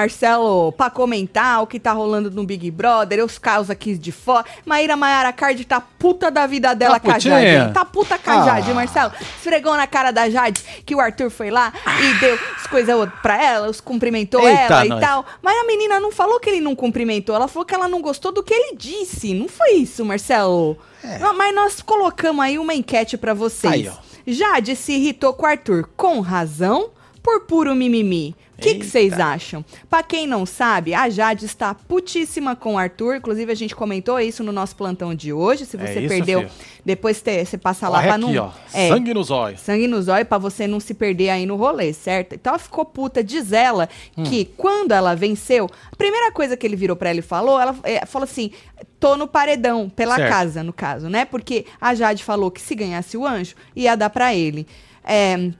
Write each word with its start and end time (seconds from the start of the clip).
Marcelo, 0.00 0.72
pra 0.72 0.88
comentar 0.90 1.62
o 1.62 1.66
que 1.66 1.78
tá 1.78 1.92
rolando 1.92 2.30
no 2.30 2.44
Big 2.44 2.70
Brother, 2.70 3.24
os 3.24 3.38
caos 3.38 3.68
aqui 3.70 3.96
de 3.96 4.10
fora. 4.10 4.44
Maíra 4.64 4.96
Maiara 4.96 5.32
Card 5.32 5.62
tá 5.64 5.80
puta 5.80 6.30
da 6.30 6.46
vida 6.46 6.74
dela 6.74 6.94
Tá 6.94 7.00
com 7.00 7.10
a 7.12 7.18
Jade. 7.18 7.46
hein? 7.46 7.72
Tá 7.72 7.84
puta 7.84 8.18
com 8.18 8.30
a 8.30 8.40
Ah. 8.42 8.44
Jade, 8.46 8.72
Marcelo. 8.72 9.12
Esfregou 9.36 9.76
na 9.76 9.86
cara 9.86 10.10
da 10.10 10.28
Jade 10.30 10.62
que 10.86 10.94
o 10.94 11.00
Arthur 11.00 11.30
foi 11.30 11.50
lá 11.50 11.72
e 12.02 12.14
deu 12.20 12.38
as 12.56 12.66
coisas 12.66 13.08
pra 13.22 13.42
ela, 13.42 13.68
os 13.68 13.80
cumprimentou 13.80 14.40
Eita, 14.48 14.60
ela 14.62 14.86
e 14.86 14.88
nós. 14.88 15.00
tal. 15.00 15.24
Mas 15.42 15.56
a 15.58 15.64
menina 15.66 16.00
não 16.00 16.10
falou 16.10 16.40
que 16.40 16.48
ele 16.50 16.60
não 16.60 16.74
cumprimentou, 16.74 17.34
ela 17.36 17.46
falou 17.46 17.64
que 17.66 17.74
ela 17.74 17.88
não 17.88 18.00
gostou 18.00 18.32
do 18.32 18.42
que 18.42 18.54
ele 18.54 18.76
disse. 18.76 19.34
Não 19.34 19.48
foi 19.48 19.72
isso, 19.74 20.04
Marcelo. 20.04 20.78
Não, 21.20 21.36
Mas 21.36 21.54
nós 21.54 21.80
colocamos 21.82 22.44
aí 22.44 22.58
uma 22.58 22.74
enquete 22.74 23.16
pra 23.16 23.32
vocês. 23.34 23.72
É. 23.72 23.76
Aí, 23.76 23.88
ó. 23.88 24.10
Jade 24.26 24.76
se 24.76 24.92
irritou 24.92 25.32
com 25.32 25.44
o 25.44 25.48
Arthur 25.48 25.88
com 25.96 26.20
razão 26.20 26.90
por 27.22 27.40
puro 27.46 27.74
mimimi. 27.74 28.34
O 28.60 28.78
que 28.78 28.84
vocês 28.84 29.18
acham? 29.18 29.64
Pra 29.88 30.02
quem 30.02 30.26
não 30.26 30.44
sabe, 30.44 30.92
a 30.94 31.08
Jade 31.08 31.46
está 31.46 31.74
putíssima 31.74 32.54
com 32.54 32.74
o 32.74 32.78
Arthur. 32.78 33.16
Inclusive, 33.16 33.50
a 33.50 33.54
gente 33.54 33.74
comentou 33.74 34.20
isso 34.20 34.44
no 34.44 34.52
nosso 34.52 34.76
plantão 34.76 35.14
de 35.14 35.32
hoje. 35.32 35.64
Se 35.66 35.76
É 35.76 35.80
você 35.86 36.00
isso, 36.00 36.08
perdeu, 36.08 36.40
filho. 36.40 36.52
depois 36.84 37.20
te- 37.22 37.44
você 37.44 37.56
passa 37.58 37.88
lá 37.88 37.98
Corre 37.98 38.06
pra 38.08 38.16
aqui, 38.26 38.34
não. 38.34 38.44
ó. 38.46 38.50
É, 38.72 38.88
Sangue 38.88 39.14
nos 39.14 39.30
olhos. 39.30 39.60
sangue 39.60 39.86
nos 39.86 40.08
olhos 40.08 40.28
pra 40.28 40.38
você 40.38 40.66
não 40.66 40.78
se 40.80 40.94
perder 40.94 41.30
aí 41.30 41.46
no 41.46 41.56
rolê, 41.56 41.92
certo? 41.92 42.34
Então 42.34 42.50
ela 42.52 42.58
ficou 42.58 42.84
puta, 42.84 43.24
diz 43.24 43.52
ela 43.52 43.88
Hum. 44.16 44.22
que 44.24 44.44
quando 44.56 44.92
ela 44.92 45.14
venceu, 45.16 45.68
a 45.90 45.96
primeira 45.96 46.30
coisa 46.32 46.56
que 46.56 46.66
ele 46.66 46.76
virou 46.76 46.96
pra 46.96 47.10
ela 47.10 47.18
e 47.20 47.22
falou, 47.22 47.60
ela 47.60 47.74
é, 47.82 48.04
falou 48.06 48.24
assim: 48.24 48.50
tô 48.98 49.16
no 49.16 49.26
paredão, 49.26 49.88
pela 49.88 50.16
Certo. 50.16 50.28
casa, 50.30 50.62
no 50.62 50.72
caso, 50.72 51.08
né? 51.08 51.24
Porque 51.24 51.64
a 51.80 51.94
Jade 51.94 52.22
falou 52.22 52.50
que 52.50 52.60
se 52.60 52.74
ganhasse 52.74 53.16
o 53.16 53.26
anjo, 53.26 53.54
ia 53.74 53.96
dar 53.96 54.10
pra 54.10 54.34
ele. 54.34 54.66
É. 55.04 55.50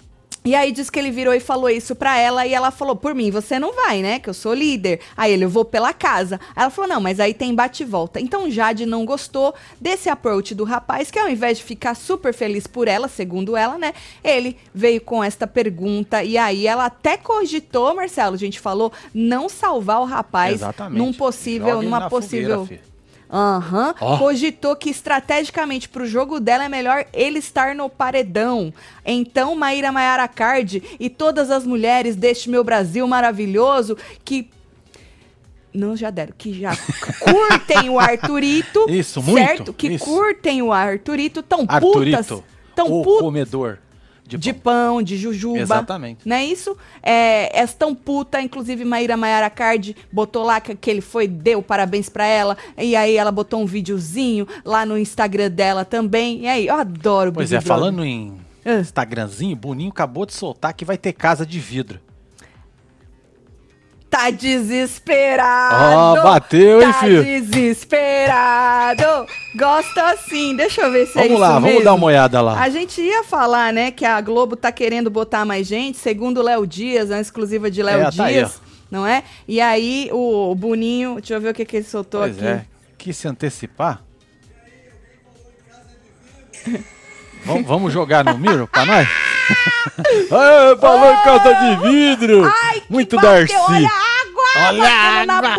E 0.45 0.55
aí 0.55 0.73
diz 0.73 0.89
que 0.89 0.99
ele 0.99 1.11
virou 1.11 1.35
e 1.35 1.41
falou 1.41 1.69
isso 1.69 1.95
pra 1.95 2.19
ela 2.19 2.47
e 2.47 2.55
ela 2.55 2.71
falou: 2.71 2.97
"Por 2.97 3.15
mim, 3.15 3.31
você 3.31 3.59
não 3.59 3.75
vai, 3.75 4.01
né? 4.01 4.19
Que 4.19 4.31
eu 4.31 4.35
sou 4.35 4.55
líder". 4.55 5.01
Aí 5.17 5.33
ele: 5.33 5.45
"Eu 5.45 5.51
vou 5.51 5.65
pela 5.65 5.93
casa". 5.93 6.41
Aí 6.57 6.63
ela 6.63 6.71
falou: 6.71 6.89
"Não, 6.89 7.01
mas 7.01 7.21
aí 7.21 7.35
tem 7.35 7.55
bate 7.55 7.83
e 7.83 7.87
volta". 7.87 8.21
Então 8.21 8.51
Jade 8.51 8.87
não 8.87 9.05
gostou 9.05 9.55
desse 9.81 10.09
approach 10.09 10.55
do 10.55 10.65
rapaz, 10.65 11.11
que 11.11 11.19
ao 11.19 11.29
invés 11.29 11.59
de 11.59 11.65
ficar 11.65 11.95
super 11.95 12.33
feliz 12.33 12.67
por 12.67 12.89
ela, 12.89 13.07
segundo 13.09 13.57
ela, 13.57 13.77
né? 13.77 13.93
Ele 14.25 14.57
veio 14.75 15.01
com 15.01 15.23
esta 15.23 15.47
pergunta 15.47 16.25
e 16.25 16.39
aí 16.39 16.67
ela 16.67 16.87
até 16.87 17.17
cogitou, 17.17 17.95
Marcelo, 17.95 18.35
a 18.35 18.39
gente 18.39 18.59
falou, 18.59 18.93
não 19.13 19.49
salvar 19.49 20.01
o 20.01 20.05
rapaz 20.05 20.55
Exatamente. 20.55 20.99
num 20.99 21.13
possível, 21.13 21.69
Joga 21.69 21.79
ele 21.81 21.87
numa 21.87 22.09
possível 22.09 22.61
fogueira, 22.61 22.90
Aham. 23.33 23.95
Ó. 24.01 24.19
Cogitou 24.19 24.75
que 24.75 24.91
estrategicamente 24.91 25.89
pro 25.89 26.05
jogo 26.07 26.41
dela 26.41 26.65
é 26.65 26.69
melhor 26.69 27.07
ele 27.13 27.39
estar 27.39 27.75
no 27.75 27.89
paredão. 27.89 28.75
Então, 29.07 29.55
Maíra 29.55 29.93
Maiara 29.93 30.27
Card 30.27 30.83
e 30.99 31.09
todas 31.09 31.51
as 31.51 31.65
mulheres 31.65 32.17
deste 32.17 32.51
meu 32.51 32.65
Brasil 32.65 33.07
maravilhoso 33.07 33.97
que. 34.25 34.51
Não, 35.73 35.97
já 35.97 36.11
deram. 36.11 36.35
Que 36.37 36.53
já 36.53 36.73
curtem 37.21 37.89
o 37.89 38.01
Arthurito. 38.01 38.87
Isso, 38.89 39.23
muito, 39.23 39.47
Certo? 39.47 39.73
Que 39.73 39.89
isso. 39.95 40.05
curtem 40.05 40.61
o 40.63 40.73
Arthurito. 40.73 41.43
Tão 41.43 41.65
putas. 41.65 41.85
Arthurito, 41.85 42.45
Tão 42.75 42.87
o 42.93 43.03
putas 43.05 43.23
comedor 43.23 43.79
de, 44.39 44.45
de 44.45 44.53
pão. 44.53 44.95
pão, 44.97 45.03
de 45.03 45.17
jujuba. 45.17 45.59
Exatamente. 45.61 46.29
Não 46.29 46.37
é 46.37 46.45
isso? 46.45 46.77
É, 47.03 47.67
tão 47.79 47.95
puta, 47.95 48.41
inclusive 48.41 48.85
Maíra 48.85 49.17
Maiara 49.17 49.49
Card 49.49 49.97
botou 50.13 50.45
lá 50.45 50.61
que, 50.61 50.75
que 50.75 50.91
ele 50.91 51.01
foi, 51.01 51.27
deu 51.27 51.63
parabéns 51.63 52.09
pra 52.09 52.27
ela. 52.27 52.57
E 52.77 52.95
aí 52.97 53.17
ela 53.17 53.33
botou 53.33 53.61
um 53.61 53.67
videozinho 53.67 54.47
lá 54.65 54.85
no 54.85 54.99
Instagram 54.99 55.51
dela 55.51 55.85
também. 55.85 56.41
E 56.43 56.47
aí, 56.49 56.67
eu 56.67 56.75
adoro 56.75 57.31
o 57.31 57.33
Pois 57.33 57.51
Big 57.51 57.57
é, 57.57 57.61
Brother. 57.65 57.81
falando 57.81 58.05
em 58.05 58.35
Ah. 58.65 58.81
Instagramzinho, 58.81 59.57
Boninho 59.57 59.91
acabou 59.91 60.27
de 60.27 60.35
soltar 60.35 60.75
que 60.75 60.85
vai 60.85 60.99
ter 60.99 61.13
casa 61.13 61.47
de 61.47 61.59
vidro. 61.59 61.99
Tá 64.11 64.29
desesperado. 64.31 66.19
Ó, 66.19 66.23
bateu, 66.25 66.83
hein, 66.83 66.93
tá 66.93 66.99
filho? 67.01 67.23
desesperado. 67.23 69.05
Gosto 69.55 69.99
assim. 70.01 70.57
Deixa 70.57 70.81
eu 70.83 70.91
ver 70.91 71.07
se 71.07 71.13
é 71.13 71.23
Vamos 71.23 71.31
isso 71.31 71.39
lá, 71.41 71.53
vamos 71.53 71.69
mesmo. 71.71 71.85
dar 71.85 71.95
uma 71.95 72.07
olhada 72.07 72.41
lá. 72.43 72.61
A 72.61 72.69
gente 72.69 73.01
ia 73.01 73.23
falar, 73.23 73.73
né, 73.73 73.93
que 73.93 74.05
a 74.05 74.21
Globo 74.21 74.57
tá 74.57 74.73
querendo 74.73 75.09
botar 75.11 75.45
mais 75.45 75.65
gente, 75.67 75.97
segundo 75.97 76.39
o 76.39 76.43
Léo 76.43 76.67
Dias, 76.67 77.11
a 77.13 77.21
exclusiva 77.21 77.71
de 77.71 77.83
Léo 77.85 78.01
É, 78.01 78.11
tá 78.11 78.25
aí, 78.25 78.35
Dias, 78.35 78.61
não 78.91 79.07
é? 79.07 79.23
E 79.47 79.61
aí 79.61 80.11
o, 80.13 80.53
Boninho, 80.57 81.15
deixa 81.21 81.35
eu 81.35 81.41
ver 81.41 81.51
o 81.51 81.55
que, 81.55 81.65
que 81.65 81.77
ele 81.77 81.85
soltou 81.87 82.23
Pois 82.23 82.37
aqui. 82.37 82.47
é, 82.47 82.65
quis 82.99 83.17
se 83.17 83.29
antecipar. 83.29 84.03
vamos, 87.45 87.67
vamos 87.67 87.93
jogar 87.93 88.25
no 88.25 88.37
Miro 88.37 88.67
pra 88.67 88.85
nós? 88.85 89.09
Aê, 90.31 90.77
falou 90.81 91.13
em 91.13 91.23
casa 91.23 91.55
de 91.55 91.77
vidro! 91.89 92.45
Ai, 92.45 92.81
que 92.81 92.93
Muito 92.93 93.17
bateu, 93.17 93.31
Darcy! 93.31 93.55
Olha 93.55 93.89
a 93.89 94.21
água! 94.23 94.45
Olha 94.69 94.83
a 94.83 95.11
batendo 95.13 95.27
na 95.27 95.39
água. 95.39 95.55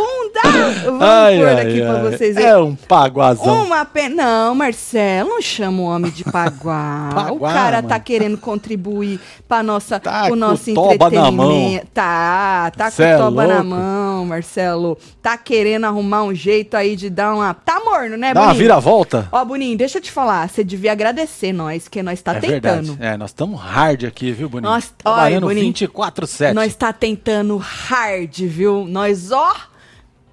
Vamos 0.83 1.01
Ai, 1.01 1.37
pôr 1.37 1.47
ai, 1.47 1.61
aqui 1.61 1.81
pra 1.81 1.93
ai. 1.93 2.01
vocês 2.11 2.35
verem. 2.35 2.49
É 2.51 2.57
um 2.57 2.75
paguazão. 2.75 3.63
Uma 3.65 3.85
pena. 3.85 4.15
Não, 4.23 4.55
Marcelo, 4.55 5.29
não 5.29 5.41
chama 5.41 5.81
o 5.81 5.85
homem 5.85 6.11
de 6.11 6.23
paguá. 6.23 7.09
o 7.31 7.39
cara 7.39 7.77
mano. 7.77 7.87
tá 7.87 7.99
querendo 7.99 8.37
contribuir 8.37 9.19
para 9.47 9.63
nossa, 9.63 9.99
Tá 9.99 10.25
o 10.25 10.29
com 10.29 10.35
nosso 10.35 10.71
o 10.71 10.73
toba 10.73 11.09
na 11.09 11.17
entretenimento. 11.29 11.87
Tá, 11.93 12.71
tá 12.75 12.91
Cê 12.91 13.03
com 13.03 13.09
é 13.09 13.17
toba 13.17 13.47
na 13.47 13.63
mão, 13.63 14.25
Marcelo. 14.25 14.97
Tá 15.21 15.37
querendo 15.37 15.85
arrumar 15.85 16.23
um 16.23 16.33
jeito 16.33 16.75
aí 16.75 16.95
de 16.95 17.09
dar 17.09 17.33
uma. 17.33 17.53
Tá 17.53 17.79
morno, 17.83 18.17
né, 18.17 18.33
Dá 18.33 18.41
uma 18.41 18.47
Boninho? 18.47 18.61
viravolta. 18.63 19.27
Ó, 19.31 19.45
Boninho, 19.45 19.77
deixa 19.77 19.97
eu 19.97 20.01
te 20.01 20.11
falar. 20.11 20.49
Você 20.49 20.63
devia 20.63 20.91
agradecer 20.91 21.53
nós, 21.53 21.87
que 21.87 22.01
nós 22.03 22.21
tá 22.21 22.33
é 22.35 22.39
tentando. 22.39 22.93
verdade. 22.93 22.97
É, 22.99 23.17
nós 23.17 23.29
estamos 23.29 23.59
hard 23.59 24.03
aqui, 24.05 24.31
viu, 24.31 24.49
Boninho? 24.49 24.71
Nós- 24.71 24.91
Trabalhando 24.97 25.47
Boninho, 25.47 25.73
24-7. 25.73 26.53
Nós 26.53 26.75
tá 26.75 26.91
tentando 26.91 27.57
hard, 27.57 28.35
viu? 28.41 28.85
Nós, 28.87 29.31
ó, 29.31 29.53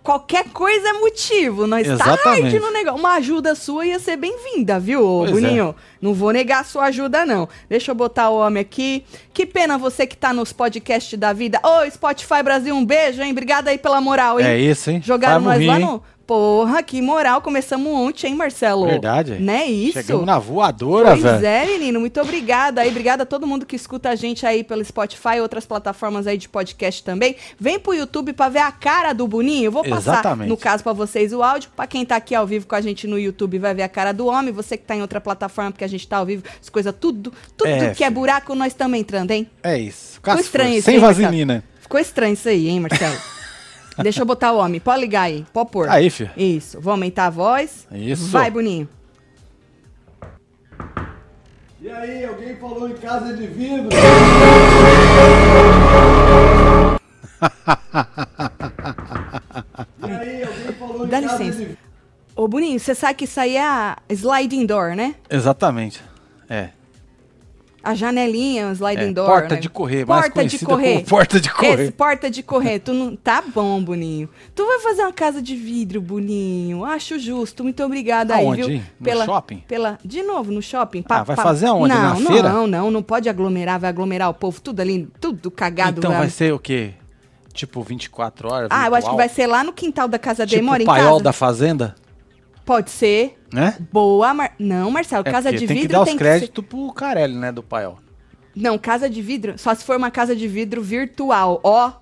qualquer 0.09 0.45
coisa 0.55 0.89
é 0.89 0.93
motivo. 0.95 1.67
Nós 1.67 1.87
tá 1.87 1.93
Exatamente. 1.93 2.59
no 2.59 2.71
negócio. 2.71 2.99
Uma 2.99 3.17
ajuda 3.17 3.55
sua 3.55 3.85
ia 3.85 3.99
ser 3.99 4.17
bem-vinda, 4.17 4.81
viu, 4.81 5.03
Pois 5.03 5.29
é. 5.29 5.33
Boninho? 5.33 5.75
Não 6.01 6.15
vou 6.15 6.33
negar 6.33 6.61
a 6.61 6.65
sua 6.65 6.85
ajuda, 6.85 7.27
não. 7.27 7.47
Deixa 7.69 7.91
eu 7.91 7.95
botar 7.95 8.31
o 8.31 8.39
homem 8.39 8.63
aqui. 8.63 9.05
Que 9.35 9.45
pena 9.45 9.77
você 9.77 10.07
que 10.07 10.17
tá 10.17 10.33
nos 10.33 10.51
podcasts 10.51 11.19
da 11.19 11.35
vida. 11.35 11.61
Ô, 11.63 11.91
Spotify 11.91 12.43
Brasil, 12.43 12.75
um 12.75 12.87
beijo, 12.87 13.21
hein? 13.21 13.33
Obrigada 13.33 13.69
aí 13.71 13.77
pela 13.77 14.01
moral, 14.01 14.41
hein? 14.41 14.47
É 14.47 14.59
isso, 14.59 14.91
hein? 14.91 15.03
Jogaram 15.05 15.43
Vai 15.43 15.59
nós 15.59 15.67
morrer, 15.67 15.85
lá 15.85 15.87
no... 15.87 16.03
Porra, 16.29 16.83
que 16.83 17.01
moral. 17.01 17.41
Começamos 17.41 17.91
ontem, 17.91 18.27
hein, 18.27 18.35
Marcelo? 18.35 18.85
Verdade. 18.85 19.39
Né, 19.41 19.65
isso? 19.65 19.95
Chegamos 19.95 20.27
na 20.27 20.39
voadora, 20.39 21.13
Pois 21.13 21.23
velho. 21.23 21.47
é, 21.47 21.65
menino, 21.65 21.99
muito 21.99 22.21
obrigada 22.21 22.83
aí. 22.83 22.91
Obrigada 22.91 23.23
a 23.23 23.27
todo 23.27 23.47
mundo 23.47 23.65
que 23.65 23.75
escuta 23.75 24.11
a 24.11 24.15
gente 24.15 24.45
aí 24.45 24.63
pelo 24.63 24.85
Spotify 24.85 25.37
e 25.37 25.41
outras 25.41 25.65
plataformas 25.65 26.27
aí 26.27 26.37
de 26.37 26.47
podcast 26.47 27.03
também. 27.03 27.35
Vem 27.59 27.79
pro 27.79 27.95
YouTube 27.95 28.35
pra 28.35 28.51
ver 28.51 28.59
a 28.59 28.71
cara 28.71 29.15
do 29.15 29.27
Boninho. 29.27 29.65
Eu 29.65 29.73
vou 29.73 29.83
passar, 29.83 30.13
Exatamente. 30.13 30.51
no 30.51 30.57
caso, 30.59 30.85
pra 30.85 30.93
vocês 30.93 31.33
o 31.33 31.43
áudio. 31.43 31.71
Pra 31.75 31.87
quem 31.87 32.05
tá 32.05 32.17
aqui 32.17 32.35
ao 32.35 32.47
vivo 32.47 32.67
com 32.67 32.75
a 32.75 32.81
gente 32.83 33.07
no 33.07 33.19
YouTube, 33.19 33.59
vai 33.59 33.73
ver 33.75 33.85
a 33.85 33.89
cara 33.89 34.13
do 34.13 34.27
homem. 34.27 34.53
Você 34.53 34.77
que 34.77 34.85
tá 34.85 34.95
em 34.95 35.01
outra 35.01 35.23
plataforma, 35.23 35.73
porque 35.73 35.85
a 35.85 35.89
gente 35.89 36.07
tá 36.07 36.19
ao 36.19 36.27
vivo, 36.27 36.43
as 36.61 36.69
coisas 36.69 36.95
tudo, 37.01 37.33
tudo 37.57 37.71
É, 37.71 37.95
que 37.95 38.05
é 38.05 38.11
buraco, 38.11 38.55
nós 38.55 38.75
também 38.75 39.01
entrando, 39.01 39.31
hein? 39.31 39.49
É 39.63 39.79
isso. 39.79 40.17
Ficou 40.17 40.35
estranho 40.39 40.75
isso, 40.75 40.85
Sem 40.85 40.97
hein, 40.97 41.01
vaselina. 41.01 41.65
Ficou 41.81 41.99
estranho 41.99 42.35
isso 42.35 42.51
aí, 42.51 42.69
hein, 42.69 42.81
Marcelo? 42.81 43.17
Deixa 44.03 44.23
eu 44.23 44.27
botar 44.27 44.53
o 44.53 44.59
homem. 44.59 44.81
Pode 44.81 45.01
ligar 45.01 45.23
aí. 45.23 45.45
Pode 45.53 45.71
pôr. 45.71 45.89
Aí, 45.89 46.09
filho. 46.11 46.31
Isso. 46.37 46.81
Vou 46.81 46.93
aumentar 46.93 47.27
a 47.27 47.31
voz. 47.31 47.87
Isso. 47.93 48.29
Vai, 48.29 48.51
Boninho. 48.51 48.89
E 51.81 51.89
aí, 51.91 52.25
alguém 52.25 52.57
falou 52.57 52.89
em 52.89 52.95
casa 52.95 53.35
de 53.37 53.47
vidro? 53.47 53.89
e 60.07 60.11
aí, 60.11 60.43
alguém 60.43 60.73
falou 60.79 61.07
em 61.07 61.09
Dá 61.09 61.21
casa 61.23 61.39
licença. 61.39 61.59
de 61.59 61.65
vidro? 61.67 61.79
Ô, 62.35 62.47
Boninho, 62.49 62.79
você 62.79 62.95
sabe 62.95 63.15
que 63.15 63.25
isso 63.25 63.41
aí 63.41 63.57
é 63.57 63.65
a 63.65 63.97
sliding 64.09 64.67
door, 64.67 64.95
né? 64.95 65.15
Exatamente. 65.29 66.03
É. 66.49 66.71
A 67.83 67.95
janelinha, 67.95 68.73
sliding 68.73 69.11
É, 69.11 69.13
door. 69.13 69.27
porta 69.29 69.55
né? 69.55 69.61
de 69.61 69.69
correr, 69.71 70.05
mais 70.05 70.23
porta 70.23 70.29
de 70.29 70.35
conhecida 70.59 70.67
correr. 70.71 71.05
porta 71.05 71.41
de 71.41 71.51
correr. 71.53 71.81
Esse, 71.83 71.93
porta 71.93 72.31
de 72.31 72.43
correr. 72.43 72.79
Tu 72.81 72.93
não 72.93 73.15
tá 73.15 73.41
bom, 73.55 73.81
Boninho. 73.83 74.29
Tu 74.55 74.67
vai 74.67 74.81
fazer 74.81 75.03
uma 75.03 75.13
casa 75.13 75.41
de 75.41 75.55
vidro, 75.55 76.01
Boninho. 76.01 76.85
Acho 76.85 77.19
justo. 77.19 77.63
Muito 77.63 77.83
obrigada 77.85 78.35
Aonde, 78.35 78.63
aí, 78.63 78.83
viu? 79.01 79.15
No 79.15 79.25
shopping? 79.25 79.63
Pela 79.69 79.99
de 80.05 80.23
novo 80.23 80.51
no 80.51 80.61
shopping. 80.61 81.05
Ah, 81.09 81.23
vai 81.23 81.37
fazer 81.37 81.67
aonde? 81.67 81.95
Não, 81.95 82.03
Na 82.03 82.15
não, 82.21 82.27
feira? 82.33 82.49
não, 82.49 82.67
não, 82.67 82.91
não 82.91 83.03
pode 83.03 83.29
aglomerar, 83.29 83.79
vai 83.79 83.91
aglomerar 83.91 84.29
o 84.29 84.35
povo 84.35 84.61
tudo 84.61 84.81
ali, 84.81 85.09
tudo 85.21 85.51
cagado. 85.51 85.99
então 85.99 86.11
vai- 86.11 86.21
vai 86.21 86.31
ser 86.31 86.53
o 86.53 86.59
quê? 86.59 86.91
Tipo 87.55 87.83
24 87.83 88.53
horas? 88.53 88.69
Ah, 88.71 88.87
eu 88.87 88.95
acho 88.95 89.07
que 89.07 89.11
virtual? 89.11 89.17
vai 89.17 89.29
ser 89.29 89.47
lá 89.47 89.65
no 89.65 89.73
quintal 89.73 90.07
da 90.09 90.19
casa 90.19 90.45
dele. 90.45 90.57
Tipo 90.59 90.67
Mora 90.67 90.81
o 90.81 90.83
em 90.83 90.87
paiol 90.87 91.11
casa? 91.13 91.25
da 91.25 91.33
fazenda, 91.33 91.95
Pode 92.69 92.91
ser. 92.91 93.39
né? 93.51 93.79
Boa, 93.91 94.35
Mar... 94.35 94.55
Não, 94.59 94.91
Marcelo, 94.91 95.27
É, 95.27 95.31
casa 95.31 95.51
de 95.51 95.67
tem 95.67 95.69
vidro 95.69 95.81
que 95.81 95.89
dar 95.89 96.01
os 96.03 96.05
tem 96.05 96.19
que 96.19 96.23
ser... 96.23 96.31
créditos 96.31 96.65
pro 96.67 96.93
Carelli, 96.93 97.35
né, 97.35 97.51
do 97.51 97.63
paiol. 97.63 97.99
Não, 98.55 98.77
casa 98.77 99.09
de 99.09 99.23
vidro, 99.23 99.57
só 99.57 99.75
se 99.75 99.83
for 99.83 99.97
uma 99.97 100.11
casa 100.11 100.37
de 100.37 100.47
vidro 100.47 100.83
virtual. 100.83 101.61
Ó, 101.65 101.93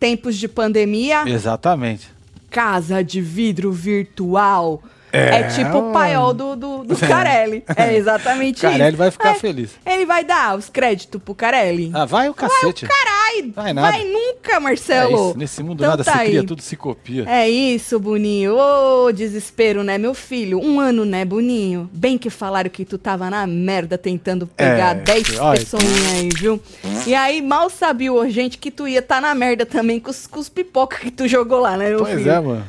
tempos 0.00 0.36
de 0.38 0.48
pandemia, 0.48 1.24
Exatamente. 1.28 2.08
casa 2.48 3.04
de 3.04 3.20
vidro 3.20 3.70
virtual. 3.70 4.82
É, 5.12 5.40
É, 5.40 5.42
tipo 5.44 5.76
o 5.78 5.92
paiol 5.92 6.32
do, 6.32 6.56
do, 6.56 6.84
do 6.84 6.96
Carelli. 6.96 7.62
É 7.76 7.94
exatamente 7.94 8.56
isso. 8.56 8.62
Carelli 8.66 8.96
vai 8.96 9.10
ficar 9.10 9.30
É, 9.30 9.34
feliz. 9.34 9.70
Ele 9.84 10.06
vai 10.06 10.24
dar 10.24 10.56
os 10.56 10.68
créditos 10.68 11.20
pro 11.22 11.34
Carelli? 11.34 11.90
Ah, 11.94 12.04
vai 12.04 12.28
o 12.28 12.34
cacete. 12.34 12.86
Ai, 13.24 13.50
Vai 13.54 13.72
nada. 13.72 13.88
vai 13.92 14.04
nunca, 14.04 14.56
É 14.56 14.58
Marcelo. 14.58 15.28
isso, 15.30 15.38
nesse 15.38 15.62
mundo 15.62 15.80
Então 15.82 15.90
nada 15.90 16.04
tá 16.04 16.12
se 16.12 16.18
cria, 16.24 16.40
aí. 16.40 16.46
tudo 16.46 16.60
se 16.60 16.76
copia. 16.76 17.24
É 17.28 17.48
isso, 17.48 17.98
Boninho. 17.98 18.54
Ô, 18.56 19.10
desespero, 19.12 19.82
né, 19.82 19.96
meu 19.96 20.12
filho? 20.12 20.58
Um 20.62 20.78
ano, 20.78 21.04
né, 21.04 21.24
Boninho? 21.24 21.88
Bem 21.92 22.18
que 22.18 22.28
falaram 22.28 22.68
que 22.68 22.84
tu 22.84 22.98
tava 22.98 23.30
na 23.30 23.46
merda 23.46 23.96
tentando 23.96 24.46
pegar 24.46 24.96
É, 24.96 25.00
10 25.00 25.38
olha. 25.40 25.58
pessoinhas 25.60 26.12
aí, 26.12 26.28
viu? 26.36 26.60
E 27.06 27.14
aí, 27.14 27.40
mal 27.40 27.70
sabia 27.70 28.12
o 28.12 28.28
gente 28.28 28.58
que 28.58 28.70
tu 28.70 28.86
ia 28.86 29.00
tá 29.02 29.20
na 29.20 29.34
merda 29.34 29.64
também 29.64 29.98
com 29.98 30.10
os, 30.10 30.26
com 30.26 30.38
os 30.40 30.48
pipoca 30.48 30.98
que 30.98 31.10
tu 31.10 31.26
jogou 31.26 31.58
lá, 31.60 31.76
né, 31.76 31.88
meu 31.90 31.98
Pois 32.00 32.18
filho? 32.18 32.30
é, 32.30 32.40
mano. 32.40 32.64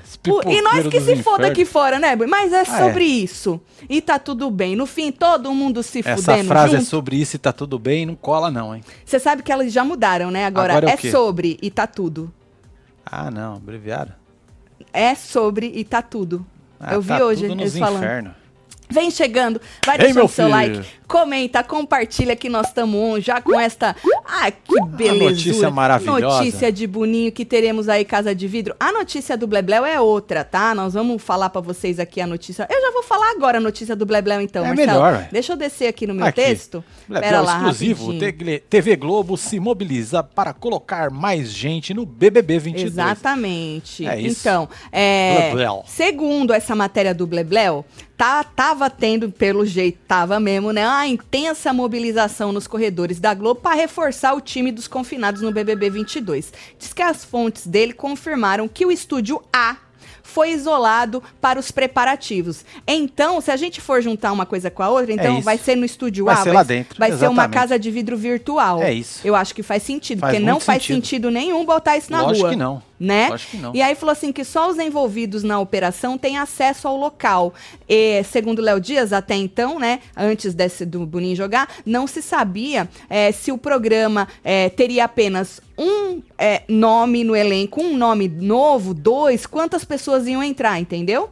E 0.48 0.62
nós 0.62 0.88
que 0.88 1.02
se 1.02 1.18
foda 1.18 1.48
aqui 1.48 1.66
fora, 1.66 2.00
né, 2.00 2.16
Boi? 2.16 2.26
Mas 2.36 2.52
é 2.52 2.62
Ah, 2.62 2.66
sobre 2.66 3.04
isso. 3.06 3.62
E 3.88 4.02
tá 4.02 4.18
tudo 4.18 4.50
bem. 4.50 4.76
No 4.76 4.86
fim, 4.88 5.12
todo 5.12 5.54
mundo 5.54 5.84
se 5.84 6.00
Essa 6.00 6.16
fudendo 6.16 6.48
frase 6.48 6.76
é 6.76 6.78
junto. 6.80 6.90
sobre 6.90 7.16
isso 7.18 7.36
e 7.36 7.40
tá 7.40 7.54
tudo 7.54 7.78
bem, 7.78 8.06
não 8.08 8.16
cola 8.16 8.50
não, 8.50 8.76
hein? 8.76 8.84
Você 9.06 9.20
sabe 9.20 9.44
que 9.44 9.52
elas 9.52 9.72
já 9.72 9.84
mudaram, 9.84 10.32
né? 10.32 10.46
Agora, 10.46 10.78
Agora 10.78 10.90
é 10.92 11.08
é 11.08 11.12
sobre 11.12 11.60
e 11.62 11.70
tá 11.70 11.86
tudo. 11.86 12.34
Ah, 13.06 13.30
não, 13.30 13.56
abreviaram. 13.58 14.14
É 14.92 15.14
sobre 15.14 15.72
e 15.76 15.84
tá 15.84 16.02
tudo. 16.02 16.44
Ah, 16.80 16.94
Eu 16.96 17.02
vi 17.02 17.08
tá 17.10 17.24
hoje 17.24 17.42
tudo 17.48 17.56
nos 17.56 17.76
eles 17.76 17.78
falando. 17.80 18.04
infernos. 18.04 18.34
Vem 18.90 19.10
chegando, 19.10 19.60
vai 19.86 19.96
Ei, 19.96 20.04
deixando 20.06 20.28
seu 20.28 20.46
filho. 20.46 20.50
like, 20.50 20.82
comenta, 21.08 21.64
compartilha 21.64 22.36
que 22.36 22.50
nós 22.50 22.68
estamos 22.68 22.96
on 23.00 23.20
já 23.20 23.42
com 23.42 23.60
esta. 23.60 23.96
Ah, 24.26 24.52
que 24.52 24.82
beleza! 24.86 25.24
notícia 25.32 25.70
maravilhosa. 25.72 26.38
Notícia 26.38 26.72
de 26.72 26.86
Boninho 26.86 27.32
que 27.32 27.46
teremos 27.46 27.88
aí 27.90 28.04
Casa 28.06 28.36
de 28.36 28.48
Vidro. 28.48 28.76
A 28.80 28.92
notícia 28.92 29.38
do 29.38 29.48
Blebleu 29.48 29.86
é 29.86 30.00
outra, 30.00 30.44
tá? 30.44 30.76
Nós 30.76 30.94
vamos 30.94 31.22
falar 31.24 31.50
pra 31.50 31.62
vocês 31.62 32.00
aqui 32.00 32.20
a 32.22 32.28
notícia. 32.28 32.68
Eu 32.70 32.82
já 32.82 32.92
vou 32.92 33.04
falar 33.04 33.32
agora 33.32 33.58
a 33.58 33.62
notícia 33.62 33.96
do 33.96 34.06
Blebleu 34.06 34.42
então, 34.42 34.64
É 34.64 34.68
Marcelo. 34.68 34.88
melhor, 34.92 35.14
ué. 35.14 35.30
Deixa 35.32 35.54
eu 35.54 35.58
descer 35.58 35.88
aqui 35.88 36.06
no 36.06 36.14
meu 36.14 36.26
Aqui. 36.26 36.42
texto. 36.42 36.84
Pera 37.08 37.42
lá, 37.42 37.56
exclusivo, 37.58 38.12
rapidinho. 38.12 38.60
TV 38.70 38.96
Globo 38.96 39.38
se 39.38 39.60
mobiliza 39.60 40.22
para 40.24 40.54
colocar 40.54 41.10
mais 41.10 41.50
gente 41.52 41.94
no 41.94 42.06
BBB 42.06 42.60
22. 42.60 42.92
Exatamente. 42.92 44.06
É 44.06 44.20
isso. 44.20 44.42
Então, 44.42 44.70
é, 44.92 45.50
Blebleu. 45.52 45.84
segundo 45.88 46.54
essa 46.54 46.76
matéria 46.76 47.14
do 47.14 47.26
Blebleu, 47.26 47.86
tá, 48.24 48.42
tava 48.42 48.90
tendo, 48.90 49.30
pelo 49.30 49.66
jeito, 49.66 50.00
tava 50.08 50.40
mesmo, 50.40 50.72
né? 50.72 50.88
Uma 50.88 51.06
intensa 51.06 51.74
mobilização 51.74 52.54
nos 52.54 52.66
corredores 52.68 53.20
da 53.20 53.34
Globo 53.34 53.60
para 53.60 53.76
reforçar 53.76 54.34
o 54.34 54.40
time 54.40 54.72
dos 54.72 54.88
confinados 54.88 55.42
no 55.42 55.52
BBB 55.52 55.90
22. 55.90 56.54
Diz 56.80 56.94
que 56.94 57.02
as 57.02 57.26
fontes 57.26 57.68
dele 57.68 57.92
confirmaram 57.92 58.66
que 58.70 58.86
o 58.86 58.92
estúdio 58.94 59.42
A 59.52 59.76
foi 60.26 60.52
isolado 60.52 61.22
para 61.42 61.60
os 61.60 61.70
preparativos. 61.70 62.64
Então, 62.88 63.42
se 63.42 63.52
a 63.52 63.58
gente 63.58 63.82
for 63.82 64.02
juntar 64.02 64.32
uma 64.32 64.46
coisa 64.46 64.72
com 64.72 64.82
a 64.82 64.90
outra, 64.90 65.12
então 65.12 65.40
É 65.40 65.42
vai 65.42 65.58
ser 65.58 65.76
no 65.76 65.84
estúdio 65.84 66.24
Vai 66.26 66.34
A, 66.34 66.38
ser 66.38 66.44
vai, 66.46 66.54
lá 66.54 66.64
dentro, 66.64 66.98
vai 66.98 67.10
ser 67.12 67.28
uma 67.28 67.44
exatamente. 67.44 67.54
casa 67.54 67.78
de 67.78 67.92
vidro 67.92 68.16
virtual. 68.16 68.82
É 68.82 68.94
isso. 68.94 69.20
Eu 69.28 69.36
acho 69.36 69.54
que 69.54 69.62
faz 69.62 69.84
sentido, 69.84 70.22
Faz 70.22 70.34
porque 70.34 70.46
não 70.46 70.62
faz 70.62 70.82
sentido. 70.82 70.96
sentido 70.96 71.30
nenhum 71.30 71.66
botar 71.66 71.98
isso 71.98 72.10
na 72.10 72.22
Lógico 72.22 72.40
rua 72.44 72.50
que 72.52 72.56
não. 72.56 72.82
Né? 73.04 73.28
Lógico 73.30 73.52
que 73.52 73.58
não. 73.58 73.76
E 73.76 73.82
aí 73.82 73.94
falou 73.96 74.14
assim 74.14 74.32
que 74.32 74.46
só 74.46 74.70
os 74.70 74.80
envolvidos 74.80 75.44
na 75.44 75.60
operação 75.60 76.18
têm 76.18 76.38
acesso 76.38 76.88
ao 76.88 76.96
local. 76.96 77.54
E, 77.88 78.24
segundo 78.24 78.62
Léo 78.62 78.80
Dias, 78.80 79.12
até 79.12 79.36
então, 79.36 79.78
né, 79.78 80.00
antes 80.16 80.54
desse 80.54 80.86
do 80.86 81.06
Boninho 81.06 81.36
jogar, 81.36 81.68
não 81.86 82.08
se 82.08 82.22
sabia 82.22 82.90
eh, 83.10 83.32
se 83.34 83.52
o 83.52 83.58
programa 83.58 84.28
eh, 84.44 84.70
teria 84.70 85.04
apenas 85.04 85.60
um 85.78 86.22
eh, 86.38 86.64
nome 86.70 87.26
no 87.26 87.36
elenco, 87.36 87.82
um 87.82 87.98
nome 87.98 88.30
novo, 88.30 88.94
dois, 88.94 89.46
quantas 89.46 89.84
pessoas 89.84 90.26
iam 90.26 90.42
entrar, 90.42 90.80
entendeu? 90.80 91.30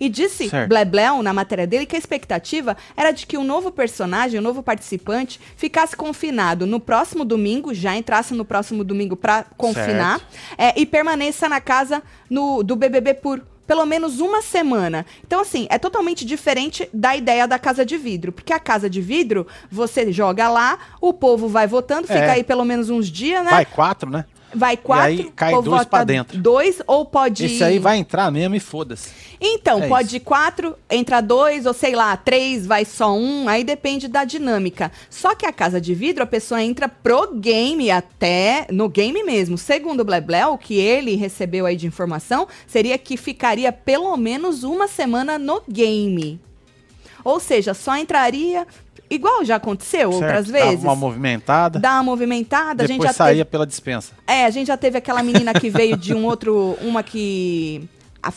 E 0.00 0.08
disse. 0.08 0.50
Blebleu, 0.68 1.22
na 1.22 1.32
matéria 1.32 1.66
dele, 1.66 1.86
que 1.86 1.96
a 1.96 1.98
expectativa 1.98 2.76
era 2.96 3.10
de 3.10 3.26
que 3.26 3.36
o 3.36 3.44
novo 3.44 3.70
personagem, 3.70 4.38
o 4.38 4.42
novo 4.42 4.62
participante, 4.62 5.40
ficasse 5.56 5.96
confinado 5.96 6.66
no 6.66 6.80
próximo 6.80 7.24
domingo, 7.24 7.72
já 7.74 7.96
entrasse 7.96 8.34
no 8.34 8.44
próximo 8.44 8.84
domingo 8.84 9.16
pra 9.16 9.44
confinar, 9.56 10.20
é, 10.58 10.78
e 10.80 10.84
permaneça 10.86 11.48
na 11.48 11.60
casa 11.60 12.02
no- 12.28 12.62
do 12.62 12.76
BBB 12.76 13.14
por 13.14 13.42
pelo 13.64 13.86
menos 13.86 14.20
uma 14.20 14.42
semana. 14.42 15.06
Então, 15.24 15.40
assim, 15.40 15.66
é 15.70 15.78
totalmente 15.78 16.26
diferente 16.26 16.86
da 16.92 17.16
ideia 17.16 17.46
da 17.46 17.58
casa 17.58 17.86
de 17.86 17.96
vidro. 17.96 18.30
Porque 18.32 18.52
a 18.52 18.58
casa 18.58 18.90
de 18.90 19.00
vidro, 19.00 19.46
você 19.70 20.12
joga 20.12 20.48
lá, 20.48 20.78
o 21.00 21.12
povo 21.12 21.48
vai 21.48 21.66
votando, 21.66 22.06
fica 22.06 22.18
É. 22.18 22.30
aí 22.32 22.44
pelo 22.44 22.64
menos 22.64 22.90
uns 22.90 23.08
dias, 23.08 23.42
né? 23.42 23.50
Vai 23.50 23.64
quatro, 23.64 24.10
né? 24.10 24.26
Vai 24.54 24.76
quatro, 24.76 25.06
aí 25.06 25.32
cai 25.34 25.60
dois 25.62 25.84
pra 25.86 26.04
dentro. 26.04 26.36
Dois, 26.38 26.82
ou 26.86 27.04
pode 27.06 27.46
Esse 27.46 27.56
ir- 27.56 27.64
aí 27.64 27.78
vai 27.78 27.96
entrar 27.96 28.30
mesmo 28.30 28.54
e 28.54 28.60
foda-se. 28.60 29.10
então, 29.40 29.82
É 29.82 29.88
pode 29.88 30.08
isso. 30.08 30.16
ir 30.16 30.20
quatro, 30.20 30.76
entra 30.90 31.20
dois, 31.22 31.64
ou 31.64 31.72
sei 31.72 31.94
lá, 31.94 32.16
três, 32.16 32.66
vai 32.66 32.84
só 32.84 33.14
um, 33.16 33.48
aí 33.48 33.64
depende 33.64 34.08
da 34.08 34.24
dinâmica. 34.24 34.92
Só 35.08 35.34
que 35.34 35.46
a 35.46 35.52
casa 35.52 35.80
de 35.80 35.94
vidro, 35.94 36.22
a 36.22 36.26
pessoa 36.26 36.62
entra 36.62 36.88
pro 36.88 37.34
game 37.34 37.90
até, 37.90 38.66
no 38.70 38.88
game 38.88 39.22
mesmo. 39.22 39.56
Segundo 39.56 40.00
o 40.00 40.04
Blebleu, 40.04 40.52
o 40.52 40.58
que 40.58 40.74
ele 40.78 41.16
recebeu 41.16 41.64
aí 41.64 41.76
de 41.76 41.86
informação, 41.86 42.46
seria 42.66 42.98
que 42.98 43.16
ficaria 43.16 43.72
pelo 43.72 44.14
menos 44.16 44.62
uma 44.64 44.86
semana 44.86 45.38
no 45.38 45.62
game. 45.68 46.38
Ou 47.24 47.38
seja, 47.40 47.72
só 47.72 47.96
entraria, 47.96 48.66
igual 49.14 49.44
já 49.44 49.56
aconteceu 49.56 50.10
outras 50.10 50.46
certo? 50.46 50.52
Dava 50.52 50.70
vezes. 50.70 50.84
uma 50.84 50.96
movimentada, 50.96 51.78
Dá 51.78 51.94
uma 51.94 52.02
movimentada, 52.02 52.84
a 52.84 52.86
gente 52.86 52.98
depois 52.98 53.10
já 53.10 53.24
saía 53.24 53.44
teve 53.44 53.50
pela 53.50 53.66
dispensa. 53.66 54.12
é, 54.26 54.44
a 54.44 54.50
gente 54.50 54.66
já 54.68 54.76
teve 54.76 54.98
aquela 54.98 55.22
menina 55.22 55.52
que 55.54 55.68
veio 55.70 55.96
de 55.96 56.14
um 56.14 56.24
outro. 56.24 56.76
Uma 56.80 57.02
que. 57.02 57.88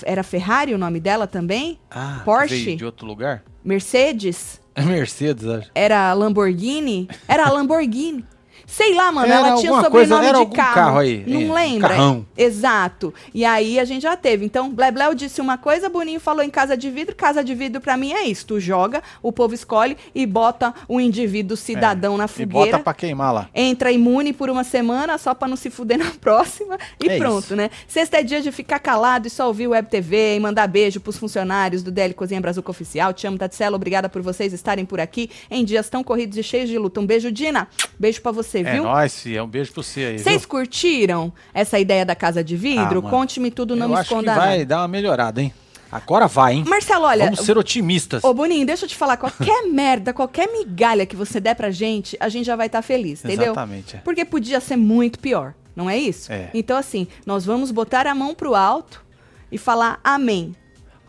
era 0.03 0.23
Ferrari 0.23 0.73
o 0.73 0.77
nome 0.77 0.99
dela 0.99 1.27
também? 1.27 1.79
Ah, 1.89 2.21
Porsche? 2.25 2.63
veio 2.65 2.77
de 2.77 2.85
outro 2.85 3.05
lugar? 3.07 3.43
Mercedes? 3.63 4.59
É 4.75 4.81
Mercedes, 4.85 5.45
acho. 5.47 5.69
Era 5.73 6.11
Lamborghini? 6.13 7.07
Era 7.27 7.49
Lamborghini. 7.49 8.25
Sei 8.67 8.93
lá, 8.95 9.11
mano, 9.11 9.27
Era 9.27 9.47
ela 9.49 9.57
tinha 9.57 9.71
sobrenome 9.71 9.91
coisa- 9.91 10.15
era 10.15 10.31
de 10.33 10.39
algum 10.39 10.55
carro. 10.55 10.73
carro 10.73 10.99
aí, 10.99 11.23
Não 11.27 11.39
é, 11.41 11.45
um 11.45 11.53
lembra? 11.53 11.89
carrão. 11.89 12.25
Exato. 12.35 13.13
E 13.33 13.45
aí 13.45 13.79
a 13.79 13.85
gente 13.85 14.03
já 14.03 14.15
teve. 14.17 14.45
Então, 14.45 14.69
Blebleu 14.71 15.13
disse 15.13 15.39
uma 15.41 15.57
coisa, 15.57 15.89
Boninho 15.89 16.19
falou 16.19 16.43
em 16.43 16.49
casa 16.49 16.75
de 16.75 16.89
vidro. 16.89 17.15
Casa 17.15 17.43
de 17.43 17.53
vidro 17.53 17.79
pra 17.81 17.95
mim 17.97 18.11
é 18.13 18.23
isso. 18.23 18.45
Tu 18.47 18.59
joga, 18.59 19.01
o 19.21 19.31
povo 19.31 19.53
escolhe 19.53 19.97
e 20.13 20.25
bota 20.25 20.73
o 20.87 20.99
indivíduo 20.99 21.55
cidadão 21.55 22.17
na 22.17 22.23
É, 22.23 22.25
E 22.25 22.29
fogueira 22.29 22.71
bota 22.71 22.79
pra 22.79 22.93
queimar 22.93 23.33
lá. 23.33 23.49
entra 23.53 23.91
imune 23.91 24.33
por 24.33 24.49
uma 24.49 24.63
semana 24.63 25.17
só 25.17 25.33
pra 25.33 25.47
não 25.47 25.55
se 25.55 25.69
fuder 25.69 25.97
na 25.99 26.11
próxima 26.19 26.77
e 26.99 27.09
É 27.09 27.17
pronto, 27.17 27.45
isso. 27.45 27.55
né? 27.55 27.69
Sexta 27.87 28.17
é 28.17 28.23
dia 28.23 28.41
de 28.41 28.51
ficar 28.51 28.79
calado 28.79 29.27
e 29.27 29.29
só 29.29 29.47
ouvir 29.47 29.67
Web 29.67 29.89
TV 29.89 30.35
e 30.35 30.39
mandar 30.39 30.67
beijo 30.67 30.99
pros 30.99 31.17
funcionários 31.17 31.83
do 31.83 31.91
DL 31.91 32.13
Cozinha 32.13 32.41
Brazuca 32.41 32.71
Oficial. 32.71 33.13
Te 33.13 33.27
amo, 33.27 33.37
Tatselo. 33.37 33.75
Obrigada 33.75 34.09
por 34.09 34.21
vocês 34.21 34.53
estarem 34.53 34.85
por 34.85 34.99
aqui 34.99 35.29
em 35.51 35.63
dias 35.63 35.89
tão 35.89 36.03
corridos 36.03 36.37
e 36.37 36.43
cheios 36.43 36.69
de 36.69 36.77
luta. 36.77 36.99
Um 36.99 37.05
beijo, 37.05 37.31
Dina. 37.31 37.67
Beijo 37.99 38.21
pra 38.21 38.31
você, 38.31 38.54
É 38.59 38.73
viu? 38.73 38.83
nóis, 38.83 39.21
filho. 39.21 39.37
É 39.39 39.43
um 39.43 39.47
beijo 39.47 39.71
pra 39.71 39.83
você 39.83 40.01
aí, 40.01 40.19
Vocês 40.19 40.45
curtiram 40.45 41.31
essa 41.53 41.79
ideia 41.79 42.05
da 42.05 42.15
casa 42.15 42.43
de 42.43 42.55
vidro? 42.55 43.03
Ah. 43.05 43.09
Conte-me 43.09 43.51
tudo, 43.51 43.75
não 43.75 43.85
Eu 43.85 43.89
me 43.89 43.95
acho 43.95 44.09
que 44.09 44.15
esconda 44.15 44.35
vai 44.35 44.65
dar 44.65 44.81
uma 44.81 44.87
melhorada, 44.87 45.41
hein? 45.41 45.53
Agora 45.91 46.27
vai, 46.27 46.55
hein? 46.55 46.65
Marcelo, 46.67 47.05
olha, 47.05 47.25
Vamos 47.25 47.39
ser 47.39 47.57
otimistas. 47.57 48.23
Ô, 48.23 48.33
Boninho, 48.33 48.65
deixa 48.65 48.85
eu 48.85 48.89
te 48.89 48.95
falar, 48.95 49.17
qualquer 49.17 49.63
merda, 49.71 50.13
qualquer 50.13 50.51
migalha 50.51 51.05
que 51.05 51.15
você 51.15 51.39
der 51.39 51.55
pra 51.55 51.71
gente, 51.71 52.17
a 52.19 52.27
gente 52.27 52.45
já 52.45 52.55
vai 52.55 52.67
estar 52.67 52.81
feliz, 52.81 53.23
entendeu? 53.23 53.53
Exatamente, 53.53 53.95
é. 53.95 53.99
Porque 53.99 54.25
podia 54.25 54.59
ser 54.59 54.75
muito 54.75 55.19
pior, 55.19 55.53
não 55.75 55.89
é 55.89 55.97
isso? 55.97 56.31
É. 56.33 56.49
Então, 56.53 56.77
assim, 56.77 57.07
nós 57.25 57.45
vamos 57.45 57.71
botar 57.71 58.07
a 58.07 58.15
mão 58.15 58.35
pro 58.35 58.55
alto 58.55 59.03
e 59.51 59.57
falar 59.57 59.99
amém. 60.03 60.55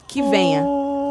Que 0.07 0.23
venha. 0.23 0.63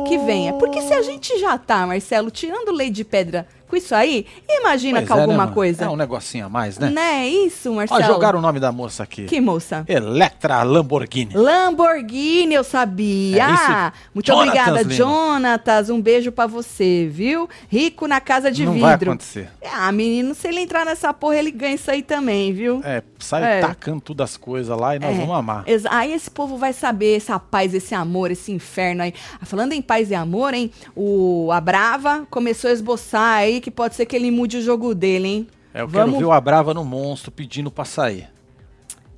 Que 0.08 0.18
venha. 0.20 0.54
Porque 0.54 0.82
se 0.82 0.94
a 0.94 1.01
gente 1.01 1.38
já 1.38 1.58
tá, 1.58 1.86
Marcelo, 1.86 2.32
tirando 2.32 2.72
lei 2.72 2.89
de 2.89 3.04
pedra 3.04 3.46
com 3.67 3.75
isso 3.75 3.93
aí, 3.95 4.25
imagina 4.48 5.00
Pois 5.00 5.07
com 5.07 5.13
é, 5.13 5.17
né, 5.17 5.22
alguma 5.24 5.43
mano? 5.43 5.53
coisa. 5.53 5.86
É 5.86 5.89
um 5.89 5.95
negocinho 5.95 6.45
a 6.45 6.50
mais, 6.50 6.77
né? 6.77 6.89
Né? 6.89 7.27
Isso, 7.27 7.72
Ó, 7.72 7.75
Marcelo. 7.75 8.03
jogaram 8.03 8.39
o 8.39 8.41
nome 8.41 8.60
da 8.60 8.72
moça 8.72 9.03
aqui. 9.03 9.25
Que 9.25 9.41
moça? 9.41 9.84
Electra 9.88 10.62
Lamborghini. 10.63 11.34
Lamborghini, 11.36 12.53
eu 12.55 12.63
sabia. 12.63 13.43
É 13.45 13.51
isso. 13.53 13.93
Muito 14.13 14.27
Jonatas 14.27 14.48
obrigada, 14.50 14.81
Lima. 14.81 14.93
Jonatas. 14.93 15.89
Um 15.89 16.01
beijo 16.01 16.31
pra 16.31 16.48
você, 16.48 17.07
viu? 17.12 17.50
Rico 17.69 18.07
na 18.07 18.22
casa 18.22 18.51
de 18.51 18.65
Não 18.65 18.74
vidro. 18.74 18.88
vai 18.88 18.95
acontecer. 18.95 19.50
Ah, 19.74 19.91
menino, 19.91 20.34
se 20.36 20.48
ele 20.48 20.62
entrar 20.62 20.86
nessa 20.86 21.13
porra, 21.13 21.36
ele 21.38 21.51
ganha 21.51 21.75
isso 21.75 21.89
aí 21.91 22.01
também, 22.01 22.53
viu? 22.53 22.81
É, 22.84 23.01
sai 23.19 23.57
É. 23.57 23.62
tacando 23.62 24.01
tudo 24.01 24.22
as 24.24 24.38
coisas 24.38 24.77
lá 24.77 24.95
e 24.95 25.00
nós 25.00 25.12
É. 25.15 25.19
vamos 25.19 25.36
amar. 25.36 25.63
Exa- 25.67 25.89
Aí 25.91 26.13
esse 26.13 26.29
povo 26.29 26.57
vai 26.57 26.74
saber 26.74 27.15
essa 27.17 27.39
paz, 27.39 27.74
esse 27.74 27.93
amor, 27.95 28.29
esse 28.31 28.51
inferno 28.51 29.03
aí. 29.03 29.13
Ah, 29.41 29.45
Falando 29.45 29.72
em 29.74 29.81
paz 29.81 30.12
e 30.12 30.15
amor, 30.15 30.53
hein? 30.53 30.72
O 30.95 31.50
a 31.51 31.62
Brava 31.62 32.25
começou 32.29 32.69
a 32.69 32.74
esboçar 32.74 33.38
aí 33.38 33.54
que 33.62 33.71
pode 33.71 33.95
ser 33.95 34.05
que 34.05 34.15
ele 34.15 34.31
mude 34.31 34.57
o 34.57 34.62
jogo 34.62 34.93
dele, 34.95 35.27
hein? 35.27 35.47
É, 35.74 35.81
eu 35.81 35.88
Vamos- 35.88 36.12
quero 36.13 36.19
ver 36.19 36.25
o 36.25 36.31
Abrava 36.31 36.74
no 36.74 36.85
monstro 36.85 37.31
pedindo 37.31 37.69
pra 37.71 37.83
sair. 37.85 38.29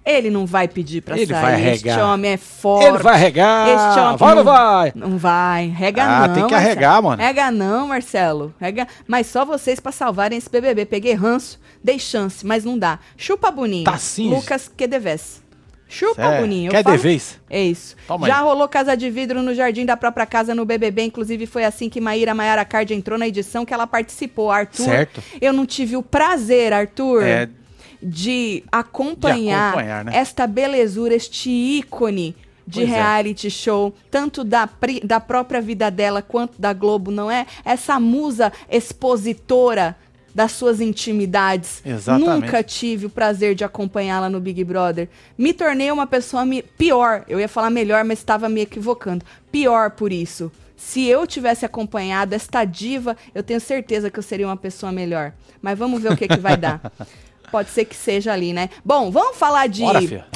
Ele 0.03 0.29
não 0.29 0.45
vai 0.45 0.69
pedir 0.69 1.01
pra 1.01 1.17
Ele 1.17 1.25
sair. 1.27 1.41
vai 1.41 1.53
Este 1.73 1.89
arregar. 1.89 2.13
homem 2.13 2.31
é 2.31 2.37
forte. 2.37 2.87
Ele 2.87 2.97
vai 2.99 3.13
arregar! 3.15 3.67
Este 3.67 3.99
homem 3.99 4.17
vai 4.17 4.29
ou 4.29 4.35
não 4.37 4.43
vai? 4.45 4.91
Não 4.95 5.17
vai. 5.17 5.67
Rega 5.67 6.03
Ah, 6.05 6.27
não. 6.29 6.33
tem 6.33 6.47
que 6.47 6.53
arregar, 6.55 7.01
mano. 7.03 7.21
Rega 7.21 7.51
não, 7.51 7.89
Marcelo. 7.89 8.53
Rega... 8.57 8.87
Mas 9.05 9.27
só 9.27 9.43
vocês 9.43 9.81
pra 9.81 9.91
salvarem 9.91 10.37
esse 10.37 10.49
BBB. 10.49 10.85
Peguei 10.85 11.13
ranço, 11.13 11.59
dei 11.83 11.99
chance, 11.99 12.45
mas 12.45 12.63
não 12.63 12.79
dá. 12.79 12.99
Chupa 13.17 13.51
Boninho. 13.51 13.83
Tá 13.83 13.97
sim. 13.97 14.29
Lucas 14.29 14.71
Quedeves. 14.77 15.43
Chupa, 15.89 16.15
Sério? 16.21 16.41
Boninho. 16.41 16.71
Quer 16.71 16.83
falo- 16.83 16.97
de 16.97 17.01
vez? 17.03 17.39
É 17.49 17.63
isso. 17.63 17.95
Toma 18.07 18.27
Já 18.27 18.37
aí. 18.39 18.43
rolou 18.43 18.67
casa 18.67 18.95
de 18.97 19.09
vidro 19.09 19.41
no 19.41 19.53
jardim 19.53 19.85
da 19.85 19.95
própria 19.95 20.25
casa 20.25 20.53
no 20.53 20.65
BBB. 20.65 21.03
Inclusive, 21.03 21.45
foi 21.45 21.63
assim 21.63 21.89
que 21.89 22.01
Maíra 22.01 22.33
Maiara 22.33 22.65
Card 22.65 22.93
entrou 22.93 23.17
na 23.17 23.27
edição 23.27 23.65
que 23.65 23.73
ela 23.73 23.87
participou. 23.87 24.51
Arthur. 24.51 24.83
Certo. 24.85 25.23
Eu 25.39 25.53
não 25.53 25.65
tive 25.65 25.95
o 25.95 26.03
prazer, 26.03 26.73
Arthur. 26.73 27.23
É. 27.23 27.49
De 28.03 28.63
acompanhar, 28.71 29.71
De 29.71 29.77
acompanhar, 29.79 30.05
né? 30.05 30.11
esta 30.15 30.45
belezura, 30.45 31.15
este 31.15 31.49
ícone 31.49 32.35
de 32.67 32.81
Pois 32.81 32.91
é. 32.91 32.95
reality 32.95 33.49
show, 33.49 33.93
tanto 34.11 34.43
da, 34.43 34.67
pri- 34.67 34.99
da 35.03 35.19
própria 35.19 35.61
vida 35.61 35.89
dela 35.89 36.21
quanto 36.21 36.61
da 36.61 36.73
Globo, 36.73 37.09
não 37.09 37.31
é? 37.31 37.45
Essa 37.65 37.97
musa 37.99 38.51
expositora 38.69 39.95
das 40.37 40.51
suas 40.51 40.79
intimidades. 40.79 41.81
Exatamente. 41.83 42.29
Nunca 42.45 42.61
tive 42.61 43.07
o 43.07 43.09
prazer 43.09 43.55
de 43.55 43.63
acompanhá-la 43.63 44.29
no 44.29 44.39
Big 44.39 44.63
Brother. 44.63 45.09
Me 45.35 45.51
tornei 45.51 45.89
uma 45.91 46.05
pessoa 46.05 46.45
me- 46.45 46.61
pior. 46.61 47.25
Eu 47.27 47.39
ia 47.39 47.49
falar 47.49 47.71
melhor, 47.71 48.03
mas 48.03 48.19
estava 48.19 48.47
me 48.47 48.61
equivocando. 48.61 49.25
Pior 49.51 49.89
por 49.89 50.11
isso. 50.13 50.51
Se 50.75 51.03
eu 51.07 51.25
tivesse 51.25 51.65
acompanhado 51.65 52.35
esta 52.35 52.63
diva, 52.63 53.17
eu 53.33 53.41
tenho 53.41 53.59
certeza 53.59 54.11
que 54.11 54.19
eu 54.19 54.23
seria 54.23 54.45
uma 54.47 54.55
pessoa 54.55 54.91
melhor. 54.91 55.33
Mas 55.59 55.75
vamos 55.75 56.03
ver 56.03 56.11
o 56.11 56.15
que, 56.15 56.27
que 56.27 56.39
vai 56.39 56.55
dar. 56.55 56.79
Pode 57.51 57.71
ser 57.71 57.85
que 57.85 57.95
seja 57.95 58.31
ali, 58.31 58.53
né? 58.53 58.69
Bom, 58.85 59.09
vamos 59.09 59.37
falar 59.37 59.67
de. 59.67 59.81
Bora. 59.81 60.27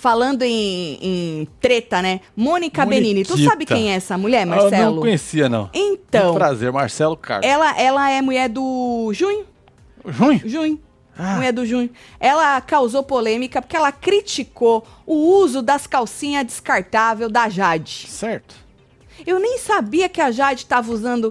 Falando 0.00 0.42
em, 0.42 0.98
em 1.02 1.48
treta, 1.60 2.00
né? 2.00 2.20
Mônica 2.34 2.86
Benini. 2.86 3.22
Tu 3.22 3.36
sabe 3.44 3.66
quem 3.66 3.92
é 3.92 3.96
essa 3.96 4.16
mulher, 4.16 4.42
Eu 4.42 4.48
Marcelo? 4.48 4.94
não 4.94 5.02
conhecia, 5.02 5.46
não. 5.46 5.68
Então, 5.74 6.30
Um 6.30 6.34
prazer, 6.34 6.72
Marcelo 6.72 7.16
Carlos. 7.18 7.46
ela, 7.46 7.78
ela 7.78 8.10
é 8.10 8.22
mulher 8.22 8.48
do 8.48 9.10
Junho. 9.12 9.44
Junho? 10.06 10.40
Junho. 10.46 10.80
Ah. 11.18 11.34
Mulher 11.36 11.52
do 11.52 11.66
Junho. 11.66 11.90
Ela 12.18 12.58
causou 12.62 13.02
polêmica 13.02 13.60
porque 13.60 13.76
ela 13.76 13.92
criticou 13.92 14.86
o 15.04 15.14
uso 15.36 15.60
das 15.60 15.86
calcinhas 15.86 16.46
descartáveis 16.46 17.30
da 17.30 17.50
Jade. 17.50 18.06
Certo. 18.08 18.54
Eu 19.26 19.38
nem 19.38 19.58
sabia 19.58 20.08
que 20.08 20.22
a 20.22 20.30
Jade 20.30 20.62
estava 20.62 20.90
usando. 20.90 21.30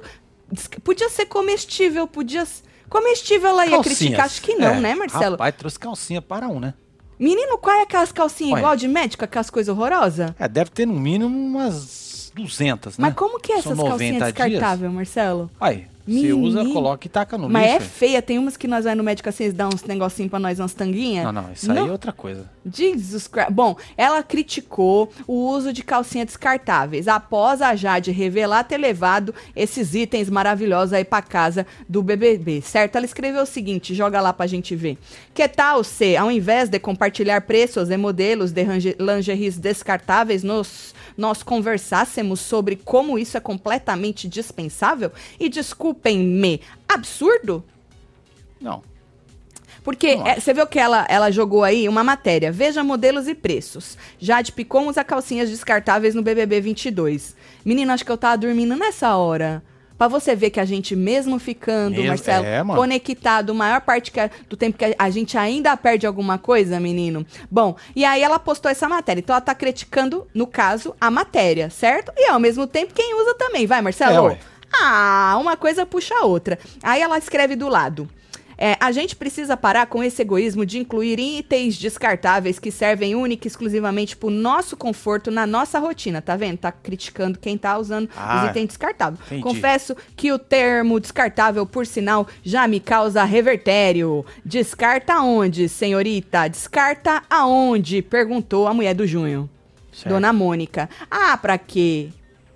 Podia 0.83 1.09
ser 1.09 1.25
comestível, 1.25 2.05
podia. 2.07 2.45
Comestível 2.87 3.49
ela 3.49 3.65
ia 3.65 3.71
Calcinhas. 3.71 3.97
criticar? 3.97 4.25
Acho 4.27 4.41
que 4.43 4.53
não, 4.55 4.75
É. 4.75 4.79
né, 4.79 4.93
Marcelo? 4.95 5.31
Rapaz, 5.31 5.55
trouxe 5.55 5.79
calcinha 5.79 6.21
para 6.21 6.47
um, 6.47 6.59
né? 6.59 6.75
Menino, 7.19 7.57
qual 7.57 7.75
é 7.75 7.81
aquelas 7.83 8.11
calcinhas 8.11 8.53
Olha. 8.53 8.59
igual 8.61 8.75
de 8.77 8.87
médico, 8.87 9.25
aquelas 9.25 9.49
coisas 9.49 9.75
horrorosas? 9.75 10.33
É, 10.39 10.47
deve 10.47 10.69
ter 10.71 10.85
no 10.85 10.93
mínimo 10.93 11.27
umas 11.37 12.31
200, 12.33 12.97
né? 12.97 13.07
Mas 13.07 13.13
como 13.13 13.39
que 13.39 13.51
é 13.51 13.61
São 13.61 13.73
essas 13.73 13.83
calcinhas 13.87 14.13
90 14.19 14.31
dias. 14.31 14.33
descartáveis, 14.49 14.91
Marcelo? 14.93 15.51
Aí, 15.59 15.85
você 16.09 16.33
usa, 16.33 16.65
coloca 16.65 17.07
e 17.07 17.09
taca 17.09 17.37
no 17.37 17.49
Mas 17.49 17.67
é 17.69 17.73
lixo. 17.79 17.89
feia, 17.89 18.21
tem 18.21 18.39
umas 18.39 18.57
que 18.57 18.67
nós 18.67 18.85
vai 18.85 18.95
no 18.95 19.03
médico 19.03 19.29
assim, 19.29 19.45
eles 19.45 19.55
dão 19.55 19.69
uns 19.73 19.83
negocinhos 19.83 20.29
pra 20.29 20.39
nós, 20.39 20.59
umas 20.59 20.73
tanguinhas. 20.73 21.25
Não, 21.25 21.31
não, 21.31 21.51
isso 21.51 21.71
aí 21.71 21.77
é 21.77 21.83
outra 21.83 22.11
coisa. 22.11 22.49
Jesus 22.65 23.27
Christ. 23.27 23.51
Bom, 23.51 23.75
ela 23.97 24.21
criticou 24.21 25.11
o 25.27 25.49
uso 25.49 25.71
de 25.73 25.83
calcinha 25.83 26.25
descartáveis 26.25 27.07
após 27.07 27.61
a 27.61 27.75
Jade 27.75 28.11
revelar 28.11 28.63
ter 28.63 28.77
levado 28.77 29.33
esses 29.55 29.95
itens 29.95 30.29
maravilhosos 30.29 30.93
aí 30.93 31.03
pra 31.03 31.21
casa 31.21 31.65
do 31.87 32.01
BBB, 32.03 32.61
certo? 32.61 32.95
Ela 32.95 33.05
escreveu 33.05 33.43
o 33.43 33.45
seguinte, 33.45 33.95
joga 33.95 34.21
lá 34.21 34.31
pra 34.33 34.47
gente 34.47 34.75
ver. 34.75 34.97
Que 35.33 35.47
tal 35.47 35.83
se, 35.83 36.15
ao 36.15 36.29
invés 36.31 36.69
de 36.69 36.79
compartilhar 36.79 37.41
preços 37.41 37.89
e 37.89 37.97
modelos 37.97 38.51
de 38.51 38.65
lingeries 38.99 39.57
descartáveis, 39.57 40.43
nos, 40.43 40.93
nós 41.19 41.43
conversássemos 41.43 42.39
sobre 42.39 42.77
como 42.77 43.19
isso 43.19 43.37
é 43.37 43.39
completamente 43.39 44.27
dispensável? 44.27 45.11
E 45.39 45.49
desculpem-me, 45.49 46.61
absurdo? 46.87 47.63
Não. 48.59 48.81
Porque 49.83 50.07
é, 50.07 50.39
você 50.39 50.53
viu 50.53 50.65
que 50.67 50.79
ela, 50.79 51.05
ela 51.09 51.31
jogou 51.31 51.63
aí 51.63 51.87
uma 51.87 52.03
matéria. 52.03 52.51
Veja 52.51 52.83
modelos 52.83 53.27
e 53.27 53.35
preços. 53.35 53.97
Jade 54.17 54.51
Picon 54.51 54.87
usa 54.87 55.03
calcinhas 55.03 55.49
descartáveis 55.49 56.15
no 56.15 56.21
BBB 56.21 56.61
22. 56.61 57.35
Menino, 57.63 57.91
acho 57.91 58.05
que 58.05 58.11
eu 58.11 58.17
tava 58.17 58.37
dormindo 58.37 58.75
nessa 58.75 59.15
hora. 59.15 59.63
Pra 59.99 60.07
você 60.07 60.33
ver 60.33 60.49
que 60.49 60.61
a 60.61 60.65
gente, 60.65 60.95
mesmo 60.95 61.37
ficando, 61.37 61.91
Mesmo- 61.97 62.07
Marcelo, 62.07 62.45
é, 62.45 62.63
conectado, 62.63 63.53
maior 63.53 63.81
parte 63.81 64.11
que 64.13 64.19
do 64.49 64.55
tempo 64.55 64.77
que 64.77 64.85
a, 64.85 64.95
a 64.97 65.09
gente 65.09 65.37
ainda 65.37 65.75
perde 65.75 66.07
alguma 66.07 66.37
coisa, 66.37 66.79
menino. 66.79 67.25
Bom, 67.51 67.75
e 67.93 68.05
aí 68.05 68.23
ela 68.23 68.39
postou 68.39 68.71
essa 68.71 68.87
matéria. 68.87 69.19
Então 69.19 69.35
ela 69.35 69.41
tá 69.41 69.53
criticando, 69.53 70.25
no 70.33 70.47
caso, 70.47 70.95
a 71.01 71.11
matéria, 71.11 71.69
certo? 71.69 72.13
E 72.15 72.29
ao 72.29 72.39
mesmo 72.39 72.65
tempo 72.65 72.93
quem 72.95 73.13
usa 73.21 73.35
também. 73.35 73.67
Vai, 73.67 73.81
Marcelo? 73.81 74.29
É. 74.31 74.39
Ah, 74.71 75.35
uma 75.37 75.57
coisa 75.57 75.85
puxa 75.85 76.15
a 76.15 76.23
outra. 76.25 76.57
Aí 76.81 77.01
ela 77.01 77.17
escreve 77.17 77.57
do 77.57 77.67
lado. 77.67 78.09
É, 78.61 78.75
a 78.77 78.91
gente 78.91 79.15
precisa 79.15 79.55
parar 79.55 79.85
com 79.87 80.03
esse 80.03 80.21
egoísmo 80.21 80.65
de 80.65 80.79
incluir 80.79 81.17
itens 81.17 81.77
descartáveis 81.77 82.59
que 82.59 82.69
servem 82.71 83.15
única 83.15 83.47
e 83.47 83.49
exclusivamente 83.49 84.17
pro 84.17 84.29
nosso 84.29 84.75
conforto 84.75 85.31
na 85.31 85.47
nossa 85.47 85.79
rotina, 85.79 86.21
tá 86.21 86.35
vendo? 86.35 86.57
Tá 86.57 86.69
criticando 86.69 87.39
quem 87.39 87.57
tá 87.57 87.77
usando 87.77 88.09
Ah, 88.17 88.43
os 88.43 88.49
itens 88.49 88.67
descartáveis. 88.67 89.21
entendi. 89.27 89.41
Confesso 89.43 89.95
que 90.13 90.33
o 90.33 90.37
termo 90.37 90.99
descartável, 90.99 91.65
por 91.65 91.85
sinal, 91.87 92.27
já 92.43 92.67
me 92.67 92.81
causa 92.81 93.23
revertério. 93.23 94.25
Descarta 94.43 95.13
aonde, 95.13 95.69
senhorita? 95.69 96.49
Descarta 96.49 97.23
aonde? 97.29 98.01
Perguntou 98.01 98.67
a 98.67 98.73
mulher 98.73 98.93
do 98.93 99.07
Junho. 99.07 99.49
Certo. 99.93 100.09
Dona 100.09 100.33
Mônica. 100.33 100.89
Ah, 101.09 101.37
pra 101.37 101.57
quê? 101.57 102.09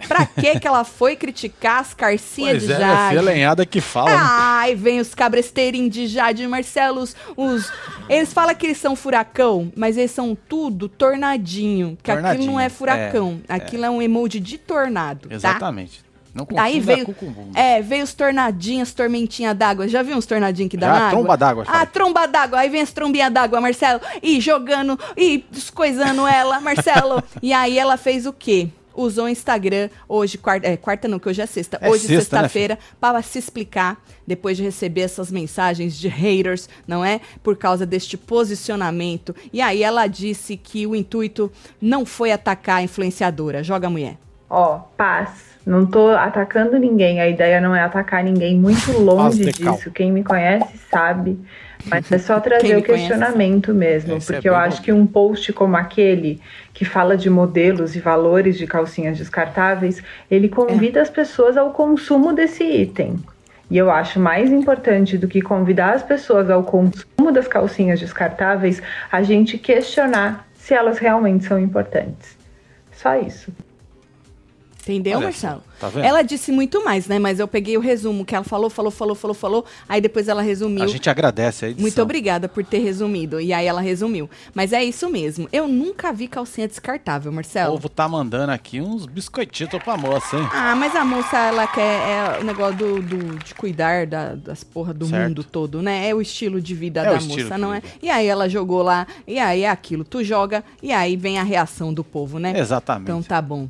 Pra 0.07 0.25
quê 0.25 0.60
que 0.60 0.67
ela 0.67 0.83
foi 0.83 1.15
criticar 1.15 1.79
as 1.81 1.93
carcinhas 1.93 2.63
Pois 2.63 2.67
de 2.67 2.74
é, 2.74 2.77
Jade? 2.79 3.17
é 3.17 3.22
lenhada 3.22 3.65
que 3.65 3.81
fala. 3.81 4.10
né? 4.10 4.17
Ai, 4.19 4.75
vem 4.75 5.00
os 5.00 5.13
cabresteirinhos 5.15 5.93
de 5.93 6.07
Jade 6.07 6.43
e 6.43 6.48
Marcelo, 6.48 7.01
os, 7.01 7.15
os- 7.36 7.72
Eles 8.10 8.31
falam 8.33 8.53
que 8.55 8.65
eles 8.65 8.77
são 8.77 8.95
furacão, 8.95 9.72
mas 9.75 9.98
eles 9.98 10.12
são 10.12 10.36
tudo 10.48 10.88
tornadinho. 10.89 11.98
Que 12.01 12.12
aquilo 12.12 12.45
não 12.45 12.60
é 12.60 12.69
Tornadinho, 12.69 12.69
furacão. 12.72 13.41
é, 13.48 13.53
aquilo 13.55 13.86
é. 13.86 13.89
um 13.89 14.01
emoji 14.01 14.39
de 14.39 14.57
tornado, 14.57 15.29
tá? 15.29 15.36
Exatamente. 15.36 16.03
Não 16.33 16.48
confunda 16.48 16.63
Aí 16.63 16.79
veio, 16.79 17.15
é, 17.53 17.79
veio 17.79 18.03
os 18.03 18.12
tornadinhos, 18.15 18.91
tormentinha 18.91 19.53
d'água. 19.53 19.88
Já 19.88 20.01
viu 20.01 20.17
uns 20.17 20.25
tornadinhos 20.25 20.72
que 20.72 20.77
dá 20.77 20.88
Já, 20.88 20.93
na 20.93 21.00
água? 21.01 21.12
tromba 21.12 21.38
d'água, 21.38 21.63
Ah, 21.67 21.86
tromba 21.86 22.25
d'água. 22.27 22.60
Aí 22.60 22.69
vem 22.69 22.81
as 22.81 22.91
trombinhas 22.91 23.31
d'água, 23.31 23.62
Marcelo. 23.62 24.01
E 24.22 24.41
jogando, 24.41 25.00
e 25.15 25.45
descoisando 25.51 26.25
ela, 26.25 26.60
Marcelo. 26.60 27.22
e 27.39 27.53
aí 27.53 27.77
ela 27.77 27.98
fez 27.98 28.25
o 28.25 28.33
quê? 28.33 28.69
Usou 28.95 29.25
o 29.25 29.29
Instagram 29.29 29.89
hoje, 30.07 30.38
quarta, 30.38 30.67
é, 30.67 30.77
quarta 30.77 31.07
não, 31.07 31.19
que 31.19 31.29
hoje 31.29 31.41
é 31.41 31.45
sexta. 31.45 31.77
É 31.81 31.89
hoje, 31.89 32.07
sexta, 32.07 32.38
né, 32.38 32.41
sexta-feira, 32.43 32.79
para 33.00 33.21
se 33.21 33.39
explicar, 33.39 33.97
depois 34.25 34.57
de 34.57 34.63
receber 34.63 35.01
essas 35.01 35.31
mensagens 35.31 35.97
de 35.97 36.07
haters, 36.07 36.69
não 36.88 37.03
é? 37.03 37.19
Por 37.41 37.57
causa 37.57 37.85
deste 37.85 38.17
posicionamento. 38.17 39.35
E 39.51 39.62
aí 39.62 39.83
ela 39.83 40.07
disse 40.07 40.55
que 40.57 40.85
o 40.85 40.95
intuito 40.95 41.51
não 41.81 42.05
foi 42.05 42.31
atacar 42.31 42.77
a 42.77 42.83
influenciadora. 42.83 43.63
Joga 43.63 43.88
a 43.88 43.89
mulher. 43.89 44.17
Ó, 44.50 44.79
paz. 44.95 45.53
Não 45.65 45.85
tô 45.85 46.09
atacando 46.09 46.77
ninguém. 46.77 47.19
A 47.19 47.27
ideia 47.27 47.59
não 47.59 47.75
é 47.75 47.81
atacar 47.81 48.23
ninguém. 48.23 48.55
Muito 48.55 48.91
longe 49.00 49.45
disso. 49.45 49.89
Quem 49.91 50.12
me 50.12 50.23
conhece 50.23 50.77
sabe. 50.91 51.39
Mas 51.85 52.11
é 52.11 52.17
só 52.17 52.39
trazer 52.39 52.77
o 52.77 52.83
questionamento 52.83 53.73
mesmo. 53.73 54.15
Esse 54.15 54.31
é 54.31 54.35
porque 54.35 54.49
eu 54.49 54.53
bem 54.53 54.61
acho 54.61 54.77
bom. 54.77 54.83
que 54.83 54.91
um 54.91 55.05
post 55.05 55.51
como 55.53 55.75
aquele, 55.75 56.41
que 56.73 56.85
fala 56.85 57.17
de 57.17 57.29
modelos 57.29 57.95
e 57.95 57.99
valores 57.99 58.57
de 58.57 58.65
calcinhas 58.65 59.17
descartáveis, 59.17 60.01
ele 60.29 60.49
convida 60.49 61.01
as 61.01 61.09
pessoas 61.09 61.57
ao 61.57 61.71
consumo 61.71 62.33
desse 62.33 62.63
item. 62.63 63.19
E 63.69 63.77
eu 63.77 63.89
acho 63.89 64.19
mais 64.19 64.51
importante 64.51 65.17
do 65.17 65.27
que 65.27 65.41
convidar 65.41 65.93
as 65.93 66.03
pessoas 66.03 66.49
ao 66.49 66.63
consumo 66.63 67.31
das 67.31 67.47
calcinhas 67.47 67.99
descartáveis, 67.99 68.81
a 69.11 69.23
gente 69.23 69.57
questionar 69.57 70.47
se 70.53 70.73
elas 70.73 70.97
realmente 70.97 71.45
são 71.45 71.59
importantes. 71.59 72.37
Só 72.91 73.15
isso. 73.19 73.51
Entendeu, 74.83 75.17
Olha 75.17 75.27
Marcelo? 75.27 75.63
tá 75.79 75.87
vendo? 75.87 76.03
Ela 76.03 76.21
disse 76.21 76.51
muito 76.51 76.83
mais, 76.83 77.07
né? 77.07 77.17
Mas 77.17 77.39
eu 77.39 77.47
peguei 77.47 77.77
o 77.77 77.79
resumo 77.79 78.25
que 78.25 78.35
ela 78.35 78.43
falou, 78.43 78.69
falou, 78.69 78.91
falou, 78.91 79.15
falou, 79.15 79.33
falou. 79.33 79.65
Aí 79.87 80.01
depois 80.01 80.27
ela 80.27 80.41
resumiu. 80.41 80.83
A 80.83 80.87
gente 80.87 81.09
agradece 81.09 81.63
a 81.63 81.67
edição. 81.69 81.81
Muito 81.81 82.01
obrigada 82.01 82.49
por 82.49 82.65
ter 82.65 82.79
resumido. 82.79 83.39
E 83.39 83.53
aí 83.53 83.65
ela 83.65 83.79
resumiu. 83.79 84.29
Mas 84.53 84.73
é 84.73 84.83
isso 84.83 85.09
mesmo. 85.09 85.47
Eu 85.53 85.69
nunca 85.69 86.11
vi 86.11 86.27
calcinha 86.27 86.67
descartável, 86.67 87.31
O 87.31 87.35
Marcelo. 87.35 87.71
povo 87.73 87.87
tá 87.87 88.09
mandando 88.09 88.51
aqui 88.51 88.81
uns 88.81 89.05
biscoititos 89.05 89.81
pra 89.81 89.95
moça, 89.95 90.35
hein? 90.37 90.49
Ah, 90.53 90.75
mas 90.75 90.93
a 90.95 91.05
moça, 91.05 91.37
ela 91.37 91.65
quer 91.65 91.81
é 91.81 92.39
o 92.41 92.43
negócio 92.43 92.75
do, 92.77 93.01
do- 93.01 93.39
de 93.39 93.55
cuidar 93.55 94.05
da- 94.05 94.35
das 94.35 94.63
porra 94.65 94.93
do 94.93 95.05
Certo. 95.07 95.27
mundo 95.29 95.43
todo, 95.45 95.81
né? 95.81 96.09
É 96.09 96.13
o 96.13 96.21
estilo 96.21 96.59
de 96.59 96.75
vida 96.75 97.01
É 97.03 97.09
o 97.09 97.13
da 97.19 97.21
moça, 97.21 97.57
não 97.57 97.73
é? 97.73 97.81
E 98.01 98.09
aí 98.09 98.27
ela 98.27 98.49
jogou 98.49 98.81
lá, 98.83 99.07
e 99.25 99.39
aí 99.39 99.63
é 99.63 99.69
aquilo. 99.69 100.03
Tu 100.03 100.23
joga, 100.25 100.61
e 100.81 100.91
aí 100.91 101.15
vem 101.15 101.39
a 101.39 101.43
reação 101.43 101.93
do 101.93 102.03
povo, 102.03 102.37
né? 102.37 102.53
Exatamente. 102.57 103.03
Então 103.03 103.21
tá 103.23 103.41
bom. 103.41 103.67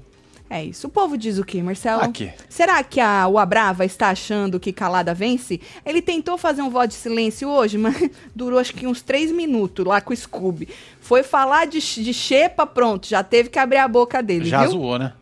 É 0.54 0.64
isso. 0.64 0.86
O 0.86 0.90
povo 0.92 1.18
diz 1.18 1.40
o 1.40 1.44
quê, 1.44 1.64
Marcelo? 1.64 2.04
Aqui. 2.04 2.32
Será 2.48 2.84
que 2.84 3.00
a, 3.00 3.28
o 3.28 3.40
Abrava 3.40 3.84
está 3.86 4.10
achando 4.10 4.60
que 4.60 4.72
calada 4.72 5.12
vence? 5.12 5.60
Ele 5.84 6.00
tentou 6.00 6.38
fazer 6.38 6.62
um 6.62 6.70
voto 6.70 6.90
de 6.90 6.94
silêncio 6.94 7.50
hoje, 7.50 7.76
mas 7.82 8.12
durou 8.36 8.60
acho 8.60 8.72
que 8.72 8.86
uns 8.86 9.02
três 9.02 9.32
minutos 9.32 9.84
lá 9.84 10.00
com 10.00 10.14
o 10.14 10.16
Scooby. 10.16 10.70
Foi 11.02 11.24
falar 11.24 11.66
de, 11.66 11.80
de 11.80 12.14
xepa, 12.14 12.68
pronto, 12.68 13.08
já 13.08 13.24
teve 13.24 13.50
que 13.50 13.58
abrir 13.58 13.78
a 13.78 13.88
boca 13.88 14.22
dele, 14.22 14.46
Já 14.46 14.62
viu? 14.62 14.74
zoou, 14.74 15.00
né? 15.00 15.14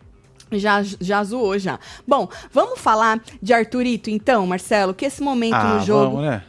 Já, 0.51 0.83
já 0.83 1.23
zoou, 1.23 1.57
já. 1.57 1.79
Bom, 2.05 2.27
vamos 2.51 2.77
falar 2.77 3.21
de 3.41 3.53
Arthurito, 3.53 4.09
então, 4.09 4.45
Marcelo, 4.45 4.93
que 4.93 5.05
esse 5.05 5.23
momento 5.23 5.53
ah, 5.53 5.75
no 5.75 5.85
jogo... 5.85 6.17
vamos, 6.17 6.29
né? 6.29 6.43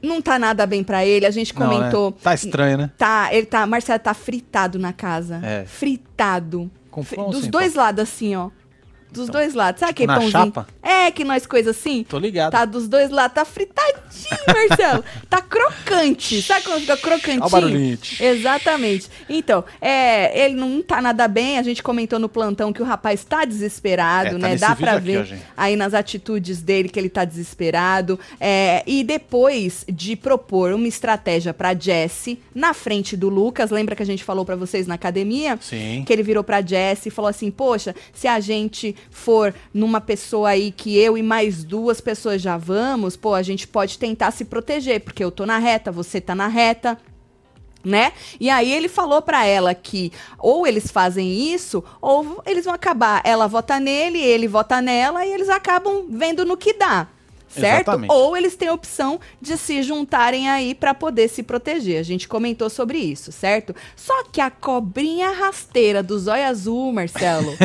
não 0.00 0.22
tá 0.22 0.38
nada 0.38 0.64
bem 0.66 0.84
pra 0.84 1.04
ele. 1.04 1.26
A 1.26 1.30
gente 1.32 1.52
Não, 1.52 1.66
né? 1.66 1.74
comentou. 1.74 2.12
Tá 2.12 2.32
estranho, 2.32 2.78
né? 2.78 2.90
Tá, 2.96 3.28
ele 3.32 3.44
tá. 3.44 3.66
Marcelo 3.66 3.98
tá 3.98 4.14
fritado 4.14 4.78
na 4.78 4.94
casa. 4.94 5.40
É. 5.42 5.66
Fritado. 5.66 6.70
Ou 7.16 7.30
Dos 7.30 7.46
dois 7.46 7.74
lados, 7.74 8.02
assim, 8.02 8.34
ó. 8.36 8.50
Dos 9.12 9.28
dois 9.28 9.54
lados. 9.54 9.80
Sabe 9.80 9.92
tipo 9.94 10.10
aquele 10.10 10.20
pãozinho? 10.20 10.52
chapa? 10.52 10.66
É, 10.82 11.10
que 11.10 11.24
nós 11.24 11.46
coisas 11.46 11.76
assim. 11.76 12.04
Tô 12.04 12.18
ligado. 12.18 12.52
Tá 12.52 12.64
dos 12.64 12.88
dois 12.88 13.10
lados, 13.10 13.34
tá 13.34 13.44
fritadinho, 13.44 14.00
Marcelo. 14.46 15.04
tá 15.28 15.40
crocante. 15.40 16.42
Sabe 16.42 16.64
quando 16.64 16.80
fica 16.80 16.96
crocantinho? 16.96 17.38
Olha 17.40 17.46
o 17.46 17.50
barulhinho. 17.50 17.98
Exatamente. 18.18 19.08
Então, 19.28 19.64
é, 19.80 20.44
ele 20.44 20.54
não 20.54 20.82
tá 20.82 21.00
nada 21.00 21.26
bem. 21.28 21.58
A 21.58 21.62
gente 21.62 21.82
comentou 21.82 22.18
no 22.18 22.28
plantão 22.28 22.72
que 22.72 22.82
o 22.82 22.84
rapaz 22.84 23.24
tá 23.24 23.44
desesperado, 23.44 24.28
É, 24.28 24.32
tá 24.32 24.38
né? 24.38 24.56
Dá 24.56 24.76
pra 24.76 24.92
aqui, 24.92 25.04
ver 25.06 25.28
ó, 25.32 25.36
aí 25.56 25.76
nas 25.76 25.94
atitudes 25.94 26.62
dele 26.62 26.88
que 26.88 26.98
ele 26.98 27.08
tá 27.08 27.24
desesperado. 27.24 28.18
É, 28.40 28.82
e 28.86 29.02
depois 29.04 29.84
de 29.88 30.16
propor 30.16 30.72
uma 30.72 30.88
estratégia 30.88 31.52
pra 31.52 31.74
Jesse 31.74 32.38
na 32.54 32.72
frente 32.74 33.16
do 33.16 33.28
Lucas, 33.28 33.70
lembra 33.70 33.94
que 33.96 34.02
a 34.02 34.06
gente 34.06 34.24
falou 34.24 34.44
pra 34.44 34.56
vocês 34.56 34.86
na 34.86 34.94
academia? 34.94 35.58
Sim. 35.60 36.04
Que 36.06 36.12
ele 36.12 36.22
virou 36.22 36.44
pra 36.44 36.60
Jesse 36.62 37.08
e 37.08 37.10
falou 37.10 37.28
assim: 37.28 37.50
Poxa, 37.50 37.94
se 38.12 38.26
a 38.28 38.38
gente 38.40 38.94
for 39.10 39.54
numa 39.72 40.00
pessoa 40.00 40.50
aí 40.50 40.70
que 40.70 40.96
eu 40.98 41.16
e 41.16 41.22
mais 41.22 41.64
duas 41.64 42.00
pessoas 42.00 42.42
já 42.42 42.56
vamos, 42.56 43.16
pô, 43.16 43.34
a 43.34 43.42
gente 43.42 43.68
pode 43.68 43.98
tentar 43.98 44.30
se 44.30 44.44
proteger, 44.44 45.00
porque 45.00 45.22
eu 45.22 45.30
tô 45.30 45.46
na 45.46 45.58
reta, 45.58 45.92
você 45.92 46.20
tá 46.20 46.34
na 46.34 46.46
reta 46.46 46.98
né? 47.84 48.12
E 48.38 48.50
aí 48.50 48.70
ele 48.70 48.88
falou 48.88 49.22
pra 49.22 49.46
ela 49.46 49.74
que 49.74 50.12
ou 50.38 50.66
eles 50.66 50.90
fazem 50.90 51.52
isso 51.52 51.82
ou 52.00 52.42
eles 52.46 52.64
vão 52.64 52.74
acabar, 52.74 53.22
ela 53.24 53.46
vota 53.46 53.80
nele, 53.80 54.18
ele 54.18 54.46
vota 54.46 54.80
nela 54.82 55.24
e 55.24 55.32
eles 55.32 55.48
acabam 55.48 56.06
vendo 56.08 56.44
no 56.44 56.56
que 56.56 56.74
dá. 56.74 57.08
Certo? 57.50 57.88
Exatamente. 57.88 58.12
Ou 58.12 58.36
eles 58.36 58.54
têm 58.54 58.68
a 58.68 58.72
opção 58.72 59.20
de 59.40 59.56
se 59.58 59.82
juntarem 59.82 60.48
aí 60.48 60.74
pra 60.74 60.94
poder 60.94 61.28
se 61.28 61.42
proteger. 61.42 61.98
A 61.98 62.04
gente 62.04 62.28
comentou 62.28 62.70
sobre 62.70 62.98
isso, 62.98 63.32
certo? 63.32 63.74
Só 63.96 64.24
que 64.24 64.40
a 64.40 64.50
cobrinha 64.50 65.30
rasteira 65.30 66.02
do 66.02 66.18
zóio 66.18 66.46
azul, 66.46 66.92
Marcelo. 66.92 67.52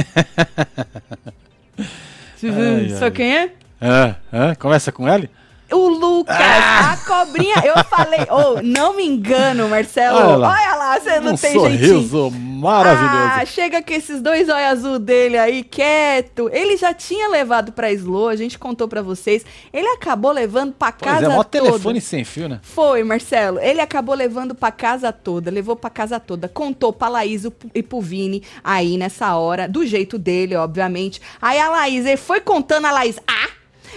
Ai, 2.44 2.94
ai. 3.02 3.12
quem 3.12 3.36
é? 3.36 3.52
É, 3.82 4.16
é, 4.32 4.56
começa 4.56 4.92
com 4.92 5.08
L? 5.08 5.28
O 5.72 5.88
Lucas, 5.88 6.36
Ah! 6.38 6.92
a 6.94 6.98
cobrinha, 6.98 7.56
eu 7.66 7.84
falei, 7.86 8.20
oh, 8.30 8.62
não 8.62 8.96
me 8.96 9.06
engano, 9.06 9.68
Marcelo. 9.68 10.18
Olha 10.18 10.28
Olha 10.28 10.38
lá. 10.38 10.76
lá, 10.76 11.00
você 11.00 11.20
não 11.20 11.34
um 11.34 11.38
tem 11.38 11.52
jeitinho. 11.60 11.62
sorriso 12.02 12.32
maravilhoso. 12.32 13.32
Ah, 13.42 13.46
chega 13.46 13.82
com 13.82 13.94
esses 13.94 14.22
dois 14.22 14.48
olhos 14.48 14.66
azul 14.66 15.00
dele 15.00 15.38
aí, 15.38 15.64
quieto. 15.64 16.50
Ele 16.54 16.78
já 16.78 16.94
tinha 16.94 17.28
levado 17.30 17.72
pra 17.72 17.92
Slow, 17.92 18.30
a 18.30 18.36
gente 18.36 18.58
contou 18.60 18.88
pra 18.88 19.02
vocês. 19.02 19.44
Ele 19.74 19.88
acabou 19.88 20.32
levando 20.32 20.72
pra 20.74 20.92
pois 20.92 21.12
casa 21.12 21.26
é, 21.26 21.30
mó 21.30 21.44
toda. 21.44 21.66
telefone 21.66 22.00
sem 22.00 22.24
fio, 22.24 22.48
né? 22.48 22.60
Foi, 22.62 23.04
Marcelo. 23.04 23.60
Ele 23.60 23.82
acabou 23.82 24.16
levando 24.16 24.54
pra 24.56 24.72
casa 24.72 25.12
toda, 25.12 25.50
levou 25.52 25.76
pra 25.76 25.90
casa 25.90 26.20
toda. 26.20 26.48
Contou 26.48 26.94
pra 26.94 27.08
Laís 27.10 27.44
e 27.74 27.82
pro 27.84 28.00
Vini 28.02 28.44
aí 28.64 28.98
nessa 28.98 29.36
hora, 29.36 29.68
do 29.68 29.86
jeito 29.86 30.18
dele, 30.18 30.56
obviamente. 30.56 31.20
Aí 31.42 31.60
a 31.60 31.70
Laís, 31.70 32.06
ele 32.06 32.18
foi 32.18 32.40
contando 32.40 32.86
a 32.86 32.92
Laís, 32.92 33.20
ah, 33.28 33.50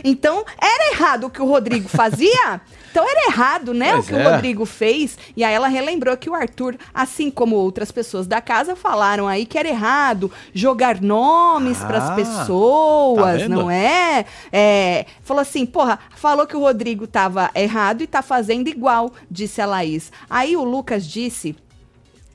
então 0.05 0.45
era 0.61 0.93
errado 0.93 1.27
o 1.27 1.31
que 1.31 1.41
o 1.43 1.47
Rodrigo 1.47 1.89
fazia? 1.89 2.61
Então 2.91 3.07
era 3.07 3.27
errado, 3.27 3.75
né, 3.75 3.93
Pois 3.93 4.07
o 4.07 4.09
que 4.09 4.15
é. 4.15 4.27
o 4.27 4.31
Rodrigo 4.33 4.65
fez. 4.65 5.19
E 5.37 5.45
aí 5.45 5.55
ela 5.55 5.69
relembrou 5.69 6.17
que 6.17 6.29
o 6.29 6.35
Arthur, 6.35 6.75
assim 6.93 7.31
como 7.31 7.55
outras 7.55 7.93
pessoas 7.93 8.27
da 8.27 8.41
casa, 8.41 8.75
falaram 8.75 9.29
aí 9.29 9.45
que 9.45 9.59
era 9.59 9.69
errado 9.69 10.33
jogar 10.55 11.01
nomes 11.01 11.81
Ah, 11.83 11.87
pras 11.87 12.09
tá 12.09 12.15
pessoas, 12.15 13.43
vendo? 13.43 13.55
não 13.55 13.71
é? 13.71 14.25
é? 14.51 15.05
Falou 15.23 15.43
assim, 15.43 15.67
porra, 15.67 15.99
falou 16.17 16.47
que 16.47 16.57
o 16.57 16.61
Rodrigo 16.61 17.07
tava 17.07 17.51
errado 17.55 18.03
e 18.03 18.07
tá 18.07 18.23
fazendo 18.23 18.69
igual, 18.69 19.13
disse 19.31 19.61
a 19.61 19.67
Laís. 19.67 20.11
Aí 20.29 20.57
o 20.57 20.65
Lucas 20.65 21.07
disse 21.07 21.55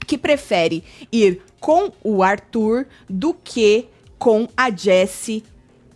que 0.05 0.17
prefere 0.19 0.83
ir 1.11 1.41
com 1.59 1.91
o 2.03 2.21
Arthur 2.23 2.85
do 3.09 3.33
que 3.33 3.87
com 4.19 4.47
a 4.55 4.69
Jessie 4.69 5.43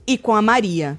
e 0.06 0.18
com 0.18 0.34
a 0.34 0.42
Maria. 0.42 0.98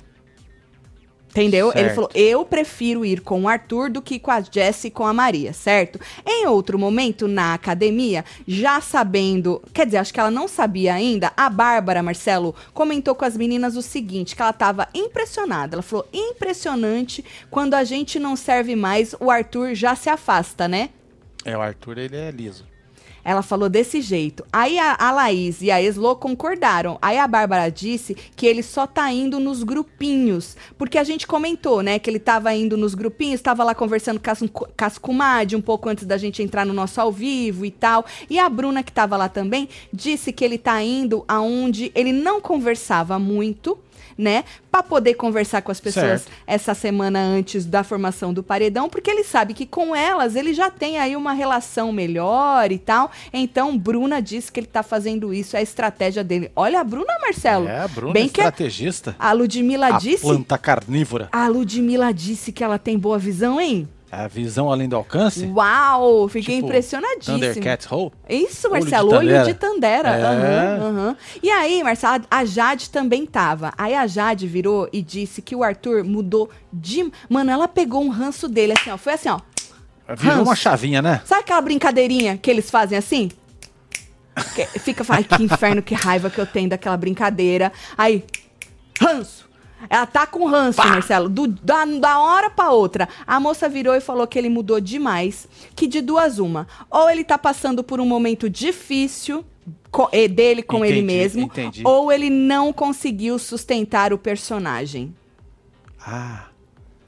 Entendeu? 1.30 1.70
Ele 1.70 1.82
Certo. 1.82 1.94
falou: 1.94 2.10
eu 2.14 2.44
prefiro 2.44 3.04
ir 3.04 3.20
com 3.20 3.42
o 3.42 3.48
Arthur 3.48 3.90
do 3.90 4.00
que 4.00 4.18
com 4.18 4.30
a 4.30 4.40
Jessie 4.40 4.88
e 4.88 4.90
com 4.90 5.06
a 5.06 5.12
Maria, 5.12 5.52
certo? 5.52 6.00
Em 6.26 6.46
outro 6.46 6.78
momento, 6.78 7.28
na 7.28 7.54
academia, 7.54 8.24
já 8.46 8.80
sabendo, 8.80 9.62
quer 9.72 9.86
dizer, 9.86 9.98
acho 9.98 10.12
que 10.12 10.20
ela 10.20 10.30
não 10.30 10.48
sabia 10.48 10.94
ainda, 10.94 11.32
a 11.36 11.50
Bárbara 11.50 12.02
Marcelo 12.02 12.54
comentou 12.72 13.14
com 13.14 13.24
as 13.24 13.36
meninas 13.36 13.76
o 13.76 13.82
seguinte: 13.82 14.34
que 14.34 14.42
ela 14.42 14.52
tava 14.52 14.88
impressionada. 14.94 15.76
Ela 15.76 15.82
falou: 15.82 16.08
impressionante, 16.12 17.24
quando 17.50 17.74
a 17.74 17.84
gente 17.84 18.18
não 18.18 18.34
serve 18.34 18.74
mais, 18.74 19.14
o 19.20 19.30
Arthur 19.30 19.74
já 19.74 19.94
se 19.94 20.08
afasta, 20.08 20.66
né? 20.66 20.90
É, 21.44 21.56
o 21.56 21.60
Arthur, 21.60 21.98
ele 21.98 22.16
é 22.16 22.30
liso. 22.30 22.67
Ela 23.28 23.42
falou 23.42 23.68
desse 23.68 24.00
jeito. 24.00 24.42
Aí 24.50 24.78
a, 24.78 24.96
a 24.98 25.10
Laís 25.10 25.60
e 25.60 25.70
a 25.70 25.82
Eslo 25.82 26.16
concordaram. 26.16 26.96
Aí 27.02 27.18
a 27.18 27.28
Bárbara 27.28 27.70
disse 27.70 28.16
que 28.34 28.46
ele 28.46 28.62
só 28.62 28.86
tá 28.86 29.12
indo 29.12 29.38
nos 29.38 29.62
grupinhos. 29.62 30.56
Porque 30.78 30.96
a 30.96 31.04
gente 31.04 31.26
comentou, 31.26 31.82
né? 31.82 31.98
Que 31.98 32.08
ele 32.08 32.18
tava 32.18 32.54
indo 32.54 32.74
nos 32.74 32.94
grupinhos, 32.94 33.42
tava 33.42 33.62
lá 33.62 33.74
conversando 33.74 34.18
com 34.18 34.30
as 34.82 34.96
comadre 34.96 35.54
um 35.54 35.60
pouco 35.60 35.90
antes 35.90 36.06
da 36.06 36.16
gente 36.16 36.42
entrar 36.42 36.64
no 36.64 36.72
nosso 36.72 37.02
ao 37.02 37.12
vivo 37.12 37.66
e 37.66 37.70
tal. 37.70 38.06
E 38.30 38.38
a 38.38 38.48
Bruna, 38.48 38.82
que 38.82 38.90
tava 38.90 39.14
lá 39.14 39.28
também, 39.28 39.68
disse 39.92 40.32
que 40.32 40.42
ele 40.42 40.56
tá 40.56 40.82
indo 40.82 41.22
aonde 41.28 41.92
ele 41.94 42.12
não 42.12 42.40
conversava 42.40 43.18
muito. 43.18 43.78
Né, 44.16 44.44
Pra 44.70 44.82
poder 44.82 45.14
conversar 45.14 45.62
com 45.62 45.72
as 45.72 45.80
pessoas 45.80 46.22
Certo. 46.22 46.32
essa 46.46 46.74
semana 46.74 47.18
antes 47.20 47.64
da 47.64 47.82
formação 47.82 48.32
do 48.32 48.42
paredão, 48.42 48.88
porque 48.88 49.10
ele 49.10 49.24
sabe 49.24 49.54
que 49.54 49.66
com 49.66 49.94
elas 49.96 50.36
ele 50.36 50.52
já 50.54 50.70
tem 50.70 50.98
aí 50.98 51.16
uma 51.16 51.32
relação 51.32 51.90
melhor 51.92 52.70
e 52.70 52.78
tal. 52.78 53.10
Então, 53.32 53.76
Bruna 53.78 54.20
disse 54.20 54.52
que 54.52 54.60
ele 54.60 54.66
tá 54.66 54.82
fazendo 54.82 55.32
isso, 55.34 55.56
é 55.56 55.60
a 55.60 55.62
estratégia 55.62 56.22
dele. 56.22 56.50
Olha 56.54 56.80
a 56.80 56.84
Bruna, 56.84 57.18
Marcelo. 57.20 57.66
É, 57.66 57.80
a 57.80 57.88
Bruna 57.88 58.12
Bem 58.12 58.24
é 58.24 58.26
estrategista. 58.26 59.16
a 59.18 59.32
Ludmilla 59.32 59.86
a 59.94 59.98
disse. 59.98 60.22
planta 60.22 60.56
carnívora. 60.58 61.28
A 61.32 61.48
Ludmilla 61.48 62.12
disse 62.12 62.52
que 62.52 62.62
ela 62.62 62.78
tem 62.78 62.98
boa 62.98 63.18
visão, 63.18 63.60
hein? 63.60 63.88
A 64.10 64.26
visão 64.26 64.72
além 64.72 64.88
do 64.88 64.96
alcance. 64.96 65.44
Uau! 65.46 66.28
Fiquei 66.28 66.56
Tipo, 66.56 66.68
impressionadíssima. 66.68 67.34
Thundercats 67.38 67.92
Hole. 67.92 68.12
Isso, 68.28 68.66
Olho 68.68 68.76
de 68.84 68.90
Marcelo, 68.90 69.08
olho 69.10 69.18
Tandera. 69.28 69.44
de 69.44 69.54
Tandera. 69.54 70.08
É. 70.08 70.22
Aham, 70.24 70.86
aham. 70.88 71.16
E 71.42 71.50
aí, 71.50 71.82
Marcelo, 71.82 72.24
a 72.30 72.44
Jade 72.44 72.88
também 72.88 73.26
tava. 73.26 73.72
Aí 73.76 73.94
a 73.94 74.06
Jade 74.06 74.46
virou 74.46 74.88
e 74.92 75.02
disse 75.02 75.42
que 75.42 75.54
o 75.54 75.62
Arthur 75.62 76.04
mudou 76.04 76.48
de. 76.72 77.12
Mano, 77.28 77.50
ela 77.50 77.68
pegou 77.68 78.02
um 78.02 78.08
ranço 78.08 78.48
dele, 78.48 78.72
assim, 78.72 78.90
ó. 78.90 78.96
Foi 78.96 79.12
assim, 79.12 79.28
ó. 79.28 79.40
Virou 80.16 80.36
Ranço. 80.36 80.48
uma 80.48 80.56
chavinha, 80.56 81.02
né? 81.02 81.20
Sabe 81.26 81.42
aquela 81.42 81.60
brincadeirinha 81.60 82.38
que 82.38 82.50
eles 82.50 82.70
fazem 82.70 82.96
assim? 82.96 83.30
Que 84.54 84.64
fica, 84.78 85.04
ai, 85.10 85.22
que 85.24 85.42
inferno, 85.42 85.82
que 85.82 85.94
raiva 85.94 86.30
que 86.30 86.38
eu 86.40 86.46
tenho 86.46 86.70
daquela 86.70 86.96
brincadeira. 86.96 87.70
Aí, 87.96 88.24
ranço. 89.00 89.47
Ela 89.88 90.06
tá 90.06 90.26
com 90.26 90.44
ranço, 90.46 90.78
Marcelo, 90.86 91.28
do- 91.28 91.46
da, 91.46 91.84
da 91.84 92.18
hora 92.20 92.50
pra 92.50 92.70
outra. 92.70 93.08
A 93.26 93.38
moça 93.38 93.68
virou 93.68 93.94
e 93.94 94.00
falou 94.00 94.26
que 94.26 94.38
ele 94.38 94.48
mudou 94.48 94.80
demais. 94.80 95.48
Que 95.76 95.86
de 95.86 96.00
duas 96.00 96.38
uma. 96.38 96.66
Ou 96.90 97.08
ele 97.08 97.22
tá 97.24 97.38
passando 97.38 97.84
por 97.84 98.00
um 98.00 98.06
momento 98.06 98.50
difícil 98.50 99.44
co- 99.90 100.10
dele 100.10 100.62
com 100.62 100.84
ele 100.84 100.98
Entendi, 101.00 101.06
mesmo. 101.18 101.42
entendi. 101.42 101.82
Ou 101.84 102.10
ele 102.10 102.28
não 102.30 102.72
conseguiu 102.72 103.38
sustentar 103.38 104.12
o 104.12 104.18
personagem. 104.18 105.14
Ah. 106.04 106.44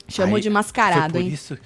Chamou 0.09 0.41
de 0.41 0.51
mascarado, 0.51 1.19
hein? 1.19 1.29
isso 1.29 1.57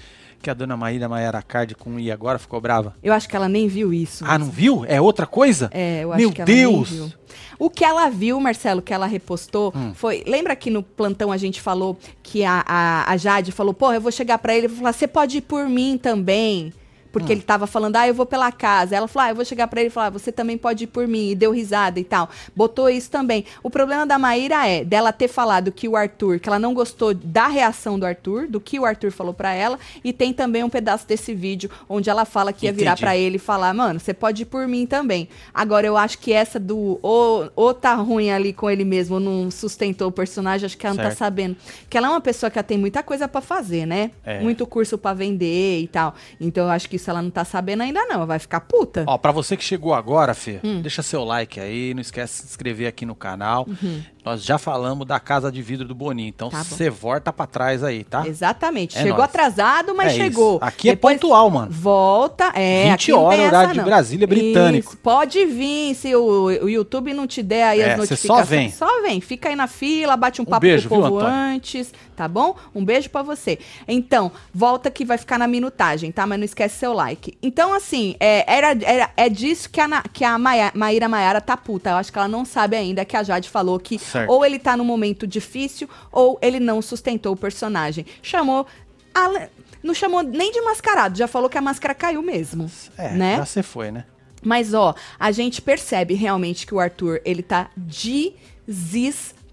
que 0.44 0.50
a 0.50 0.54
dona 0.54 0.76
Maíra 0.76 1.09
Maiara 1.09 1.40
Card 1.42 1.74
com 1.74 1.98
I 1.98 2.12
agora 2.12 2.38
ficou 2.38 2.61
brava. 2.61 2.94
Eu 3.02 3.12
acho 3.14 3.26
que 3.26 3.35
ela 3.35 3.48
nem 3.48 3.66
viu 3.66 3.92
isso. 3.94 4.24
Ah, 4.28 4.38
não 4.38 4.50
viu? 4.50 4.85
É 4.87 5.00
outra 5.00 5.26
coisa? 5.26 5.70
É, 5.72 6.04
eu 6.04 6.12
acho 6.12 6.20
Meu 6.20 6.30
que 6.33 6.42
ela 6.42 6.46
nem 6.50 6.57
Deus! 6.61 6.90
viu. 6.90 7.12
O 7.59 7.70
que 7.70 7.85
ela 7.85 8.09
viu, 8.11 8.38
Marcelo, 8.40 8.83
que 8.83 8.92
ela 8.92 9.07
repostou, 9.07 9.72
Hum. 9.74 9.92
foi. 9.94 10.22
Lembra 10.26 10.54
que 10.54 10.68
no 10.70 10.83
plantão 10.83 11.33
a 11.33 11.37
gente 11.37 11.61
falou 11.61 11.96
que 12.22 12.44
a, 12.44 12.62
a, 12.66 13.11
a 13.12 13.16
Jade 13.16 13.52
falou: 13.52 13.72
porra, 13.72 13.94
eu 13.94 14.00
vou 14.00 14.12
chegar 14.12 14.38
pra 14.38 14.54
ele 14.54 14.66
e 14.66 14.68
vou 14.68 14.78
falar: 14.78 14.92
você 14.92 15.07
pode 15.09 15.38
ir 15.38 15.40
por 15.40 15.66
mim 15.68 15.96
também. 16.00 16.72
Porque 17.14 17.33
Hum. 17.33 17.37
ele 17.37 17.42
tava 17.42 17.66
falando, 17.66 17.94
ah, 17.94 18.09
eu 18.09 18.12
vou 18.12 18.27
pela 18.27 18.50
casa. 18.50 18.96
Ela 18.96 19.07
falou, 19.07 19.27
ah, 19.29 19.31
eu 19.31 19.37
vou 19.37 19.44
chegar 19.44 19.68
pra 19.68 19.81
ele 19.81 19.87
e 19.87 19.90
falar, 19.90 20.11
você 20.11 20.33
também 20.33 20.59
pode 20.59 20.83
ir 20.85 20.87
por 20.88 21.07
mim. 21.07 21.31
E 21.31 21.35
deu 21.37 21.53
risada 21.53 22.00
e 22.00 22.05
tal. 22.05 22.29
Botou 22.57 22.90
isso 22.90 23.09
também. 23.09 23.44
O 23.62 23.70
problema 23.70 24.05
da 24.05 24.18
Maíra 24.18 24.66
é 24.68 24.85
dela 24.85 25.12
ter 25.12 25.29
falado 25.29 25.70
que 25.70 25.87
o 25.88 25.94
Arthur, 25.96 26.40
que 26.40 26.48
ela 26.48 26.59
não 26.59 26.74
gostou 26.74 27.14
da 27.14 27.46
reação 27.46 27.96
do 27.98 28.05
Arthur, 28.05 28.48
do 28.48 28.61
que 28.61 28.81
o 28.81 28.85
Arthur 28.85 29.12
falou 29.12 29.33
pra 29.33 29.55
ela. 29.55 29.79
E 30.03 30.12
tem 30.12 30.33
também 30.33 30.64
um 30.64 30.68
pedaço 30.68 31.07
desse 31.07 31.33
vídeo 31.33 31.70
onde 31.88 32.11
ela 32.11 32.24
fala 32.24 32.53
que 32.53 32.66
ia 32.66 32.72
virar 32.72 32.90
Entendi. 32.92 33.00
pra 33.03 33.16
ele 33.16 33.37
e 33.37 33.38
falar, 33.38 33.72
mano, 33.72 34.00
você 34.00 34.12
pode 34.12 34.42
ir 34.42 34.46
por 34.46 34.66
mim 34.66 34.85
também. 34.85 35.29
Agora, 35.55 35.87
eu 35.87 35.96
acho 35.96 36.18
que 36.18 36.33
essa 36.33 36.59
do 36.59 36.98
ou, 37.00 37.48
ou 37.55 37.72
tá 37.72 37.94
ruim 37.94 38.31
ali 38.33 38.53
com 38.53 38.68
ele 38.68 38.85
mesmo, 38.85 39.20
não 39.20 39.50
sustentou 39.50 40.09
o 40.09 40.12
personagem, 40.12 40.66
acho 40.66 40.77
que 40.77 40.85
ela 40.85 40.96
não 40.96 41.05
tá 41.05 41.11
sabendo. 41.12 41.57
Porque 41.83 41.96
ela 41.96 42.09
é 42.09 42.11
uma 42.11 42.20
pessoa 42.20 42.50
que 42.50 42.59
ela 42.59 42.64
tem 42.64 42.77
muita 42.79 43.03
coisa 43.03 43.29
pra 43.29 43.40
fazer, 43.40 43.87
né? 43.87 44.11
É. 44.24 44.40
Muito 44.40 44.66
curso 44.66 44.98
pra 44.98 45.14
vender 45.14 45.81
e 45.81 45.87
tal. 45.87 46.14
Então, 46.40 46.64
eu 46.64 46.70
acho 46.70 46.88
que 46.88 46.96
isso 46.96 47.04
ela 47.11 47.23
não 47.23 47.31
tá 47.31 47.45
sabendo 47.45 47.83
ainda 47.83 48.05
não. 48.07 48.27
Vai 48.27 48.38
ficar 48.38 48.61
puta. 48.61 49.05
Ó, 49.07 49.17
pra 49.19 49.33
você 49.33 49.57
que 49.57 49.64
chegou 49.64 49.95
agora, 49.95 50.35
Fê, 50.35 50.61
Hum. 50.64 50.81
deixa 50.81 51.03
seu 51.03 51.25
like 51.25 51.59
aí, 51.61 51.93
não 51.95 52.01
esquece 52.01 52.35
de 52.35 52.40
se 52.40 52.47
inscrever 52.53 52.87
aqui 52.87 53.05
no 53.07 53.14
canal. 53.14 53.67
Uhum. 53.69 54.03
Nós 54.25 54.43
já 54.43 54.57
falamos 54.57 55.07
da 55.07 55.21
casa 55.21 55.53
de 55.53 55.61
vidro 55.61 55.87
do 55.87 55.95
Boninho, 55.95 56.29
então 56.29 56.49
Tá 56.49 56.63
você 56.65 56.89
volta 56.89 57.31
pra 57.33 57.47
trás 57.47 57.85
aí, 57.85 58.05
tá? 58.05 58.27
Exatamente. 58.27 58.97
É 58.97 59.03
chegou 59.03 59.19
nóis. 59.19 59.29
atrasado, 59.29 59.95
mas 59.95 60.13
É 60.13 60.17
chegou. 60.17 60.57
isso. 60.57 60.65
Aqui 60.65 60.89
é 60.89 60.93
Depois 60.93 61.17
pontual, 61.21 61.51
mano. 61.51 61.71
Volta, 61.71 62.51
é. 62.55 62.85
20 62.91 62.93
aqui 62.95 63.13
não 63.13 63.19
tem 63.19 63.27
horas, 63.27 63.39
essa, 63.41 63.49
horário 63.59 63.75
de. 63.75 63.81
Brasília, 63.83 64.27
britânico. 64.27 64.89
Isso, 64.89 64.97
pode 64.99 65.45
vir, 65.45 65.95
se 65.95 66.15
o, 66.17 66.45
o 66.65 66.69
YouTube 66.71 67.13
não 67.13 67.27
te 67.27 67.43
der 67.43 67.65
aí 67.65 67.81
É, 67.81 67.93
as 67.93 67.99
notificações. 67.99 68.39
só 68.41 68.45
vem. 68.45 68.71
Só 68.71 69.03
vem, 69.03 69.21
fica 69.21 69.51
aí 69.51 69.57
na 69.57 69.67
fila, 69.67 70.17
bate 70.17 70.41
um 70.41 70.45
Um 70.45 70.47
papo 70.47 70.61
beijo, 70.61 70.89
com 70.89 70.97
o 70.97 71.01
viu, 71.03 71.09
povo 71.11 71.21
Antônio? 71.21 71.37
antes, 71.55 71.93
tá 72.17 72.27
bom? 72.27 72.57
Um 72.75 72.83
beijo 72.85 73.11
pra 73.11 73.21
você. 73.23 73.59
Então, 73.87 74.33
volta 74.55 74.91
que 74.91 75.05
vai 75.05 75.19
ficar 75.19 75.39
na 75.39 75.47
minutagem, 75.47 76.11
tá? 76.11 76.27
Mas 76.27 76.39
não 76.39 76.45
esquece 76.47 76.79
seu 76.79 76.93
like. 76.95 77.37
Então, 77.43 77.75
assim, 77.75 78.17
é, 78.19 78.45
era, 78.51 78.77
era, 78.83 79.11
é 79.19 79.29
disso 79.29 79.69
que 79.69 79.81
a, 79.81 80.03
que 80.13 80.25
a 80.25 80.39
Maíra 80.39 81.09
Maiara 81.09 81.41
tá 81.43 81.57
puta. 81.57 81.91
Eu 81.91 81.97
acho 81.97 82.11
que 82.11 82.19
ela 82.19 82.29
não 82.29 82.45
sabe 82.45 82.75
ainda 82.77 83.05
que 83.05 83.17
a 83.17 83.23
Jade 83.23 83.51
falou 83.51 83.79
que 83.79 83.99
Certo. 84.14 84.31
ou 84.31 84.44
ele 84.44 84.59
tá 84.59 84.77
num 84.77 84.85
momento 84.85 85.27
difícil 85.27 85.88
ou 86.11 86.38
ele 86.40 86.59
não 86.61 86.81
sustentou 86.81 87.33
o 87.35 87.37
personagem. 87.37 88.07
Chamou. 88.22 88.66
a- 89.14 89.48
não 89.83 89.92
chamou 89.94 90.22
nem 90.22 90.50
de 90.50 90.61
mascarado, 90.62 91.16
já 91.18 91.29
falou 91.29 91.48
que 91.50 91.59
a 91.59 91.61
máscara 91.61 91.94
caiu 91.94 92.22
mesmo. 92.22 92.70
É, 92.98 93.11
né? 93.12 93.37
já 93.37 93.44
você 93.46 93.62
foi, 93.62 93.90
né? 93.92 94.05
Mas 94.42 94.74
ó, 94.74 94.94
a 95.18 95.31
gente 95.31 95.61
percebe 95.62 96.14
realmente 96.14 96.66
que 96.66 96.74
o 96.74 96.81
Arthur, 96.81 97.20
ele 97.24 97.42
tá 97.42 97.70
desesperado. 97.77 99.43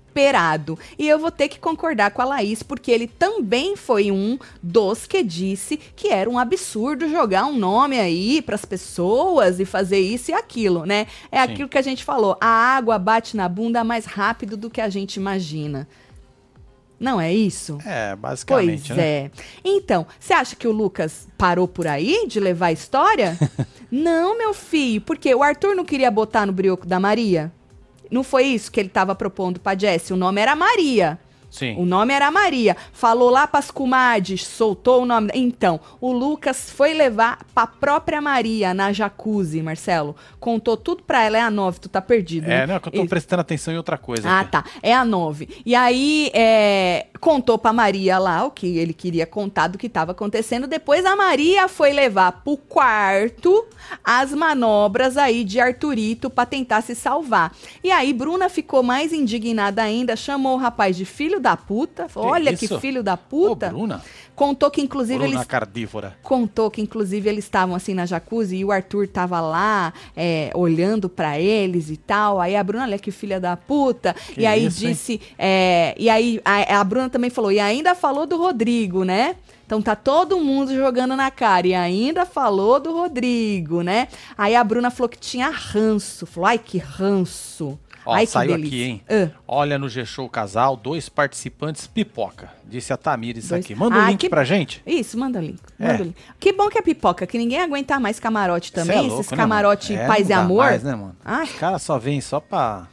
E 0.97 1.07
eu 1.07 1.17
vou 1.17 1.31
ter 1.31 1.47
que 1.47 1.59
concordar 1.59 2.11
com 2.11 2.21
a 2.21 2.25
Laís, 2.25 2.61
porque 2.61 2.91
ele 2.91 3.07
também 3.07 3.75
foi 3.75 4.11
um 4.11 4.37
dos 4.61 5.05
que 5.05 5.23
disse 5.23 5.77
que 5.95 6.09
era 6.09 6.29
um 6.29 6.37
absurdo 6.37 7.09
jogar 7.09 7.45
um 7.45 7.57
nome 7.57 7.99
aí 7.99 8.41
pras 8.41 8.65
pessoas 8.65 9.59
e 9.59 9.65
fazer 9.65 9.99
isso 9.99 10.31
e 10.31 10.33
aquilo, 10.33 10.85
né? 10.85 11.07
É 11.31 11.37
Sim. 11.37 11.51
aquilo 11.51 11.69
que 11.69 11.77
a 11.77 11.81
gente 11.81 12.03
falou, 12.03 12.37
a 12.39 12.47
água 12.47 12.99
bate 12.99 13.35
na 13.35 13.47
bunda 13.47 13.83
mais 13.83 14.05
rápido 14.05 14.57
do 14.57 14.69
que 14.69 14.81
a 14.81 14.89
gente 14.89 15.15
imagina. 15.15 15.87
Não 17.01 17.19
é 17.19 17.33
isso? 17.33 17.79
É, 17.83 18.15
basicamente, 18.15 18.89
Pois 18.89 18.97
né? 18.97 19.03
é. 19.03 19.31
Então, 19.65 20.05
você 20.19 20.33
acha 20.33 20.55
que 20.55 20.67
o 20.67 20.71
Lucas 20.71 21.27
parou 21.35 21.67
por 21.67 21.87
aí 21.87 22.27
de 22.27 22.39
levar 22.39 22.67
a 22.67 22.71
história? 22.71 23.35
não, 23.89 24.37
meu 24.37 24.53
filho, 24.53 25.01
porque 25.01 25.33
o 25.33 25.41
Arthur 25.41 25.75
não 25.75 25.83
queria 25.83 26.11
botar 26.11 26.45
no 26.45 26.53
brioco 26.53 26.85
da 26.85 26.99
Maria. 26.99 27.51
Não 28.11 28.23
foi 28.23 28.43
isso 28.43 28.69
que 28.71 28.79
ele 28.79 28.89
estava 28.89 29.15
propondo 29.15 29.59
pra 29.59 29.77
Jessie. 29.77 30.13
O 30.13 30.17
nome 30.17 30.41
era 30.41 30.55
Maria. 30.55 31.17
Sim. 31.51 31.75
O 31.77 31.85
nome 31.85 32.13
era 32.13 32.31
Maria. 32.31 32.77
Falou 32.93 33.29
lá 33.29 33.45
pras 33.45 33.69
comadres, 33.69 34.47
soltou 34.47 35.03
o 35.03 35.05
nome. 35.05 35.29
Então, 35.33 35.81
o 35.99 36.13
Lucas 36.13 36.71
foi 36.71 36.93
levar 36.93 37.39
pra 37.53 37.67
própria 37.67 38.21
Maria 38.21 38.73
na 38.73 38.93
jacuzzi, 38.93 39.61
Marcelo. 39.61 40.15
Contou 40.39 40.77
tudo 40.77 41.03
pra 41.03 41.23
ela. 41.23 41.37
É 41.37 41.41
a 41.41 41.51
nove, 41.51 41.79
tu 41.81 41.89
tá 41.89 42.01
perdido. 42.01 42.45
É, 42.45 42.59
né? 42.59 42.67
não, 42.67 42.75
é 42.75 42.79
que 42.79 42.87
eu 42.87 42.93
tô 42.93 42.99
Isso. 42.99 43.09
prestando 43.09 43.41
atenção 43.41 43.73
em 43.73 43.77
outra 43.77 43.97
coisa. 43.97 44.29
Ah, 44.29 44.39
aqui. 44.39 44.51
tá. 44.51 44.63
É 44.81 44.93
a 44.93 45.03
9. 45.03 45.49
E 45.65 45.75
aí, 45.75 46.31
é, 46.33 47.07
contou 47.19 47.57
pra 47.57 47.73
Maria 47.73 48.17
lá 48.17 48.45
o 48.45 48.51
que 48.51 48.77
ele 48.77 48.93
queria 48.93 49.25
contar 49.25 49.67
do 49.67 49.77
que 49.77 49.87
estava 49.87 50.13
acontecendo. 50.13 50.67
Depois 50.67 51.05
a 51.05 51.17
Maria 51.17 51.67
foi 51.67 51.91
levar 51.91 52.31
pro 52.43 52.55
quarto 52.55 53.65
as 54.03 54.33
manobras 54.33 55.17
aí 55.17 55.43
de 55.43 55.59
Arthurito 55.59 56.29
pra 56.29 56.45
tentar 56.45 56.81
se 56.81 56.95
salvar. 56.95 57.53
E 57.83 57.91
aí, 57.91 58.13
Bruna 58.13 58.47
ficou 58.47 58.81
mais 58.81 59.11
indignada 59.11 59.81
ainda, 59.83 60.15
chamou 60.15 60.55
o 60.55 60.59
rapaz 60.59 60.95
de 60.95 61.03
filho 61.03 61.40
da 61.41 61.57
puta. 61.57 62.07
Falou, 62.07 62.29
Olha 62.29 62.55
que 62.55 62.65
isso? 62.65 62.79
filho 62.79 63.03
da 63.03 63.15
Ô, 63.15 63.17
puta. 63.17 63.69
Bruna. 63.69 64.01
Contou 64.35 64.71
que, 64.71 64.81
inclusive, 64.81 65.19
Bruna 65.19 65.35
eles 65.35 65.45
cardívora. 65.47 66.17
contou 66.23 66.71
que 66.71 66.81
inclusive 66.81 67.29
eles 67.29 67.43
estavam 67.43 67.75
assim 67.75 67.93
na 67.93 68.05
jacuzzi 68.05 68.57
e 68.57 68.65
o 68.65 68.71
Arthur 68.71 69.07
tava 69.07 69.39
lá 69.41 69.93
é, 70.15 70.49
olhando 70.55 71.09
pra 71.09 71.39
eles 71.39 71.89
e 71.89 71.97
tal. 71.97 72.39
Aí 72.39 72.55
a 72.55 72.63
Bruna, 72.63 72.85
olha 72.85 72.97
que 72.97 73.11
filha 73.11 73.39
da 73.39 73.57
puta. 73.57 74.13
Que 74.33 74.41
e 74.41 74.45
aí 74.45 74.65
isso, 74.67 74.79
disse, 74.79 75.21
é, 75.37 75.93
e 75.97 76.09
aí 76.09 76.41
a, 76.45 76.79
a 76.79 76.83
Bruna 76.83 77.09
também 77.09 77.29
falou 77.29 77.51
e 77.51 77.59
ainda 77.59 77.93
falou 77.93 78.25
do 78.25 78.37
Rodrigo, 78.37 79.03
né? 79.03 79.35
Então 79.65 79.81
tá 79.81 79.95
todo 79.95 80.37
mundo 80.39 80.75
jogando 80.75 81.15
na 81.15 81.31
cara 81.31 81.65
e 81.67 81.73
ainda 81.73 82.25
falou 82.25 82.77
do 82.79 82.91
Rodrigo, 82.91 83.81
né? 83.81 84.07
Aí 84.37 84.53
a 84.55 84.63
Bruna 84.63 84.89
falou 84.91 85.07
que 85.07 85.17
tinha 85.19 85.49
ranço. 85.49 86.25
Falou, 86.25 86.47
ai 86.47 86.57
que 86.57 86.77
ranço. 86.77 87.79
Ó, 88.05 88.13
ai 88.13 88.25
saiu 88.25 88.55
aqui, 88.55 88.83
hein? 88.83 89.01
Ah. 89.09 89.29
Olha 89.47 89.77
no 89.77 89.87
G-Show 89.87 90.27
Casal, 90.29 90.75
dois 90.75 91.07
participantes 91.09 91.85
pipoca. 91.87 92.49
Disse 92.65 92.91
a 92.91 92.97
Tamires 92.97 93.49
Dois- 93.49 93.63
aqui. 93.63 93.75
Manda 93.75 93.97
o 93.97 94.01
Ah, 94.01 94.09
link 94.09 94.19
que- 94.21 94.29
pra 94.29 94.43
gente. 94.43 94.81
Isso, 94.87 95.17
manda 95.17 95.39
o 95.39 95.41
link. 95.41 95.59
É. 95.79 95.97
Link. 95.97 96.15
Que 96.39 96.51
bom 96.53 96.67
que 96.69 96.77
é 96.77 96.81
pipoca, 96.81 97.27
que 97.27 97.37
ninguém 97.37 97.59
aguenta 97.61 97.99
mais 97.99 98.19
camarote 98.19 98.71
também, 98.71 98.97
é 98.97 99.01
louco, 99.01 99.19
esses 99.21 99.31
né, 99.31 99.37
camarote? 99.37 99.93
É, 99.95 100.07
paz 100.07 100.29
e 100.29 100.33
amor. 100.33 100.65
Mais, 100.65 100.83
né, 100.83 100.95
mano? 100.95 101.15
Ai. 101.23 101.43
Os 101.45 101.51
caras 101.53 101.81
só 101.83 101.97
vêm 101.99 102.19
só 102.21 102.39
pra. 102.39 102.87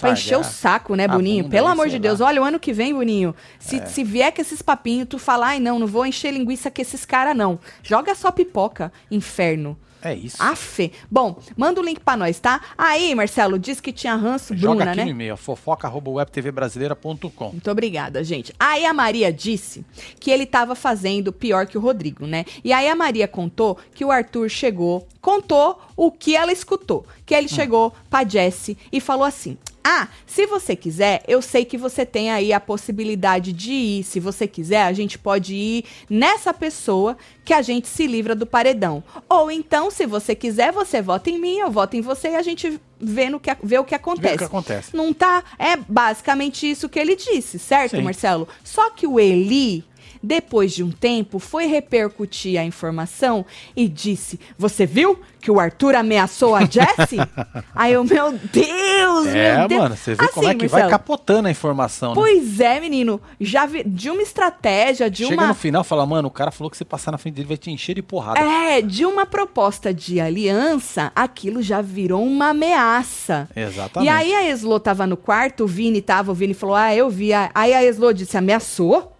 Pra 0.00 0.10
encher 0.10 0.36
o 0.36 0.44
saco, 0.44 0.94
né, 0.94 1.04
a 1.04 1.08
Boninho? 1.08 1.44
bunda 1.44 1.56
Pelo 1.56 1.68
amor 1.68 1.88
de 1.88 1.98
Deus. 1.98 2.20
lá. 2.20 2.26
É. 2.26 2.28
Olha, 2.30 2.42
o 2.42 2.44
ano 2.44 2.58
que 2.60 2.70
vem, 2.72 2.92
Boninho, 2.92 3.34
se, 3.58 3.80
se 3.86 4.04
vier 4.04 4.30
com 4.34 4.42
esses 4.42 4.60
papinhos, 4.60 5.06
tu 5.08 5.18
falar, 5.18 5.46
ai, 5.48 5.60
não, 5.60 5.78
não 5.78 5.86
vou 5.86 6.04
encher 6.04 6.32
linguiça 6.32 6.70
com 6.70 6.82
esses 6.82 7.06
caras, 7.06 7.34
não. 7.34 7.58
Joga 7.82 8.14
só 8.14 8.30
pipoca, 8.30 8.92
inferno. 9.10 9.78
É 10.06 10.14
isso. 10.14 10.36
Afe. 10.38 10.92
Bom, 11.10 11.36
manda 11.56 11.80
o 11.80 11.84
link 11.84 11.98
pra 11.98 12.16
nós, 12.16 12.38
tá? 12.38 12.60
Aí, 12.78 13.12
Marcelo, 13.12 13.58
disse 13.58 13.82
que 13.82 13.92
tinha 13.92 14.14
ranço, 14.14 14.56
Joga 14.56 14.76
Bruna, 14.76 14.92
aqui 14.92 14.98
né? 14.98 15.04
no 15.04 15.10
e-mail, 15.10 15.36
fofoca.webtvbrasileira.com. 15.36 17.50
Muito 17.50 17.70
obrigada, 17.70 18.22
gente. 18.22 18.54
Aí 18.58 18.86
a 18.86 18.94
Maria 18.94 19.32
disse 19.32 19.84
que 20.20 20.30
ele 20.30 20.46
tava 20.46 20.76
fazendo 20.76 21.32
pior 21.32 21.66
que 21.66 21.76
o 21.76 21.80
Rodrigo, 21.80 22.24
né? 22.24 22.44
E 22.62 22.72
aí 22.72 22.88
a 22.88 22.94
Maria 22.94 23.26
contou 23.26 23.76
que 23.92 24.04
o 24.04 24.12
Arthur 24.12 24.48
chegou, 24.48 25.08
contou 25.20 25.80
o 25.96 26.12
que 26.12 26.36
ela 26.36 26.52
escutou. 26.52 27.04
Que 27.24 27.34
ele 27.34 27.48
chegou 27.48 27.92
pra 28.08 28.24
Jessie 28.24 28.78
e 28.92 29.00
falou 29.00 29.24
assim: 29.24 29.58
Ah, 29.88 30.08
se 30.26 30.46
você 30.46 30.74
quiser, 30.74 31.22
eu 31.28 31.40
sei 31.40 31.64
que 31.64 31.78
você 31.78 32.04
tem 32.04 32.32
aí 32.32 32.52
a 32.52 32.58
possibilidade 32.58 33.52
de 33.52 33.70
ir. 33.70 34.02
Se 34.02 34.18
você 34.18 34.48
quiser, 34.48 34.82
a 34.82 34.92
gente 34.92 35.16
pode 35.16 35.54
ir 35.54 35.84
nessa 36.10 36.52
pessoa 36.52 37.16
que 37.44 37.54
a 37.54 37.62
gente 37.62 37.86
se 37.86 38.04
livra 38.04 38.34
do 38.34 38.44
paredão. 38.44 39.00
Ou 39.28 39.48
então, 39.48 39.88
se 39.88 40.04
você 40.04 40.34
quiser, 40.34 40.72
você 40.72 41.00
vota 41.00 41.30
em 41.30 41.38
mim, 41.38 41.58
eu 41.58 41.70
voto 41.70 41.96
em 41.96 42.00
você 42.00 42.30
e 42.30 42.34
a 42.34 42.42
gente 42.42 42.80
vê, 43.00 43.30
no 43.30 43.38
que, 43.38 43.56
vê 43.62 43.78
o 43.78 43.84
que 43.84 43.90
Vê 43.90 43.94
acontece. 43.94 44.34
o 44.34 44.38
que 44.38 44.44
acontece. 44.44 44.96
Não 44.96 45.12
tá? 45.12 45.44
É 45.56 45.76
basicamente 45.76 46.68
isso 46.68 46.88
que 46.88 46.98
ele 46.98 47.14
disse, 47.14 47.56
certo, 47.56 47.94
Sim. 47.94 48.02
Marcelo? 48.02 48.48
Só 48.64 48.90
que 48.90 49.06
o 49.06 49.20
Eli, 49.20 49.84
depois 50.26 50.72
de 50.72 50.82
um 50.82 50.90
tempo, 50.90 51.38
foi 51.38 51.66
repercutir 51.66 52.58
a 52.60 52.64
informação 52.64 53.46
e 53.76 53.86
disse: 53.88 54.40
Você 54.58 54.84
viu 54.84 55.18
que 55.40 55.50
o 55.50 55.60
Arthur 55.60 55.94
ameaçou 55.94 56.56
a 56.56 56.60
Jessie? 56.64 57.18
Aí 57.74 57.92
eu, 57.92 58.02
meu 58.02 58.32
Deus, 58.32 59.26
É, 59.28 59.58
meu 59.58 59.68
Deus. 59.68 59.80
mano, 59.80 59.96
você 59.96 60.14
vê 60.14 60.28
como 60.28 60.46
é 60.46 60.50
Assim, 60.50 60.58
que 60.58 60.66
vai 60.66 60.82
Marcelo, 60.82 60.90
capotando 60.90 61.48
a 61.48 61.50
informação, 61.50 62.08
né? 62.10 62.14
Pois 62.16 62.58
é, 62.60 62.80
menino. 62.80 63.20
Já 63.40 63.64
vi, 63.66 63.84
de 63.84 64.10
uma 64.10 64.22
estratégia, 64.22 65.08
de 65.08 65.24
Chega 65.24 65.40
uma. 65.40 65.48
no 65.48 65.54
final 65.54 65.84
fala, 65.84 66.04
mano, 66.04 66.26
o 66.28 66.30
cara 66.30 66.50
falou 66.50 66.70
que 66.70 66.76
você 66.76 66.84
passar 66.84 67.12
na 67.12 67.18
frente 67.18 67.34
dele 67.36 67.48
vai 67.48 67.56
te 67.56 67.70
encher 67.70 67.94
de 67.94 68.02
porrada. 68.02 68.40
É, 68.40 68.82
de 68.82 69.06
uma 69.06 69.24
proposta 69.24 69.94
de 69.94 70.20
aliança, 70.20 71.12
aquilo 71.14 71.62
já 71.62 71.80
virou 71.80 72.24
uma 72.24 72.48
ameaça. 72.48 73.48
Exatamente. 73.54 74.08
E 74.08 74.12
aí 74.12 74.34
a 74.34 74.48
Eslo 74.50 74.80
tava 74.80 75.06
no 75.06 75.16
quarto, 75.16 75.64
o 75.64 75.66
Vini 75.66 76.00
tava, 76.02 76.32
o 76.32 76.34
Vini 76.34 76.54
falou: 76.54 76.74
Ah, 76.74 76.94
eu 76.94 77.08
vi. 77.08 77.30
Aí 77.32 77.72
a 77.72 77.84
Eslo 77.84 78.12
disse: 78.12 78.36
ameaçou? 78.36 79.15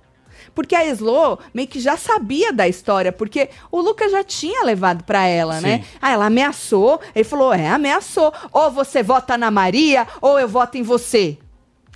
Porque 0.56 0.74
a 0.74 0.86
Eslo 0.86 1.38
meio 1.52 1.68
que 1.68 1.78
já 1.78 1.98
sabia 1.98 2.50
da 2.50 2.66
história, 2.66 3.12
porque 3.12 3.50
o 3.70 3.78
Lucas 3.78 4.10
já 4.10 4.24
tinha 4.24 4.64
levado 4.64 5.04
pra 5.04 5.26
ela, 5.26 5.60
né? 5.60 5.80
Sim. 5.80 5.84
Aí 6.00 6.14
ela 6.14 6.26
ameaçou, 6.26 6.98
ele 7.14 7.24
falou: 7.24 7.52
É, 7.52 7.68
ameaçou. 7.68 8.32
Ou 8.50 8.70
você 8.70 9.02
vota 9.02 9.36
na 9.36 9.50
Maria, 9.50 10.06
ou 10.18 10.40
eu 10.40 10.48
voto 10.48 10.78
em 10.78 10.82
você. 10.82 11.36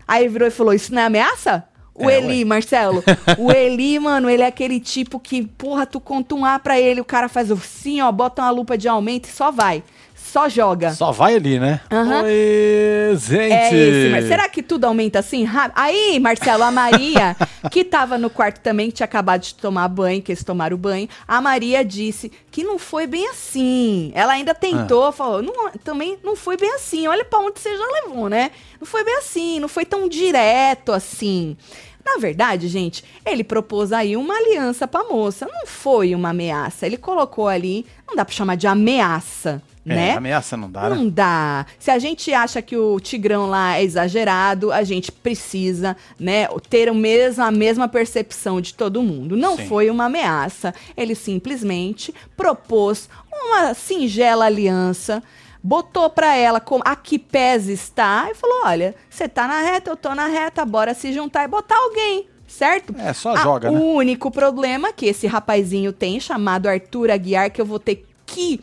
Aí 0.06 0.28
virou 0.28 0.46
e 0.46 0.50
falou: 0.50 0.74
Isso 0.74 0.94
não 0.94 1.00
é 1.00 1.06
ameaça? 1.06 1.64
O 1.94 2.08
É, 2.08 2.18
Eli, 2.18 2.44
Marcelo. 2.44 3.02
o 3.38 3.50
Eli, 3.50 3.98
mano, 3.98 4.28
ele 4.28 4.42
é 4.42 4.46
aquele 4.46 4.78
tipo 4.78 5.18
que, 5.18 5.42
porra, 5.42 5.86
tu 5.86 5.98
conta 5.98 6.34
um 6.34 6.44
A 6.44 6.58
pra 6.58 6.78
ele, 6.78 7.00
o 7.00 7.04
cara 7.04 7.28
faz 7.28 7.50
assim, 7.50 8.00
ó, 8.02 8.12
bota 8.12 8.42
uma 8.42 8.50
lupa 8.50 8.76
de 8.76 8.88
aumento 8.88 9.26
e 9.26 9.32
só 9.32 9.50
vai. 9.50 9.82
Só 10.30 10.48
joga. 10.48 10.92
Só 10.92 11.10
vai 11.10 11.34
ali, 11.34 11.58
né? 11.58 11.80
Aham. 11.90 12.22
Oi, 12.22 13.16
gente! 13.18 13.52
É 13.52 13.74
esse, 13.74 14.12
mas 14.12 14.26
será 14.28 14.48
que 14.48 14.62
tudo 14.62 14.84
aumenta 14.84 15.18
assim? 15.18 15.44
Aí, 15.74 16.20
Marcelo, 16.20 16.62
a 16.62 16.70
Maria, 16.70 17.36
que 17.68 17.82
tava 17.82 18.16
no 18.16 18.30
quarto 18.30 18.60
também, 18.60 18.88
que 18.90 18.96
tinha 18.98 19.06
acabado 19.06 19.40
de 19.42 19.54
tomar 19.56 19.88
banho, 19.88 20.22
que 20.22 20.30
eles 20.30 20.44
tomaram 20.44 20.76
banho, 20.76 21.08
a 21.26 21.40
Maria 21.40 21.84
disse 21.84 22.30
que 22.48 22.62
não 22.62 22.78
foi 22.78 23.08
bem 23.08 23.28
assim. 23.28 24.12
Ela 24.14 24.34
ainda 24.34 24.54
tentou, 24.54 25.06
Ah. 25.06 25.12
falou, 25.12 25.42
não, 25.42 25.70
também 25.82 26.16
não 26.22 26.36
foi 26.36 26.56
bem 26.56 26.72
assim. 26.74 27.08
Olha 27.08 27.24
pra 27.24 27.40
onde 27.40 27.58
você 27.58 27.76
já 27.76 27.84
levou, 28.04 28.28
né? 28.28 28.52
Não 28.80 28.86
foi 28.86 29.02
bem 29.04 29.16
assim, 29.16 29.58
não 29.58 29.68
foi 29.68 29.84
tão 29.84 30.08
direto 30.08 30.92
assim. 30.92 31.56
Na 32.04 32.18
verdade, 32.18 32.68
gente, 32.68 33.04
ele 33.26 33.42
propôs 33.44 33.92
aí 33.92 34.16
uma 34.16 34.34
aliança 34.36 34.86
pra 34.86 35.02
moça. 35.04 35.44
Não 35.46 35.66
foi 35.66 36.14
uma 36.14 36.30
ameaça. 36.30 36.86
Ele 36.86 36.96
colocou 36.96 37.46
ali, 37.48 37.84
não 38.08 38.14
dá 38.14 38.24
pra 38.24 38.32
chamar 38.34 38.54
de 38.56 38.66
ameaça, 38.66 39.60
É, 39.92 39.96
né? 39.96 40.16
ameaça 40.16 40.56
não 40.56 40.70
dá, 40.70 40.88
Não 40.90 41.04
né? 41.04 41.10
dá. 41.10 41.66
Se 41.78 41.90
a 41.90 41.98
gente 41.98 42.32
acha 42.32 42.60
que 42.62 42.76
o 42.76 42.98
Tigrão 43.00 43.46
lá 43.48 43.76
é 43.78 43.82
exagerado, 43.84 44.72
a 44.72 44.82
gente 44.84 45.10
precisa, 45.12 45.96
né, 46.18 46.46
ter 46.68 46.90
o 46.90 46.94
mesmo, 46.94 47.42
a 47.44 47.50
mesma 47.50 47.88
percepção 47.88 48.60
de 48.60 48.74
todo 48.74 49.02
mundo. 49.02 49.36
Não 49.36 49.56
Sim. 49.56 49.66
foi 49.66 49.90
uma 49.90 50.06
ameaça. 50.06 50.74
Ele 50.96 51.14
simplesmente 51.14 52.14
propôs 52.36 53.08
uma 53.32 53.74
singela 53.74 54.44
aliança 54.46 55.22
botou 55.62 56.08
pra 56.08 56.34
ela 56.36 56.58
como 56.58 56.82
a 56.86 56.96
que 56.96 57.18
pese 57.18 57.72
está 57.74 58.28
e 58.30 58.34
falou: 58.34 58.62
olha, 58.64 58.94
você 59.10 59.28
tá 59.28 59.46
na 59.46 59.60
reta, 59.60 59.90
eu 59.90 59.96
tô 59.96 60.14
na 60.14 60.26
reta, 60.26 60.64
bora 60.64 60.94
se 60.94 61.12
juntar 61.12 61.44
e 61.44 61.48
botar 61.48 61.76
alguém. 61.76 62.26
Certo? 62.48 62.92
É, 62.98 63.12
só 63.12 63.34
Ah, 63.34 63.42
joga, 63.42 63.70
o 63.70 63.74
né? 63.74 63.80
único 63.80 64.28
problema 64.30 64.92
que 64.92 65.06
esse 65.06 65.26
rapazinho 65.26 65.92
tem, 65.92 66.18
chamado 66.18 66.66
Arthur 66.66 67.10
Aguiar, 67.10 67.50
que 67.52 67.60
eu 67.60 67.64
vou 67.66 67.78
ter 67.78 68.04
que 68.26 68.58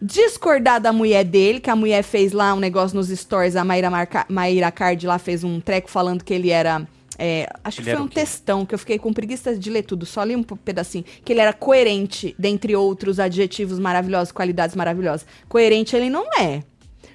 discordar 0.00 0.80
da 0.80 0.92
mulher 0.92 1.24
dele, 1.24 1.60
que 1.60 1.70
a 1.70 1.76
mulher 1.76 2.02
fez 2.02 2.32
lá 2.32 2.54
um 2.54 2.58
negócio 2.58 2.96
nos 2.96 3.08
stories, 3.08 3.56
a 3.56 3.64
Maíra, 3.64 3.90
Marca, 3.90 4.24
Maíra 4.28 4.70
Card 4.70 5.06
lá 5.06 5.18
fez 5.18 5.44
um 5.44 5.60
treco 5.60 5.90
falando 5.90 6.24
que 6.24 6.32
ele 6.32 6.50
era. 6.50 6.86
é, 7.18 7.46
acho 7.62 7.80
Ele 7.80 7.90
que 7.90 7.96
foi 7.96 8.04
um 8.04 8.08
textão, 8.08 8.64
que 8.64 8.74
eu 8.74 8.78
fiquei 8.78 8.98
com 8.98 9.12
preguiça 9.12 9.56
de 9.56 9.70
ler 9.70 9.82
tudo, 9.82 10.06
só 10.06 10.24
li 10.24 10.34
um 10.34 10.42
pedacinho. 10.42 11.04
Que 11.24 11.32
ele 11.32 11.40
era 11.40 11.52
coerente, 11.52 12.34
dentre 12.38 12.74
outros 12.74 13.20
adjetivos 13.20 13.78
maravilhosos, 13.78 14.32
qualidades 14.32 14.74
maravilhosas. 14.74 15.26
Coerente 15.48 15.94
ele 15.94 16.08
não 16.08 16.26
é. 16.38 16.62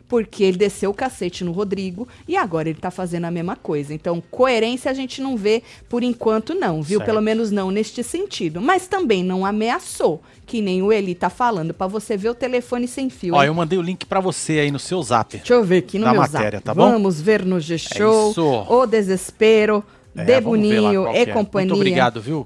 Porque 0.07 0.43
ele 0.43 0.57
desceu 0.57 0.91
o 0.91 0.93
cacete 0.93 1.43
no 1.43 1.51
Rodrigo 1.51 2.07
e 2.27 2.37
agora 2.37 2.69
ele 2.69 2.77
tá 2.79 2.91
fazendo 2.91 3.25
a 3.25 3.31
mesma 3.31 3.55
coisa. 3.55 3.93
Então, 3.93 4.21
coerência 4.29 4.91
a 4.91 4.93
gente 4.93 5.19
não 5.21 5.35
vê 5.35 5.63
por 5.89 6.03
enquanto, 6.03 6.53
não, 6.53 6.83
viu? 6.83 6.99
Certo. 6.99 7.07
Pelo 7.07 7.21
menos 7.21 7.49
não 7.49 7.71
neste 7.71 8.03
sentido. 8.03 8.61
Mas 8.61 8.87
também 8.87 9.23
não 9.23 9.43
ameaçou, 9.45 10.21
que 10.45 10.61
nem 10.61 10.83
o 10.83 10.93
Eli 10.93 11.15
tá 11.15 11.29
falando, 11.29 11.73
pra 11.73 11.87
você 11.87 12.15
ver 12.15 12.29
o 12.29 12.35
telefone 12.35 12.87
sem 12.87 13.09
fio. 13.09 13.33
Ó, 13.33 13.41
hein? 13.41 13.47
eu 13.47 13.53
mandei 13.55 13.79
o 13.79 13.81
link 13.81 14.05
pra 14.05 14.19
você 14.19 14.59
aí 14.59 14.69
no 14.71 14.77
seu 14.79 15.01
zap. 15.01 15.37
Deixa 15.37 15.53
eu 15.53 15.63
ver 15.63 15.77
aqui 15.79 15.97
no 15.97 16.05
da 16.05 16.11
meu 16.11 16.21
matéria, 16.21 16.59
zap. 16.59 16.63
tá 16.63 16.73
bom? 16.73 16.91
Vamos 16.91 17.19
ver 17.19 17.43
no 17.43 17.59
G-Show, 17.59 18.31
isso. 18.31 18.65
o 18.69 18.85
desespero, 18.85 19.83
É, 20.15 20.23
de 20.23 20.39
vamos 20.39 20.59
ver 20.59 20.79
lá 20.79 20.89
Boninho 20.89 21.01
qual 21.03 21.13
que 21.13 21.19
e 21.19 21.21
é. 21.23 21.25
companhia. 21.25 21.67
Muito 21.69 21.79
obrigado, 21.81 22.21
viu? 22.21 22.45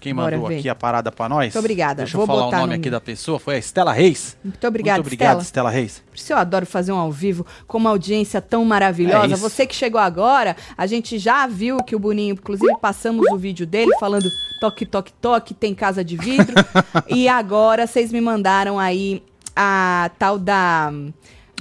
Quem 0.00 0.14
Bora 0.14 0.36
mandou 0.36 0.48
ver. 0.48 0.58
aqui 0.58 0.68
a 0.68 0.74
parada 0.74 1.10
pra 1.10 1.28
nós. 1.28 1.46
Muito 1.46 1.58
obrigada. 1.58 2.02
Deixa 2.02 2.16
Vou 2.16 2.22
eu 2.22 2.26
falar 2.26 2.46
o 2.46 2.50
nome 2.52 2.66
no- 2.68 2.72
aqui 2.74 2.88
da 2.90 3.00
pessoa. 3.00 3.38
Foi 3.38 3.56
a 3.56 3.58
Estela 3.58 3.92
Reis. 3.92 4.36
Muito 4.44 4.66
obrigada, 4.66 4.98
Muito 4.98 5.06
obrigado, 5.06 5.40
Estela. 5.40 5.68
Estela 5.68 5.70
Reis. 5.70 6.02
Por 6.08 6.16
isso 6.16 6.32
eu 6.32 6.36
adoro 6.36 6.66
fazer 6.66 6.92
um 6.92 6.96
ao 6.98 7.10
vivo 7.10 7.44
com 7.66 7.78
uma 7.78 7.90
audiência 7.90 8.40
tão 8.40 8.64
maravilhosa. 8.64 9.34
É. 9.34 9.36
Você 9.36 9.66
que 9.66 9.74
chegou 9.74 10.00
agora, 10.00 10.56
a 10.76 10.86
gente 10.86 11.18
já 11.18 11.46
viu 11.46 11.78
que 11.78 11.96
o 11.96 11.98
Boninho, 11.98 12.34
inclusive 12.34 12.76
passamos 12.80 13.26
o 13.30 13.36
vídeo 13.36 13.66
dele 13.66 13.90
falando 13.98 14.28
toque, 14.60 14.86
toque, 14.86 15.12
toque, 15.20 15.54
tem 15.54 15.74
casa 15.74 16.04
de 16.04 16.16
vidro. 16.16 16.54
e 17.08 17.28
agora 17.28 17.86
vocês 17.86 18.12
me 18.12 18.20
mandaram 18.20 18.78
aí 18.78 19.22
a 19.56 20.10
tal 20.18 20.38
da, 20.38 20.92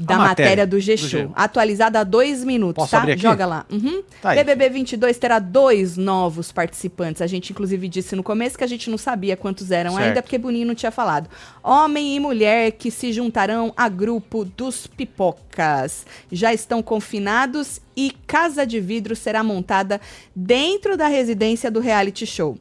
da 0.02 0.18
matéria, 0.18 0.46
matéria 0.46 0.68
do 0.68 0.80
G-Show. 0.80 1.32
Atualizada 1.36 2.00
há 2.00 2.04
dois 2.04 2.44
minutos, 2.44 2.76
Posso 2.90 2.92
tá? 2.92 3.16
Joga 3.16 3.46
lá. 3.46 3.66
Uhum. 3.72 4.04
Tá. 4.22 4.34
BBB 4.34 4.70
22 4.70 5.18
terá 5.18 5.40
dois 5.40 5.98
novos 5.98 6.52
participantes. 6.52 7.22
A 7.22 7.28
gente, 7.28 7.52
inclusive, 7.52 7.88
disse 7.88 8.16
no 8.16 8.24
começo 8.24 8.58
que 8.58 8.64
a 8.64 8.68
gente 8.68 8.90
não 8.90 8.98
sabia 8.98 9.36
quantos 9.36 9.72
eram 9.72 9.92
Certo. 9.92 10.06
ainda, 10.06 10.22
porque 10.22 10.38
Boninho 10.38 10.68
não 10.68 10.76
tinha 10.76 10.92
falado. 10.92 11.30
Homem 11.64 12.16
e 12.16 12.20
mulher 12.20 12.72
que 12.72 12.92
se 12.92 13.12
juntarão 13.12 13.74
a 13.76 13.90
grupo 13.90 14.46
dos 14.46 14.88
pipocas. 14.88 16.06
Já 16.32 16.54
estão 16.54 16.82
confinados 16.84 17.82
e 17.96 18.12
Casa 18.28 18.66
de 18.66 18.80
Vidro 18.80 19.16
será 19.16 19.44
montada 19.44 20.00
dentro 20.36 20.96
da 20.96 21.08
residência 21.08 21.72
do 21.72 21.80
reality 21.80 22.26
show. 22.26 22.58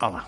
Olha 0.00 0.12
lá. 0.12 0.26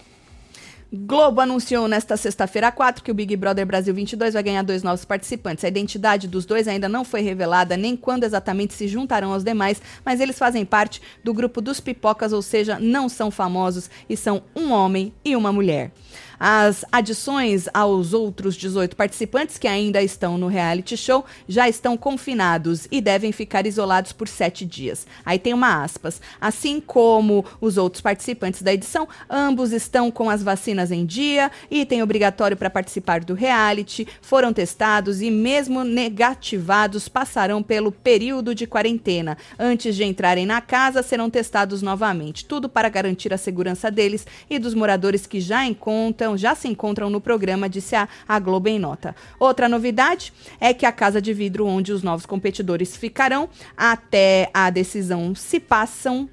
Globo 0.97 1.41
anunciou 1.41 1.87
nesta 1.87 2.17
sexta-feira 2.17 2.73
4 2.73 3.05
que 3.05 3.11
o 3.11 3.15
Big 3.15 3.37
Brother 3.37 3.67
Brasil 3.67 3.93
22 3.93 4.33
vai 4.33 4.43
ganhar 4.43 4.63
dois 4.63 4.83
novos 4.83 5.05
participantes. 5.05 5.65
A 5.65 5.69
identidade 5.69 6.27
dos 6.27 6.47
dois 6.47 6.67
ainda 6.67 6.89
não 6.89 7.05
foi 7.05 7.21
revelada, 7.21 7.77
nem 7.77 7.95
quando 7.95 8.25
exatamente 8.25 8.73
se 8.73 8.89
juntarão 8.89 9.33
aos 9.33 9.45
demais, 9.45 9.81
mas 10.05 10.21
eles 10.21 10.39
fazem 10.39 10.65
parte 10.65 11.03
do 11.23 11.35
grupo 11.35 11.61
dos 11.61 11.81
pipocas, 11.81 12.33
ou 12.33 12.41
seja, 12.41 12.79
não 12.81 13.09
são 13.09 13.31
famosos 13.31 13.91
e 14.09 14.17
são 14.17 14.43
um 14.55 14.73
homem 14.73 15.13
e 15.25 15.37
uma 15.37 15.53
mulher. 15.53 15.93
As 16.39 16.85
adições 16.91 17.67
aos 17.73 18.13
outros 18.13 18.57
18 18.57 18.97
participantes 18.97 19.59
que 19.59 19.69
ainda 19.69 20.03
estão 20.03 20.37
no 20.37 20.49
reality 20.49 20.97
show 20.97 21.25
já 21.49 21.69
estão 21.69 21.97
confinados 21.97 22.87
e 22.91 23.01
devem 23.01 23.33
ficar 23.33 23.67
isolados 23.67 24.13
por 24.13 24.29
sete 24.29 24.65
dias. 24.65 25.07
Aí 25.25 25.39
tem 25.39 25.55
uma 25.55 25.83
aspas. 25.83 26.21
Assim 26.41 26.81
como 26.81 27.45
os 27.61 27.77
outros 27.77 28.01
participantes 28.01 28.63
da 28.63 28.73
edição, 28.73 29.09
ambos 29.29 29.73
estão 29.73 30.11
com 30.11 30.29
as 30.29 30.43
vacinas 30.43 30.91
em 30.91 31.05
dia, 31.05 31.51
item 31.71 32.03
obrigatório 32.03 32.57
para 32.57 32.71
participar 32.71 33.21
do 33.25 33.35
reality, 33.35 34.07
foram 34.21 34.53
testados 34.53 35.21
e, 35.21 35.31
mesmo 35.31 35.85
negativados, 35.85 37.09
passarão 37.09 37.63
pelo 37.63 37.93
período 37.93 38.55
de 38.55 38.67
quarentena. 38.67 39.37
Antes 39.59 39.95
de 39.95 40.05
entrarem 40.05 40.47
na 40.47 40.61
casa, 40.61 41.03
serão 41.03 41.31
testados 41.31 41.83
novamente. 41.83 42.45
Tudo 42.45 42.69
para 42.69 42.89
garantir 42.89 43.33
a 43.33 43.39
segurança 43.39 43.91
deles 43.91 44.27
e 44.49 44.59
dos 44.59 44.75
moradores 44.75 45.27
que 45.27 45.41
já 45.41 45.65
encontram, 45.65 46.26
já 46.35 46.55
se 46.55 46.67
encontram 46.67 47.11
no 47.11 47.21
programa, 47.21 47.69
disse 47.69 47.95
a, 47.95 48.09
a 48.27 48.39
Globo 48.39 48.69
em 48.69 48.79
nota. 48.79 49.15
Outra 49.39 49.69
novidade 49.69 50.33
é 50.59 50.73
que 50.73 50.87
a 50.87 50.93
casa 50.93 51.21
de 51.21 51.35
vidro 51.35 51.67
onde 51.67 51.93
os 51.93 52.03
novos 52.03 52.25
competidores 52.25 52.97
ficarão 52.97 53.51
até 53.77 54.49
a 54.55 54.71
decisão 54.71 55.35
se 55.35 55.61
passam 55.61 56.27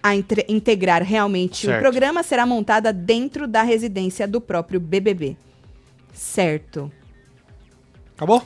a 0.00 0.14
integrar 0.14 1.02
realmente 1.02 1.66
o 1.66 1.70
Certo. 1.70 1.80
programa 1.82 2.22
será 2.22 2.46
montada 2.46 2.92
dentro 2.92 3.48
da 3.48 3.62
residência 3.62 4.28
do 4.28 4.40
próprio 4.40 4.78
BBB. 4.78 5.36
Certo. 6.14 6.90
Acabou? 8.16 8.40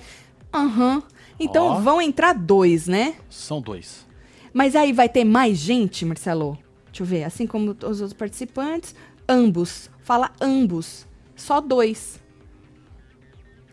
Aham. 0.52 1.02
Então 1.38 1.66
Ó. 1.66 1.80
vão 1.80 2.00
entrar 2.00 2.32
dois, 2.32 2.86
né? 2.86 3.14
São 3.28 3.60
dois. 3.60 4.06
Mas 4.52 4.76
aí 4.76 4.92
vai 4.92 5.08
ter 5.08 5.24
mais 5.24 5.58
gente, 5.58 6.04
Marcelo? 6.04 6.58
Deixa 6.86 7.02
eu 7.02 7.06
ver. 7.06 7.24
Assim 7.24 7.46
como 7.46 7.70
os 7.70 8.00
outros 8.00 8.12
participantes, 8.12 8.94
ambos. 9.28 9.90
Fala 10.02 10.30
ambos. 10.40 11.06
Só 11.36 11.60
dois. 11.60 12.20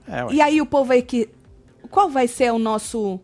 É. 0.08 0.34
E 0.34 0.42
aí 0.42 0.62
o 0.62 0.66
povo 0.66 0.94
aí 0.94 1.02
que. 1.02 1.30
Qual 1.90 2.10
vai 2.10 2.28
ser 2.28 2.52
o 2.52 2.60
nosso. 2.60 3.20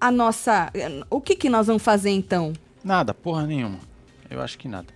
A 0.00 0.10
nossa. 0.10 0.70
O 1.10 1.20
que 1.20 1.34
que 1.36 1.48
nós 1.48 1.66
vamos 1.66 1.82
fazer 1.82 2.10
então? 2.10 2.52
Nada, 2.84 3.12
porra 3.14 3.46
nenhuma. 3.46 3.78
Eu 4.30 4.40
acho 4.40 4.58
que 4.58 4.68
nada. 4.68 4.88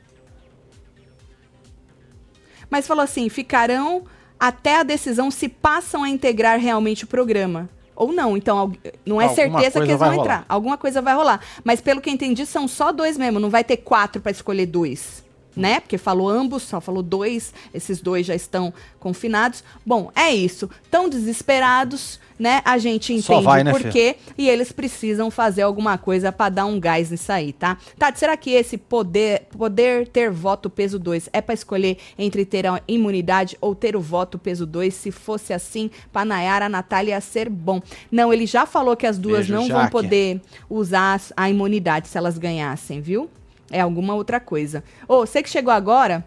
Mas 2.69 2.87
falou 2.87 3.03
assim: 3.03 3.29
ficarão 3.29 4.05
até 4.39 4.77
a 4.79 4.83
decisão 4.83 5.31
se 5.31 5.49
passam 5.49 6.03
a 6.03 6.09
integrar 6.09 6.59
realmente 6.59 7.05
o 7.05 7.07
programa. 7.07 7.69
Ou 7.95 8.13
não, 8.13 8.35
então 8.35 8.73
não 9.05 9.21
é 9.21 9.27
Alguma 9.27 9.35
certeza 9.61 9.81
que 9.81 9.91
eles 9.91 9.99
vão 9.99 10.09
rolar. 10.09 10.23
entrar. 10.23 10.45
Alguma 10.49 10.79
coisa 10.79 11.03
vai 11.03 11.15
rolar. 11.15 11.41
Mas 11.63 11.83
pelo 11.83 12.01
que 12.01 12.09
eu 12.09 12.15
entendi, 12.15 12.47
são 12.47 12.67
só 12.67 12.93
dois 12.93 13.19
mesmo. 13.19 13.39
Não 13.39 13.51
vai 13.51 13.63
ter 13.63 13.77
quatro 13.77 14.23
pra 14.23 14.33
escolher 14.33 14.65
dois. 14.65 15.23
Né? 15.57 15.81
Porque 15.81 15.99
falou 15.99 16.29
ambos, 16.29 16.63
só 16.63 16.81
falou 16.81 17.03
dois. 17.03 17.53
Esses 17.75 18.01
dois 18.01 18.25
já 18.27 18.35
estão 18.35 18.73
confinados. 18.99 19.65
Bom, 19.85 20.11
é 20.15 20.31
isso. 20.33 20.71
Tão 20.91 21.09
desesperados, 21.09 22.21
né? 22.39 22.63
A 22.65 22.79
gente 22.79 23.13
entende 23.13 23.45
vai, 23.45 23.65
né, 23.65 23.71
por 23.73 23.83
quê. 23.91 24.17
E 24.39 24.49
eles 24.49 24.73
precisam 24.73 25.31
fazer 25.31 25.63
alguma 25.63 25.99
coisa 25.99 26.31
pra 26.31 26.49
dar 26.49 26.67
um 26.67 26.79
gás 26.79 27.11
nisso 27.11 27.33
aí, 27.33 27.53
tá? 27.53 27.77
Tati, 27.99 28.19
será 28.19 28.37
que 28.37 28.51
esse 28.51 28.79
poder, 28.79 29.49
poder 29.57 30.09
ter 30.09 30.31
voto 30.31 30.71
peso 30.71 30.99
2 30.99 31.29
é 31.33 31.41
pra 31.41 31.55
escolher 31.55 31.99
entre 32.19 32.45
ter 32.45 32.67
a 32.67 32.81
imunidade 32.87 33.57
ou 33.61 33.75
ter 33.75 33.97
o 33.97 34.01
voto 34.01 34.39
peso 34.39 34.65
2? 34.65 34.95
Se 34.95 35.11
fosse 35.11 35.53
assim, 35.53 35.91
pra 36.13 36.25
Nayara, 36.25 36.67
a 36.67 36.69
Natália 36.69 37.13
ia 37.13 37.21
ser 37.21 37.49
bom. 37.49 37.83
Não, 38.11 38.33
ele 38.33 38.47
já 38.47 38.65
falou 38.67 38.97
que 38.97 39.07
as 39.07 39.19
duas 39.19 39.47
Beijo, 39.47 39.55
não 39.55 39.69
vão 39.69 39.81
Jaque. 39.83 39.93
poder 39.93 40.41
usar 40.69 41.21
a 41.37 41.51
imunidade 41.51 42.09
se 42.09 42.17
elas 42.17 42.39
ganhassem, 42.39 43.01
viu? 43.01 43.29
É 43.71 43.81
alguma 43.81 44.15
outra 44.15 44.41
coisa. 44.41 44.83
Ô, 45.07 45.21
você 45.21 45.43
que 45.43 45.49
chegou 45.49 45.73
agora, 45.73 46.25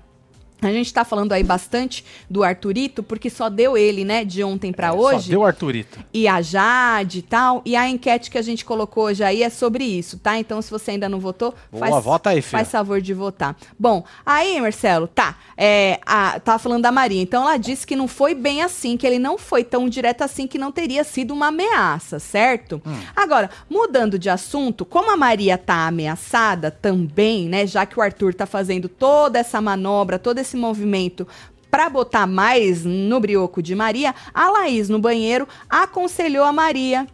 a 0.65 0.71
gente 0.71 0.93
tá 0.93 1.03
falando 1.03 1.31
aí 1.33 1.43
bastante 1.43 2.05
do 2.29 2.43
Arthurito, 2.43 3.03
porque 3.03 3.29
só 3.29 3.49
deu 3.49 3.77
ele, 3.77 4.03
né, 4.05 4.23
de 4.23 4.43
ontem 4.43 4.71
pra 4.71 4.87
É, 4.87 4.91
hoje 4.91 5.23
Só 5.25 5.29
deu 5.29 5.43
Arthurito. 5.45 5.99
e 6.13 6.27
a 6.27 6.41
Jade 6.41 7.19
e 7.19 7.21
tal. 7.21 7.61
E 7.65 7.75
a 7.75 7.87
enquete 7.89 8.29
que 8.29 8.37
a 8.37 8.41
gente 8.41 8.63
colocou 8.65 9.05
hoje 9.05 9.23
aí 9.23 9.43
é 9.43 9.49
sobre 9.49 9.83
isso, 9.83 10.17
tá? 10.19 10.37
Então, 10.37 10.61
se 10.61 10.69
você 10.69 10.91
ainda 10.91 11.07
não 11.09 11.19
votou, 11.19 11.53
Boa, 11.71 11.99
vota 11.99 12.29
aí, 12.31 12.41
faz 12.41 12.69
favor 12.69 13.01
de 13.01 13.13
votar. 13.13 13.55
Bom, 13.77 14.03
aí, 14.25 14.59
Marcelo, 14.61 15.07
tá. 15.07 15.37
É, 15.57 15.99
a, 16.05 16.39
tava 16.39 16.59
falando 16.59 16.83
da 16.83 16.91
Maria. 16.91 17.21
Então, 17.21 17.43
ela 17.43 17.57
disse 17.57 17.85
que 17.85 17.95
não 17.95 18.07
foi 18.07 18.33
bem 18.35 18.61
assim, 18.61 18.97
que 18.97 19.05
ele 19.05 19.19
não 19.19 19.37
foi 19.37 19.63
tão 19.63 19.87
direto 19.89 20.21
assim, 20.23 20.47
que 20.47 20.57
não 20.57 20.71
teria 20.71 21.03
sido 21.03 21.33
uma 21.33 21.47
ameaça, 21.47 22.19
certo? 22.19 22.81
Hum. 22.85 22.95
Agora, 23.15 23.49
mudando 23.69 24.17
de 24.19 24.29
assunto, 24.29 24.85
como 24.85 25.11
a 25.11 25.17
Maria 25.17 25.57
tá 25.57 25.87
ameaçada 25.87 26.71
também, 26.71 27.47
né? 27.47 27.65
Já 27.67 27.85
que 27.85 27.97
o 27.97 28.01
Arthur 28.01 28.33
tá 28.33 28.45
fazendo 28.45 28.87
toda 28.89 29.39
essa 29.39 29.61
manobra, 29.61 30.17
todo 30.19 30.39
esse 30.39 30.52
movimento 30.57 31.27
Pra 31.73 31.89
botar 31.89 32.27
mais 32.27 32.85
no 32.85 33.19
brioco 33.19 33.59
de 33.59 33.73
Maria, 33.73 34.13
a 34.31 34.47
Laís 34.47 34.89
no 34.89 34.99
banheiro 34.99 35.47
aconselhou 35.67 36.45
a 36.45 36.53
Maria 36.53 37.07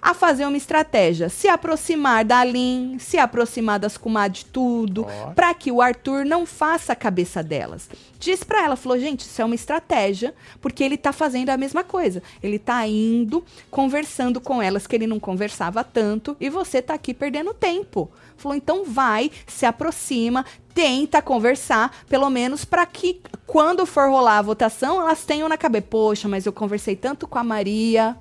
a 0.00 0.14
fazer 0.14 0.46
uma 0.46 0.56
estratégia, 0.56 1.28
se 1.28 1.48
aproximar 1.48 2.24
da 2.24 2.44
Lin, 2.44 2.96
se 3.00 3.18
aproximar 3.18 3.80
das 3.80 3.96
comadres 3.98 4.44
tudo, 4.44 5.04
Ó. 5.04 5.30
pra 5.32 5.52
que 5.52 5.72
o 5.72 5.82
Arthur 5.82 6.24
não 6.24 6.46
faça 6.46 6.92
a 6.92 6.96
cabeça 6.96 7.42
delas. 7.42 7.90
Diz 8.16 8.44
pra 8.44 8.62
ela, 8.62 8.76
falou, 8.76 8.96
gente, 9.00 9.22
isso 9.22 9.42
é 9.42 9.44
uma 9.44 9.56
estratégia, 9.56 10.32
porque 10.60 10.84
ele 10.84 10.96
tá 10.96 11.12
fazendo 11.12 11.50
a 11.50 11.56
mesma 11.56 11.82
coisa. 11.82 12.22
Ele 12.40 12.60
tá 12.60 12.86
indo, 12.86 13.44
conversando 13.68 14.40
com 14.40 14.62
elas 14.62 14.86
que 14.86 14.94
ele 14.94 15.08
não 15.08 15.18
conversava 15.18 15.82
tanto, 15.82 16.36
e 16.38 16.48
você 16.48 16.80
tá 16.80 16.94
aqui 16.94 17.12
perdendo 17.12 17.52
tempo. 17.52 18.08
Falou, 18.36 18.56
então 18.56 18.84
vai, 18.84 19.32
se 19.48 19.66
aproxima, 19.66 20.44
tenta 20.76 21.22
conversar, 21.22 22.04
pelo 22.06 22.28
menos 22.28 22.62
para 22.62 22.84
que 22.84 23.22
quando 23.46 23.86
for 23.86 24.10
rolar 24.10 24.36
a 24.36 24.42
votação, 24.42 25.00
elas 25.00 25.24
tenham 25.24 25.48
na 25.48 25.56
cabeça, 25.56 25.86
poxa, 25.88 26.28
mas 26.28 26.44
eu 26.44 26.52
conversei 26.52 26.94
tanto 26.94 27.26
com 27.26 27.38
a 27.38 27.42
Maria, 27.42 28.14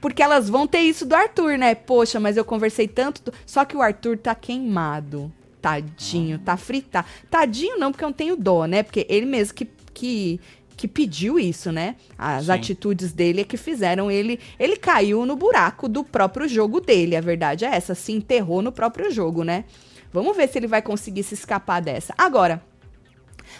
Porque 0.00 0.22
elas 0.22 0.48
vão 0.48 0.66
ter 0.66 0.80
isso 0.80 1.04
do 1.04 1.14
Arthur, 1.14 1.58
né? 1.58 1.74
Poxa, 1.74 2.18
mas 2.20 2.36
eu 2.36 2.44
conversei 2.44 2.88
tanto. 2.88 3.32
Só 3.46 3.64
que 3.64 3.76
o 3.76 3.82
Arthur 3.82 4.18
tá 4.18 4.34
queimado. 4.34 5.32
Tadinho, 5.60 6.40
tá 6.40 6.56
fritado. 6.56 7.06
Tadinho 7.30 7.78
não, 7.78 7.92
porque 7.92 8.04
eu 8.04 8.08
não 8.08 8.12
tenho 8.12 8.36
dó, 8.36 8.64
né? 8.66 8.82
Porque 8.82 9.06
ele 9.08 9.26
mesmo 9.26 9.54
que, 9.54 9.68
que, 9.94 10.40
que 10.76 10.88
pediu 10.88 11.38
isso, 11.38 11.70
né? 11.70 11.94
As 12.18 12.46
Sim. 12.46 12.52
atitudes 12.52 13.12
dele 13.12 13.42
é 13.42 13.44
que 13.44 13.56
fizeram 13.56 14.10
ele. 14.10 14.40
Ele 14.58 14.76
caiu 14.76 15.24
no 15.24 15.36
buraco 15.36 15.88
do 15.88 16.02
próprio 16.02 16.48
jogo 16.48 16.80
dele. 16.80 17.14
A 17.14 17.20
verdade 17.20 17.64
é 17.64 17.68
essa. 17.68 17.94
Se 17.94 18.10
enterrou 18.10 18.60
no 18.60 18.72
próprio 18.72 19.08
jogo, 19.08 19.44
né? 19.44 19.64
Vamos 20.12 20.36
ver 20.36 20.48
se 20.48 20.58
ele 20.58 20.66
vai 20.66 20.82
conseguir 20.82 21.22
se 21.22 21.34
escapar 21.34 21.80
dessa. 21.80 22.14
Agora. 22.16 22.62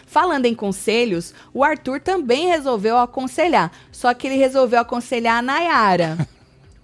Falando 0.07 0.47
em 0.47 0.55
conselhos, 0.55 1.35
o 1.53 1.63
Arthur 1.63 2.01
também 2.01 2.49
resolveu 2.49 2.97
aconselhar. 2.99 3.71
Só 3.91 4.13
que 4.15 4.27
ele 4.27 4.37
resolveu 4.37 4.81
aconselhar 4.81 5.39
a 5.39 5.43
Nayara. 5.43 6.19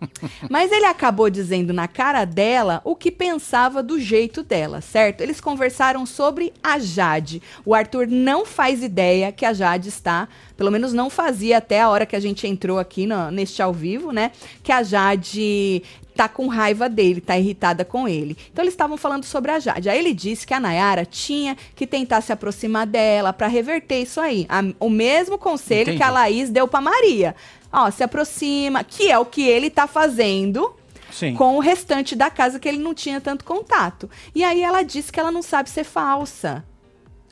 Mas 0.48 0.70
ele 0.70 0.84
acabou 0.84 1.28
dizendo 1.28 1.72
na 1.72 1.88
cara 1.88 2.24
dela 2.24 2.80
o 2.84 2.94
que 2.94 3.10
pensava 3.10 3.82
do 3.82 3.98
jeito 3.98 4.42
dela, 4.42 4.80
certo? 4.80 5.20
Eles 5.22 5.40
conversaram 5.40 6.06
sobre 6.06 6.52
a 6.62 6.78
Jade. 6.78 7.42
O 7.64 7.74
Arthur 7.74 8.06
não 8.06 8.46
faz 8.46 8.82
ideia 8.82 9.32
que 9.32 9.44
a 9.44 9.52
Jade 9.52 9.88
está, 9.88 10.28
pelo 10.56 10.70
menos 10.70 10.92
não 10.92 11.10
fazia 11.10 11.58
até 11.58 11.80
a 11.80 11.88
hora 11.88 12.06
que 12.06 12.14
a 12.16 12.20
gente 12.20 12.46
entrou 12.46 12.78
aqui 12.78 13.06
no- 13.06 13.30
neste 13.30 13.60
ao 13.60 13.72
vivo, 13.72 14.12
né? 14.12 14.30
Que 14.62 14.70
a 14.70 14.82
Jade 14.82 15.82
tá 16.18 16.28
com 16.28 16.48
raiva 16.48 16.88
dele, 16.88 17.20
tá 17.20 17.38
irritada 17.38 17.84
com 17.84 18.08
ele. 18.08 18.36
Então 18.52 18.64
eles 18.64 18.74
estavam 18.74 18.96
falando 18.96 19.22
sobre 19.22 19.52
a 19.52 19.60
Jade. 19.60 19.88
Aí 19.88 19.96
ele 20.00 20.12
disse 20.12 20.44
que 20.44 20.52
a 20.52 20.58
Nayara 20.58 21.06
tinha 21.06 21.56
que 21.76 21.86
tentar 21.86 22.20
se 22.22 22.32
aproximar 22.32 22.88
dela 22.88 23.32
pra 23.32 23.46
reverter 23.46 24.02
isso 24.02 24.20
aí. 24.20 24.44
A- 24.48 24.64
o 24.80 24.90
mesmo 24.90 25.38
conselho 25.38 25.82
Entendi. 25.82 25.98
que 25.98 26.02
a 26.02 26.10
Laís 26.10 26.50
deu 26.50 26.66
pra 26.66 26.80
Maria. 26.80 27.36
Ó, 27.72 27.88
se 27.92 28.02
aproxima, 28.02 28.82
que 28.82 29.08
é 29.08 29.16
o 29.16 29.24
que 29.24 29.42
ele 29.46 29.70
tá 29.70 29.86
fazendo 29.86 30.74
Sim. 31.12 31.34
com 31.34 31.56
o 31.56 31.60
restante 31.60 32.16
da 32.16 32.28
casa 32.28 32.58
que 32.58 32.68
ele 32.68 32.78
não 32.78 32.94
tinha 32.94 33.20
tanto 33.20 33.44
contato. 33.44 34.10
E 34.34 34.42
aí 34.42 34.60
ela 34.60 34.82
disse 34.82 35.12
que 35.12 35.20
ela 35.20 35.30
não 35.30 35.42
sabe 35.42 35.70
ser 35.70 35.84
falsa. 35.84 36.64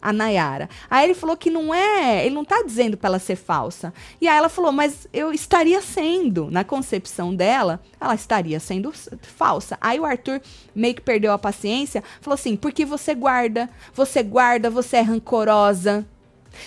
A 0.07 0.13
Nayara. 0.13 0.71
Aí 0.89 1.05
ele 1.05 1.15
falou 1.15 1.37
que 1.37 1.51
não 1.51 1.75
é, 1.75 2.25
ele 2.25 2.35
não 2.35 2.45
tá 2.45 2.63
dizendo 2.65 2.97
pra 2.97 3.09
ela 3.09 3.19
ser 3.19 3.35
falsa. 3.35 3.93
E 4.21 4.29
aí 4.29 4.39
ela 4.39 4.49
falou, 4.49 4.71
mas 4.71 5.09
eu 5.13 5.33
estaria 5.33 5.83
sendo, 5.83 6.49
na 6.49 6.63
concepção 6.63 7.35
dela, 7.35 7.83
ela 8.01 8.15
estaria 8.15 8.61
sendo 8.61 8.93
falsa. 9.21 9.77
Aí 9.81 9.99
o 9.99 10.05
Arthur 10.05 10.41
meio 10.73 10.95
que 10.95 11.01
perdeu 11.01 11.33
a 11.33 11.39
paciência, 11.39 12.05
falou 12.21 12.35
assim: 12.35 12.55
porque 12.55 12.85
você 12.85 13.17
guarda, 13.17 13.69
você 13.93 14.23
guarda, 14.23 14.71
você 14.71 14.99
é 14.99 15.01
rancorosa. 15.01 16.07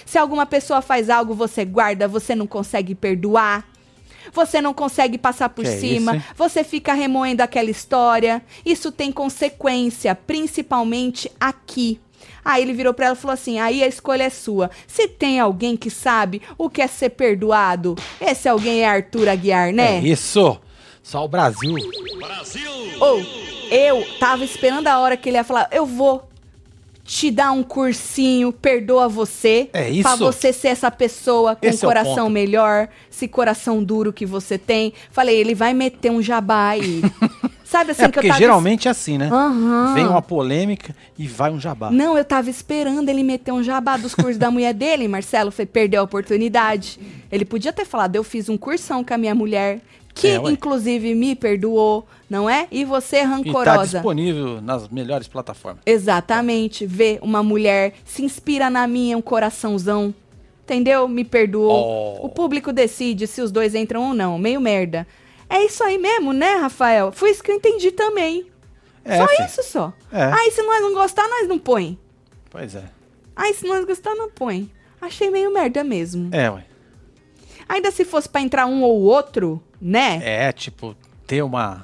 Se 0.06 0.18
alguma 0.18 0.46
pessoa 0.46 0.82
faz 0.82 1.10
algo, 1.10 1.34
você 1.34 1.64
guarda, 1.64 2.10
você 2.10 2.36
não 2.36 2.46
consegue 2.46 2.94
perdoar. 2.94 3.66
Você 4.34 4.62
não 4.62 4.74
consegue 4.74 5.18
passar 5.18 5.48
por 5.48 5.64
Que 5.64 5.72
é 5.72 5.78
cima, 5.78 6.24
você 6.36 6.62
fica 6.62 6.94
remoendo 6.94 7.42
aquela 7.42 7.72
história. 7.72 8.44
Isso 8.66 8.92
tem 8.92 9.14
consequência, 9.14 10.14
principalmente 10.14 11.32
aqui. 11.40 12.00
Aí 12.44 12.62
ele 12.62 12.74
virou 12.74 12.94
pra 12.94 13.08
ela 13.08 13.16
e 13.16 13.20
falou 13.20 13.34
assim: 13.34 13.60
aí 13.60 13.84
a 13.84 13.88
escolha 13.88 14.24
é 14.24 14.30
sua. 14.30 14.70
Se 14.88 15.08
tem 15.08 15.40
alguém 15.40 15.76
que 15.76 15.90
sabe 15.90 16.42
o 16.58 16.70
que 16.70 16.82
é 16.82 16.88
ser 16.88 17.10
perdoado, 17.10 17.96
esse 18.20 18.48
alguém 18.48 18.82
é 18.82 18.88
Arthur 18.88 19.30
Aguiar, 19.30 19.74
né? 19.74 19.98
É 19.98 20.02
isso. 20.02 20.60
Só 21.02 21.26
o 21.26 21.28
Brasil. 21.28 21.76
Ou 23.00 23.22
eu 23.72 24.06
tava 24.20 24.44
esperando 24.44 24.88
a 24.88 25.00
hora 25.00 25.18
que 25.18 25.30
ele 25.30 25.38
ia 25.38 25.44
falar: 25.44 25.68
eu 25.72 25.86
vou 25.86 26.30
te 27.10 27.32
dar 27.32 27.52
um 27.52 27.64
cursinho, 27.64 28.54
perdoa 28.54 29.10
você. 29.10 29.68
É 29.74 29.90
isso. 29.90 30.04
Pra 30.04 30.16
você 30.16 30.54
ser 30.54 30.68
essa 30.68 30.92
pessoa 30.92 31.56
com 31.56 31.66
Esse 31.66 31.84
é 31.84 31.88
o 31.88 31.90
coração 31.90 32.26
ponto. 32.26 32.30
melhor, 32.30 32.88
esse 33.12 33.28
coração 33.28 33.84
duro 33.84 34.14
que 34.14 34.28
você 34.28 34.60
tem. 34.60 34.94
Falei, 35.10 35.36
ele 35.36 35.56
vai 35.56 35.74
meter 35.74 36.12
um 36.12 36.22
jabá 36.22 36.70
aí. 36.70 37.02
Sabe 37.70 37.92
assim 37.92 38.02
é 38.02 38.06
que 38.06 38.10
eu 38.10 38.14
porque 38.14 38.28
tava. 38.30 38.40
geralmente 38.40 38.88
é 38.88 38.92
assim, 38.92 39.18
né? 39.18 39.30
Aham. 39.32 39.94
Vem 39.94 40.08
uma 40.08 40.24
polêmica 40.24 40.96
e 41.18 41.28
vai 41.28 41.52
um 41.52 41.60
jabá. 41.60 41.92
Não, 41.92 42.18
eu 42.18 42.26
tava 42.26 42.50
esperando 42.50 43.08
ele 43.10 43.22
meter 43.22 43.52
um 43.52 43.62
jabá 43.62 43.96
dos 43.96 44.16
cursos 44.16 44.38
da 44.38 44.50
mulher 44.50 44.74
dele, 44.74 45.08
Marcelo. 45.08 45.52
Foi 45.52 45.68
perder 45.68 45.98
a 45.98 46.04
oportunidade. 46.04 47.00
Ele 47.32 47.46
podia 47.46 47.72
ter 47.72 47.86
falado, 47.86 48.16
eu 48.16 48.24
fiz 48.24 48.50
um 48.50 48.58
cursão 48.58 49.04
com 49.04 49.14
a 49.14 49.18
minha 49.20 49.36
mulher, 49.36 49.82
que 50.16 50.30
É, 50.30 50.36
inclusive 50.50 51.14
me 51.14 51.36
perdoou, 51.36 52.08
não 52.28 52.50
é? 52.50 52.68
E 52.72 52.84
você 52.84 53.20
tá 53.22 53.28
rancorosa. 53.28 54.00
disponível 54.00 54.60
nas 54.62 54.88
melhores 54.90 55.28
plataformas. 55.28 55.82
Exatamente. 55.86 56.88
Ver 56.88 57.20
uma 57.22 57.44
mulher 57.44 57.94
se 58.04 58.24
inspira 58.24 58.68
na 58.72 58.88
minha, 58.88 59.16
um 59.16 59.22
coraçãozão. 59.22 60.12
Entendeu? 60.64 61.08
Me 61.08 61.24
perdoou. 61.24 62.20
Oh. 62.22 62.26
O 62.26 62.30
público 62.30 62.72
decide 62.74 63.26
se 63.28 63.42
os 63.42 63.52
dois 63.52 63.74
entram 63.76 64.10
ou 64.10 64.14
não. 64.14 64.38
Meio 64.38 64.60
merda. 64.60 65.06
É 65.50 65.64
isso 65.66 65.84
aí 65.84 65.98
mesmo, 65.98 66.32
né, 66.32 66.56
Rafael? 66.56 67.12
Foi 67.12 67.32
isso 67.32 67.42
que 67.44 67.52
eu 67.52 67.56
entendi 67.56 67.92
também. 67.92 68.48
É, 69.04 69.18
só 69.18 69.28
fi. 69.28 69.44
isso 69.44 69.64
só. 69.64 69.92
É. 70.12 70.26
Aí 70.26 70.52
se 70.52 70.62
nós 70.62 70.82
não 70.82 70.94
gostar, 70.94 71.28
nós 71.28 71.48
não 71.48 71.58
põe. 71.58 71.98
Pois 72.50 72.76
é. 72.76 72.84
Aí 73.36 73.54
se 73.54 73.66
nós 73.68 73.84
gostar, 73.86 74.14
não 74.16 74.30
põe. 74.30 74.72
Achei 75.02 75.30
meio 75.30 75.52
merda 75.52 75.84
mesmo. 75.84 76.30
É, 76.34 76.50
ué. 76.50 76.66
Ainda 77.68 77.90
se 77.92 78.04
fosse 78.04 78.28
pra 78.28 78.42
entrar 78.42 78.66
um 78.66 78.84
ou 78.84 79.02
outro, 79.02 79.62
né? 79.82 80.20
É, 80.24 80.52
tipo, 80.52 80.96
ter 81.26 81.42
uma 81.44 81.84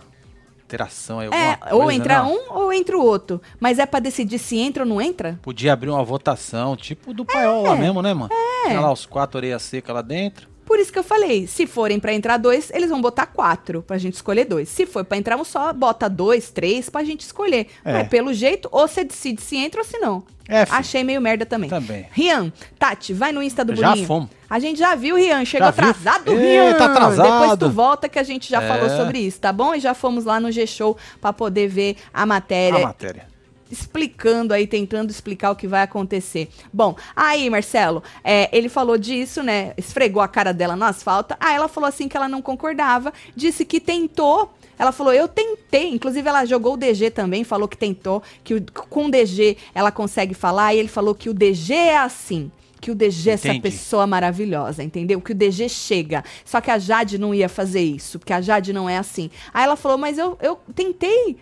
interação 0.63 1.19
aí, 1.19 1.27
alguma 1.27 1.43
É, 1.43 1.55
coisa, 1.55 1.75
ou 1.75 1.91
entra 1.91 2.23
não. 2.23 2.33
um 2.33 2.53
ou 2.53 2.73
entra 2.73 2.97
o 2.97 3.01
outro. 3.03 3.41
Mas 3.59 3.79
é 3.79 3.85
pra 3.85 3.99
decidir 3.99 4.39
se 4.39 4.57
entra 4.57 4.83
ou 4.83 4.89
não 4.89 4.99
entra? 5.01 5.39
Podia 5.41 5.73
abrir 5.73 5.89
uma 5.89 6.03
votação, 6.03 6.75
tipo 6.75 7.13
do 7.13 7.23
paiol 7.23 7.63
lá 7.63 7.75
mesmo, 7.75 8.01
né, 8.01 8.13
mano? 8.13 8.31
É. 8.33 8.69
Tinha 8.69 8.81
lá 8.81 8.91
os 8.91 9.05
quatro 9.05 9.37
orelhas 9.37 9.61
secas 9.61 9.93
lá 9.95 10.01
dentro. 10.01 10.49
Por 10.65 10.79
isso 10.79 10.91
que 10.91 10.97
eu 10.97 11.03
falei, 11.03 11.45
se 11.47 11.67
forem 11.67 11.99
pra 11.99 12.11
entrar 12.13 12.37
dois, 12.37 12.71
eles 12.73 12.89
vão 12.89 12.99
botar 12.99 13.27
quatro 13.27 13.83
pra 13.83 13.97
gente 13.99 14.15
escolher 14.15 14.45
dois. 14.45 14.67
Se 14.67 14.85
for 14.85 15.05
pra 15.05 15.17
entrar 15.17 15.37
um 15.37 15.43
só, 15.43 15.71
bota 15.71 16.09
dois, 16.09 16.49
três 16.49 16.89
pra 16.89 17.03
gente 17.03 17.21
escolher. 17.21 17.67
É. 17.83 17.93
Mas 17.93 18.07
pelo 18.07 18.33
jeito, 18.33 18.67
ou 18.71 18.87
você 18.87 19.03
decide 19.03 19.41
se 19.41 19.55
entra 19.57 19.81
ou 19.81 19.85
se 19.85 19.97
não. 19.99 20.23
É. 20.47 20.61
Achei 20.69 21.03
meio 21.03 21.19
merda 21.21 21.45
também. 21.45 21.69
Também. 21.69 22.07
Rian, 22.11 22.51
Tati, 22.77 23.13
vai 23.13 23.31
no 23.31 23.41
Insta 23.41 23.63
do 23.65 23.75
Já 23.75 23.89
Boninho. 23.89 24.07
fomos. 24.07 24.29
A 24.49 24.59
gente 24.59 24.77
já 24.77 24.93
viu, 24.95 25.15
Rian. 25.15 25.43
Chegou 25.45 25.65
Já 25.67 25.71
viu? 25.71 25.89
atrasado, 25.89 26.31
Eita, 26.31 26.41
Rian. 26.41 26.71
atrasado. 26.85 27.39
Depois 27.39 27.57
tu 27.59 27.69
volta 27.71 28.07
que 28.09 28.19
a 28.19 28.23
gente 28.23 28.49
já 28.49 28.61
É. 28.61 28.67
falou 28.67 28.89
sobre 28.89 29.19
isso, 29.19 29.39
tá 29.39 29.51
bom? 29.51 29.73
E 29.73 29.79
já 29.79 29.93
fomos 29.93 30.23
lá 30.25 30.39
no 30.39 30.51
G-Show 30.51 30.97
pra 31.19 31.31
poder 31.33 31.67
ver 31.67 31.97
a 32.13 32.25
matéria 32.25 32.79
A 32.83 32.87
matéria. 32.87 33.27
Explicando 33.75 34.53
aí, 34.53 34.65
tentando 34.65 35.09
explicar 35.09 35.51
o 35.51 35.55
que 35.55 35.67
vai 35.67 35.81
acontecer. 35.83 36.49
Bom, 36.73 36.95
aí, 37.15 37.49
Marcelo, 37.49 38.01
é, 38.23 38.49
ele 38.55 38.69
falou 38.69 38.97
disso, 38.97 39.43
né? 39.43 39.73
Esfregou 39.77 40.21
a 40.21 40.27
cara 40.27 40.53
dela 40.53 40.75
no 40.75 40.85
asfalto. 40.85 41.35
Aí 41.39 41.55
ela 41.55 41.67
falou 41.67 41.87
assim 41.87 42.07
que 42.07 42.15
ela 42.17 42.27
não 42.27 42.41
concordava, 42.41 43.13
disse 43.35 43.65
que 43.65 43.79
tentou. 43.79 44.53
Ela 44.77 44.91
falou, 44.91 45.13
eu 45.13 45.27
tentei. 45.27 45.89
Inclusive, 45.93 46.27
ela 46.27 46.43
jogou 46.45 46.73
o 46.73 46.77
DG 46.77 47.09
também, 47.09 47.43
falou 47.43 47.67
que 47.67 47.77
tentou, 47.77 48.21
que 48.43 48.55
o- 48.55 48.65
com 48.89 49.05
o 49.05 49.11
DG 49.11 49.57
ela 49.73 49.91
consegue 49.91 50.33
falar. 50.33 50.73
E 50.73 50.79
ele 50.79 50.89
falou 50.89 51.15
que 51.15 51.29
o 51.29 51.33
DG 51.33 51.73
é 51.73 51.97
assim. 51.97 52.51
Que 52.81 52.91
o 52.91 52.95
DG 52.95 53.29
é 53.29 53.33
essa 53.33 53.47
pessoa 53.61 54.05
maravilhosa, 54.05 54.83
entendeu? 54.83 55.19
Que 55.21 55.31
o 55.31 55.35
DG 55.35 55.69
chega. 55.69 56.23
Só 56.43 56.59
que 56.61 56.69
a 56.69 56.77
Jade 56.77 57.17
não 57.17 57.33
ia 57.33 57.47
fazer 57.49 57.81
isso, 57.81 58.19
porque 58.19 58.33
a 58.33 58.41
Jade 58.41 58.73
não 58.73 58.87
é 58.89 58.97
assim. 58.97 59.31
Aí 59.53 59.63
ela 59.63 59.75
falou, 59.77 59.97
mas 59.97 60.17
eu, 60.17 60.37
eu 60.41 60.59
tentei. 60.75 61.37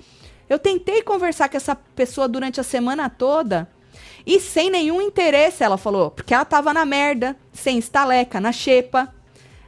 Eu 0.49 0.59
tentei 0.59 1.01
conversar 1.01 1.49
com 1.49 1.57
essa 1.57 1.75
pessoa 1.75 2.27
durante 2.27 2.59
a 2.59 2.63
semana 2.63 3.09
toda 3.09 3.67
e 4.25 4.39
sem 4.39 4.69
nenhum 4.69 5.01
interesse, 5.01 5.63
ela 5.63 5.77
falou. 5.77 6.11
Porque 6.11 6.33
ela 6.33 6.45
tava 6.45 6.73
na 6.73 6.85
merda, 6.85 7.35
sem 7.51 7.77
estaleca, 7.77 8.39
na 8.39 8.51
xepa. 8.51 9.13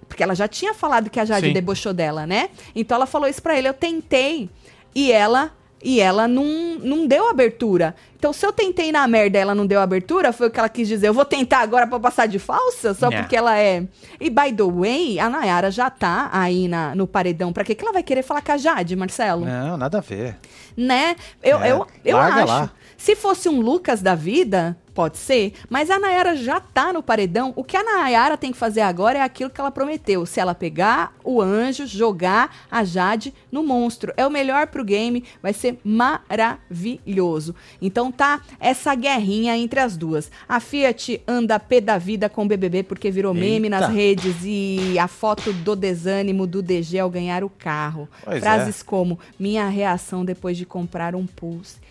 Porque 0.07 0.23
ela 0.23 0.35
já 0.35 0.47
tinha 0.47 0.73
falado 0.73 1.09
que 1.09 1.19
a 1.19 1.25
Jade 1.25 1.47
Sim. 1.47 1.53
debochou 1.53 1.93
dela, 1.93 2.25
né? 2.25 2.49
Então 2.75 2.95
ela 2.95 3.05
falou 3.05 3.27
isso 3.27 3.41
pra 3.41 3.57
ele. 3.57 3.67
Eu 3.67 3.73
tentei 3.73 4.49
e 4.93 5.11
ela 5.11 5.51
e 5.87 6.01
ela 6.01 6.27
não, 6.27 6.43
não 6.81 7.05
deu 7.05 7.29
abertura. 7.29 7.95
Então, 8.17 8.33
se 8.33 8.43
eu 8.43 8.51
tentei 8.51 8.91
na 8.91 9.07
merda 9.07 9.37
e 9.37 9.41
ela 9.41 9.53
não 9.53 9.67
deu 9.67 9.79
abertura, 9.79 10.33
foi 10.33 10.47
o 10.47 10.49
que 10.51 10.57
ela 10.59 10.67
quis 10.67 10.87
dizer. 10.87 11.07
Eu 11.09 11.13
vou 11.13 11.23
tentar 11.23 11.59
agora 11.59 11.85
pra 11.85 11.99
passar 11.99 12.25
de 12.25 12.39
falsa? 12.39 12.95
Só 12.95 13.09
Nha. 13.11 13.19
porque 13.21 13.35
ela 13.35 13.55
é. 13.55 13.83
E 14.19 14.27
by 14.31 14.51
the 14.51 14.63
way, 14.63 15.19
a 15.19 15.29
Nayara 15.29 15.69
já 15.69 15.91
tá 15.91 16.29
aí 16.33 16.67
na, 16.67 16.95
no 16.95 17.05
paredão. 17.05 17.53
Pra 17.53 17.63
quê 17.63 17.75
que 17.75 17.83
ela 17.83 17.93
vai 17.93 18.01
querer 18.01 18.23
falar 18.23 18.41
com 18.41 18.51
a 18.51 18.57
Jade, 18.57 18.95
Marcelo? 18.95 19.45
Não, 19.45 19.77
nada 19.77 19.99
a 19.99 20.01
ver. 20.01 20.37
Né? 20.75 21.15
Eu, 21.43 21.61
É, 21.61 21.71
eu, 21.71 21.85
eu 22.03 22.17
larga 22.17 22.37
acho. 22.43 22.47
lá. 22.47 22.71
Se 22.97 23.15
fosse 23.15 23.47
um 23.47 23.61
Lucas 23.61 24.01
da 24.01 24.15
vida, 24.15 24.75
pode 24.95 25.17
ser, 25.17 25.53
mas 25.69 25.91
a 25.91 25.99
Nayara 25.99 26.37
já 26.37 26.59
tá 26.59 26.93
no 26.93 27.03
paredão. 27.03 27.51
O 27.55 27.63
que 27.63 27.75
a 27.75 27.83
Nayara 27.83 28.37
tem 28.37 28.51
que 28.53 28.57
fazer 28.57 28.79
agora 28.81 29.19
é 29.19 29.21
aquilo 29.21 29.49
que 29.49 29.59
ela 29.59 29.69
prometeu. 29.69 30.25
Se 30.25 30.39
ela 30.39 30.55
pegar 30.55 31.13
o 31.23 31.41
anjo, 31.41 31.85
jogar 31.85 32.55
a 32.71 32.83
Jade 32.85 33.33
no 33.51 33.61
monstro. 33.61 34.13
É 34.15 34.25
o 34.25 34.31
melhor 34.31 34.67
pro 34.67 34.85
game, 34.85 35.23
vai 35.43 35.51
ser 35.51 35.77
maravilhoso. 35.83 37.53
Então 37.81 38.11
tá 38.11 38.41
essa 38.59 38.95
guerrinha 38.95 39.57
entre 39.57 39.79
as 39.81 39.97
duas. 39.97 40.31
A 40.47 40.59
Fiat 40.61 41.21
anda 41.27 41.59
pé 41.59 41.81
da 41.81 41.97
vida 41.97 42.29
com 42.29 42.43
o 42.43 42.47
BBB 42.47 42.83
porque 42.83 43.11
virou 43.11 43.33
meme 43.33 43.67
Eita. 43.67 43.81
nas 43.81 43.93
redes 43.93 44.37
e 44.43 44.97
a 44.97 45.07
foto 45.09 45.51
do 45.51 45.75
desânimo 45.75 46.47
do 46.47 46.61
DG 46.61 46.99
ao 46.99 47.09
ganhar 47.09 47.43
o 47.43 47.49
carro. 47.49 48.07
Pois 48.23 48.37
é. 48.37 48.39
Frases 48.39 48.81
como 48.81 49.19
minha 49.37 49.67
reação 49.67 50.23
depois 50.23 50.55
de 50.57 50.65
comprar 50.65 51.15
um 51.15 51.25
Pulse. 51.25 51.83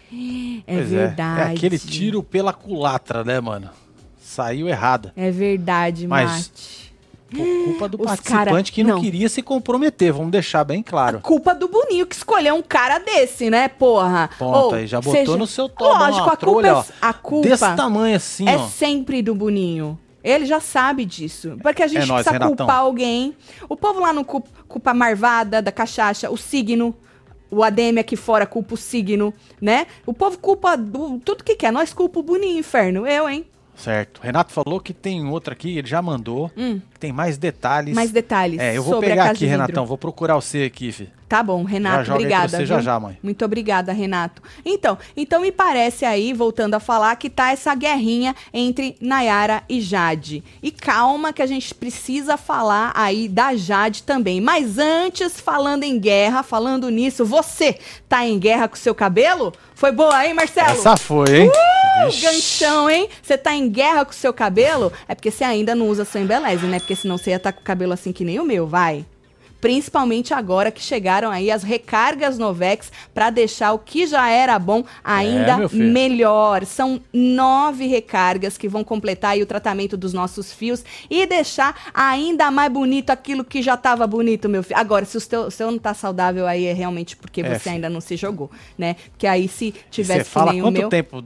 É 0.66 0.74
Pois 0.74 0.88
verdade. 0.90 1.50
É. 1.52 1.56
aquele 1.56 1.78
tiro 1.78 2.22
pela 2.22 2.52
culatra, 2.52 2.93
né, 3.24 3.40
mano? 3.40 3.70
Saiu 4.20 4.68
errada. 4.68 5.12
É 5.16 5.30
verdade, 5.30 6.06
Mas- 6.06 6.30
Mate. 6.30 6.84
Por 7.34 7.64
culpa 7.64 7.88
do 7.88 7.98
Os 8.00 8.04
participante 8.06 8.46
cara- 8.46 8.62
que 8.62 8.84
não, 8.84 8.94
não. 8.94 9.02
queria 9.02 9.28
se 9.28 9.42
comprometer, 9.42 10.12
vamos 10.12 10.30
deixar 10.30 10.62
bem 10.62 10.84
claro. 10.84 11.18
Culpa 11.20 11.52
do 11.52 11.66
Boninho 11.66 12.06
que 12.06 12.14
escolheu 12.14 12.54
um 12.54 12.62
cara 12.62 13.00
desse, 13.00 13.50
né, 13.50 13.66
porra? 13.66 14.30
Ponto 14.38 14.56
Ou 14.68 14.74
aí, 14.74 14.86
já 14.86 15.00
botou 15.00 15.12
seja- 15.26 15.36
no 15.36 15.46
seu 15.46 15.68
toba 15.68 15.98
Lógico, 15.98 16.18
a 16.20 16.22
culpa, 16.22 16.36
trolha, 16.36 16.74
ó, 16.76 16.80
é, 16.82 16.84
a 17.00 17.12
culpa 17.12 17.48
Desse 17.48 17.74
tamanho 17.74 18.14
assim, 18.14 18.48
é 18.48 18.56
ó. 18.56 18.68
sempre 18.68 19.20
do 19.20 19.34
Boninho. 19.34 19.98
Ele 20.22 20.46
já 20.46 20.60
sabe 20.60 21.04
disso. 21.04 21.56
Porque 21.60 21.82
a 21.82 21.88
gente 21.88 22.02
É 22.02 22.06
nóis, 22.06 22.22
precisa 22.22 22.32
Renatão. 22.44 22.56
culpar 22.56 22.76
alguém. 22.78 23.36
O 23.68 23.76
povo 23.76 23.98
lá 24.00 24.12
não 24.12 24.22
culpa, 24.22 24.48
culpa 24.68 24.92
a 24.92 24.94
Marvada, 24.94 25.60
da 25.60 25.72
Cachaça, 25.72 26.30
o 26.30 26.36
signo. 26.36 26.94
O 27.50 27.62
ADM 27.62 27.98
aqui 28.00 28.16
fora 28.16 28.46
culpa 28.46 28.74
o 28.74 28.76
signo, 28.76 29.32
né? 29.60 29.86
O 30.06 30.12
povo 30.12 30.38
culpa 30.38 30.76
do- 30.76 31.18
tudo 31.24 31.44
que 31.44 31.54
quer. 31.54 31.72
Nós 31.72 31.92
culpa 31.92 32.18
o 32.18 32.22
Boninho, 32.22 32.58
inferno. 32.58 33.06
Eu, 33.06 33.28
hein? 33.28 33.44
Certo. 33.76 34.20
Renato 34.22 34.52
falou 34.52 34.78
que 34.80 34.92
tem 34.92 35.24
outra 35.26 35.52
aqui, 35.52 35.76
ele 35.78 35.86
já 35.88 36.00
mandou. 36.00 36.48
que 36.50 36.98
Tem 37.00 37.12
mais 37.12 37.36
detalhes. 37.36 37.94
Mais 37.94 38.10
detalhes 38.12 38.60
É, 38.60 38.76
eu 38.76 38.82
vou 38.82 39.00
pegar 39.00 39.30
aqui. 39.30 39.46
Renatão. 39.46 39.84
Vou 39.84 39.98
procurar 39.98 40.36
você 40.36 40.62
aqui, 40.64 40.92
fi. 40.92 41.08
Tá 41.28 41.42
bom, 41.42 41.64
Renato, 41.64 42.04
Já 42.04 42.14
obrigada. 42.14 42.48
você 42.48 42.66
já 42.66 42.80
já, 42.80 43.00
mãe. 43.00 43.18
Muito 43.22 43.44
obrigada, 43.44 43.92
Renato. 43.92 44.42
Então, 44.64 44.98
então 45.16 45.40
me 45.40 45.50
parece 45.50 46.04
aí, 46.04 46.32
voltando 46.32 46.74
a 46.74 46.80
falar, 46.80 47.16
que 47.16 47.30
tá 47.30 47.50
essa 47.50 47.74
guerrinha 47.74 48.36
entre 48.52 48.96
Nayara 49.00 49.62
e 49.68 49.80
Jade. 49.80 50.44
E 50.62 50.70
calma 50.70 51.32
que 51.32 51.40
a 51.40 51.46
gente 51.46 51.74
precisa 51.74 52.36
falar 52.36 52.92
aí 52.94 53.26
da 53.26 53.56
Jade 53.56 54.02
também. 54.02 54.40
Mas 54.40 54.78
antes, 54.78 55.40
falando 55.40 55.82
em 55.82 55.98
guerra, 55.98 56.42
falando 56.42 56.90
nisso, 56.90 57.24
você 57.24 57.78
tá 58.08 58.24
em 58.26 58.38
guerra 58.38 58.68
com 58.68 58.76
o 58.76 58.78
seu 58.78 58.94
cabelo? 58.94 59.52
Foi 59.74 59.90
boa, 59.90 60.26
hein, 60.26 60.34
Marcelo? 60.34 60.70
Essa 60.72 60.96
foi, 60.96 61.42
hein? 61.42 61.48
Uh, 61.48 62.06
Vixe. 62.06 62.20
ganchão, 62.22 62.88
hein? 62.88 63.08
Você 63.22 63.36
tá 63.38 63.54
em 63.54 63.68
guerra 63.68 64.04
com 64.04 64.12
o 64.12 64.14
seu 64.14 64.32
cabelo? 64.32 64.92
É 65.08 65.14
porque 65.14 65.30
você 65.30 65.42
ainda 65.42 65.74
não 65.74 65.88
usa 65.88 66.04
seu 66.04 66.20
embeleze, 66.20 66.66
né? 66.66 66.78
Porque 66.78 66.94
senão 66.94 67.16
você 67.16 67.30
ia 67.30 67.36
estar 67.36 67.52
com 67.52 67.60
o 67.60 67.64
cabelo 67.64 67.92
assim 67.92 68.12
que 68.12 68.24
nem 68.24 68.38
o 68.38 68.44
meu, 68.44 68.66
vai. 68.66 69.04
Principalmente 69.64 70.34
agora 70.34 70.70
que 70.70 70.82
chegaram 70.82 71.30
aí 71.30 71.50
as 71.50 71.62
recargas 71.62 72.36
Novex 72.36 72.92
pra 73.14 73.30
deixar 73.30 73.72
o 73.72 73.78
que 73.78 74.06
já 74.06 74.28
era 74.28 74.58
bom 74.58 74.84
ainda 75.02 75.64
É, 75.64 75.68
melhor. 75.74 76.66
São 76.66 77.00
nove 77.10 77.86
recargas 77.86 78.58
que 78.58 78.68
vão 78.68 78.84
completar 78.84 79.30
aí 79.30 79.42
o 79.42 79.46
tratamento 79.46 79.96
dos 79.96 80.12
nossos 80.12 80.52
fios 80.52 80.84
e 81.08 81.24
deixar 81.24 81.90
ainda 81.94 82.50
mais 82.50 82.70
bonito 82.70 83.08
aquilo 83.08 83.42
que 83.42 83.62
já 83.62 83.74
tava 83.74 84.06
bonito, 84.06 84.50
meu 84.50 84.62
filho. 84.62 84.78
Agora, 84.78 85.06
se 85.06 85.16
o 85.16 85.20
seu, 85.20 85.40
o 85.46 85.50
seu 85.50 85.70
não 85.70 85.78
tá 85.78 85.94
saudável 85.94 86.46
aí 86.46 86.66
é 86.66 86.74
realmente 86.74 87.16
porque 87.16 87.40
É, 87.40 87.44
você 87.54 87.60
filho. 87.60 87.74
ainda 87.76 87.88
não 87.88 88.02
se 88.02 88.16
jogou, 88.18 88.50
né? 88.76 88.96
Porque 89.12 89.26
aí 89.26 89.48
se 89.48 89.72
tivesse 89.90 90.24
Você 90.24 90.24
que 90.26 90.30
fala 90.30 90.52
nem 90.52 90.60
o 90.60 90.64
quanto 90.66 90.78
meu... 90.78 90.88
tempo 90.90 91.24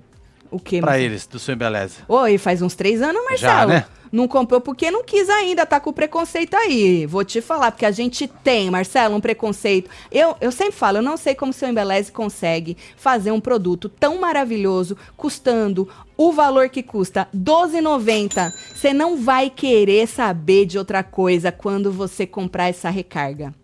O 0.51 0.59
quê, 0.59 0.81
pra 0.81 0.99
eles 0.99 1.27
do 1.27 1.39
seu 1.39 1.55
embeleze? 1.55 1.97
Oi, 2.09 2.39
faz 2.39 2.63
uns 2.63 2.75
três 2.75 3.03
anos, 3.03 3.23
Marcelo. 3.25 3.39
Já, 3.39 3.67
né? 3.67 3.85
Não 4.11 4.27
comprou 4.27 4.61
porque 4.61 4.91
não 4.91 5.05
quis 5.05 5.29
ainda, 5.29 5.67
tá 5.67 5.79
com 5.79 5.93
preconceito 5.93 6.55
aí. 6.55 7.07
Vou 7.07 7.25
te 7.25 7.41
falar, 7.41 7.71
porque 7.71 7.85
a 7.85 7.91
gente 7.91 8.27
tem, 8.27 8.71
Marcelo, 8.71 9.17
um 9.17 9.21
preconceito. 9.21 9.91
Eu, 10.11 10.35
eu 10.41 10.51
sempre 10.51 10.73
falo, 10.73 10.99
eu 10.99 11.03
não 11.03 11.17
sei 11.17 11.35
como 11.35 11.53
seu 11.53 11.69
Embeleze 11.69 12.11
consegue 12.11 12.77
fazer 12.97 13.31
um 13.31 13.41
produto 13.41 13.89
tão 13.89 14.19
maravilhoso, 14.19 14.97
custando 15.17 15.89
o 16.17 16.33
valor 16.33 16.69
que 16.69 16.83
custa, 16.83 17.29
R$ 17.33 17.39
12,90. 17.39 18.53
Você 18.75 18.93
não 18.93 19.17
vai 19.17 19.51
querer 19.51 20.07
saber 20.09 20.65
de 20.65 20.79
outra 20.79 21.03
coisa 21.03 21.53
quando 21.53 21.93
você 21.93 22.27
comprar 22.27 22.69
essa 22.69 22.89
recarga. 22.91 23.55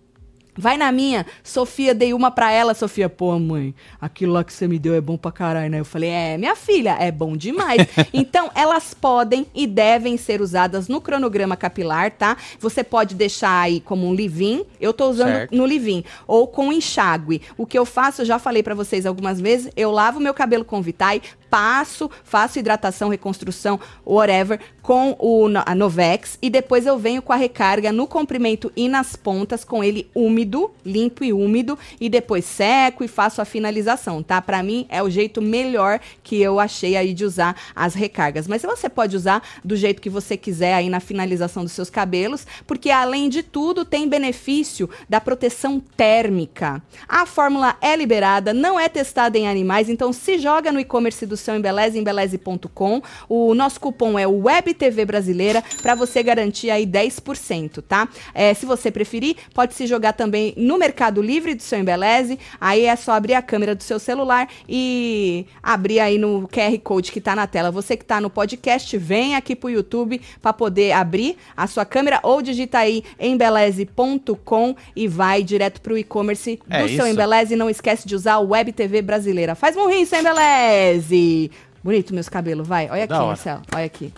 Vai 0.56 0.76
na 0.76 0.92
minha, 0.92 1.26
Sofia, 1.42 1.94
dei 1.94 2.14
uma 2.14 2.30
pra 2.30 2.50
ela, 2.50 2.74
Sofia, 2.74 3.08
pô, 3.08 3.36
mãe, 3.38 3.74
aquilo 4.00 4.32
lá 4.32 4.44
que 4.44 4.52
você 4.52 4.68
me 4.68 4.78
deu 4.78 4.94
é 4.94 5.00
bom 5.00 5.16
pra 5.16 5.32
caralho, 5.32 5.70
né? 5.70 5.80
Eu 5.80 5.84
falei, 5.84 6.10
é, 6.10 6.38
minha 6.38 6.54
filha, 6.54 6.96
é 6.98 7.10
bom 7.10 7.36
demais. 7.36 7.86
então, 8.12 8.50
elas 8.54 8.94
podem 8.94 9.46
e 9.54 9.66
devem 9.66 10.16
ser 10.16 10.40
usadas 10.40 10.88
no 10.88 11.00
cronograma 11.00 11.56
capilar, 11.56 12.10
tá? 12.12 12.36
Você 12.60 12.84
pode 12.84 13.14
deixar 13.14 13.62
aí 13.62 13.80
como 13.80 14.06
um 14.06 14.12
leave-in, 14.12 14.64
eu 14.80 14.92
tô 14.92 15.08
usando 15.08 15.32
Certo. 15.32 15.56
no 15.56 15.64
leave-in, 15.64 16.04
ou 16.26 16.46
com 16.46 16.72
enxágue. 16.72 17.42
O 17.56 17.66
que 17.66 17.78
eu 17.78 17.84
faço, 17.84 18.22
eu 18.22 18.26
já 18.26 18.38
falei 18.38 18.62
pra 18.62 18.74
vocês 18.74 19.06
algumas 19.06 19.40
vezes, 19.40 19.72
eu 19.76 19.90
lavo 19.90 20.20
meu 20.20 20.34
cabelo 20.34 20.64
com 20.64 20.80
Vitae, 20.80 21.20
passo, 21.54 22.10
faço 22.24 22.58
hidratação, 22.58 23.10
reconstrução, 23.10 23.78
whatever, 24.04 24.58
com 24.82 25.16
o, 25.20 25.46
a 25.64 25.72
Novex 25.72 26.36
e 26.42 26.50
depois 26.50 26.84
eu 26.84 26.98
venho 26.98 27.22
com 27.22 27.32
a 27.32 27.36
recarga 27.36 27.92
no 27.92 28.08
comprimento 28.08 28.72
e 28.74 28.88
nas 28.88 29.14
pontas 29.14 29.64
com 29.64 29.82
ele 29.82 30.10
úmido, 30.12 30.72
limpo 30.84 31.22
e 31.22 31.32
úmido 31.32 31.78
e 32.00 32.08
depois 32.08 32.44
seco 32.44 33.04
e 33.04 33.08
faço 33.08 33.40
a 33.40 33.44
finalização, 33.44 34.20
tá? 34.20 34.42
Pra 34.42 34.64
mim 34.64 34.84
é 34.88 35.00
o 35.00 35.08
jeito 35.08 35.40
melhor 35.40 36.00
que 36.24 36.42
eu 36.42 36.58
achei 36.58 36.96
aí 36.96 37.14
de 37.14 37.24
usar 37.24 37.54
as 37.74 37.94
recargas. 37.94 38.48
Mas 38.48 38.62
você 38.62 38.88
pode 38.88 39.16
usar 39.16 39.40
do 39.64 39.76
jeito 39.76 40.02
que 40.02 40.10
você 40.10 40.36
quiser 40.36 40.74
aí 40.74 40.90
na 40.90 40.98
finalização 40.98 41.62
dos 41.62 41.72
seus 41.72 41.88
cabelos, 41.88 42.44
porque 42.66 42.90
além 42.90 43.28
de 43.28 43.44
tudo 43.44 43.84
tem 43.84 44.08
benefício 44.08 44.90
da 45.08 45.20
proteção 45.20 45.78
térmica. 45.78 46.82
A 47.08 47.24
fórmula 47.24 47.76
é 47.80 47.94
liberada, 47.94 48.52
não 48.52 48.78
é 48.78 48.88
testada 48.88 49.38
em 49.38 49.46
animais, 49.46 49.88
então 49.88 50.12
se 50.12 50.36
joga 50.36 50.72
no 50.72 50.80
e-commerce 50.80 51.24
do 51.24 51.43
seu 51.44 51.54
Embeleze, 51.54 51.98
embeleze.com. 51.98 53.02
O 53.28 53.54
nosso 53.54 53.78
cupom 53.80 54.18
é 54.18 54.26
o 54.26 54.44
WebTV 54.44 55.04
Brasileira 55.04 55.62
para 55.82 55.94
você 55.94 56.22
garantir 56.22 56.70
aí 56.70 56.86
10%, 56.86 57.82
tá? 57.86 58.08
É, 58.34 58.54
se 58.54 58.66
você 58.66 58.90
preferir, 58.90 59.36
pode 59.52 59.74
se 59.74 59.86
jogar 59.86 60.14
também 60.14 60.54
no 60.56 60.78
Mercado 60.78 61.20
Livre 61.20 61.54
do 61.54 61.62
seu 61.62 61.78
Embeleze. 61.78 62.38
Aí 62.60 62.86
é 62.86 62.96
só 62.96 63.12
abrir 63.12 63.34
a 63.34 63.42
câmera 63.42 63.74
do 63.74 63.82
seu 63.82 63.98
celular 63.98 64.48
e 64.68 65.46
abrir 65.62 66.00
aí 66.00 66.18
no 66.18 66.48
QR 66.48 66.78
Code 66.82 67.12
que 67.12 67.20
tá 67.20 67.36
na 67.36 67.46
tela. 67.46 67.70
Você 67.70 67.96
que 67.96 68.04
tá 68.04 68.20
no 68.20 68.30
podcast, 68.30 68.96
vem 68.96 69.34
aqui 69.34 69.54
pro 69.54 69.70
YouTube 69.70 70.20
para 70.40 70.52
poder 70.52 70.92
abrir 70.92 71.36
a 71.56 71.66
sua 71.66 71.84
câmera 71.84 72.20
ou 72.22 72.40
digita 72.40 72.78
aí 72.78 73.04
embeleze.com 73.20 74.76
e 74.96 75.06
vai 75.06 75.42
direto 75.42 75.80
pro 75.80 75.98
e-commerce 75.98 76.58
do 76.66 76.74
É 76.74 76.88
seu 76.88 77.06
isso. 77.06 77.06
Embeleze. 77.06 77.56
Não 77.56 77.68
esquece 77.68 78.06
de 78.06 78.14
usar 78.14 78.38
o 78.38 78.50
Web 78.50 78.72
TV 78.72 79.02
Brasileira. 79.02 79.54
Faz 79.54 79.76
morrinho, 79.76 80.06
seu 80.06 80.20
Embeleze! 80.20 81.33
Bonito 81.82 82.14
meus 82.14 82.28
cabelos, 82.28 82.66
vai. 82.66 82.88
Olha 82.90 83.04
aqui. 83.04 83.12
Marcelo. 83.14 83.62
Olha 83.74 83.84
aqui. 83.84 84.12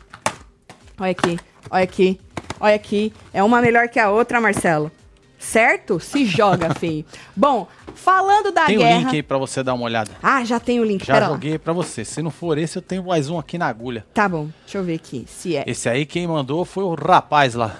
Olha 0.99 1.11
aqui. 1.11 1.39
Olha 1.71 1.85
aqui. 1.85 2.21
Olha 2.61 2.75
aqui. 2.75 3.13
É 3.33 3.43
uma 3.43 3.61
melhor 3.61 3.89
que 3.89 3.99
a 3.99 4.11
outra, 4.11 4.41
Marcelo. 4.41 4.91
Certo? 5.39 6.01
Se 6.01 6.25
joga, 6.25 6.73
feio. 6.79 7.05
Bom, 7.37 7.67
falando 7.95 8.51
da 8.53 8.65
Tem 8.67 8.77
o 8.77 8.81
guerra. 8.81 8.99
link 9.01 9.15
aí 9.17 9.23
pra 9.23 9.37
você 9.37 9.63
dar 9.63 9.75
uma 9.75 9.85
olhada. 9.85 10.11
Ah, 10.23 10.43
já 10.45 10.59
tem 10.59 10.81
o 10.81 10.85
link. 10.85 11.05
Já 11.05 11.15
Pera 11.15 11.27
lá. 11.29 11.33
joguei 11.35 11.59
pra 11.59 11.73
você. 11.73 12.05
Se 12.05 12.23
não 12.23 12.31
for 12.31 12.57
esse, 12.57 12.79
eu 12.79 12.83
tenho 12.83 13.05
mais 13.05 13.29
um 13.29 13.39
aqui 13.39 13.59
na 13.59 13.67
agulha. 13.67 14.07
Tá 14.15 14.29
bom. 14.29 14.49
Deixa 14.65 14.79
eu 14.79 14.85
ver 14.85 14.95
aqui 14.95 15.27
se 15.29 15.55
é. 15.57 15.65
Esse 15.67 15.89
aí 15.89 16.07
quem 16.07 16.27
mandou 16.27 16.65
foi 16.65 16.85
o 16.85 16.95
rapaz 16.95 17.55
lá. 17.55 17.77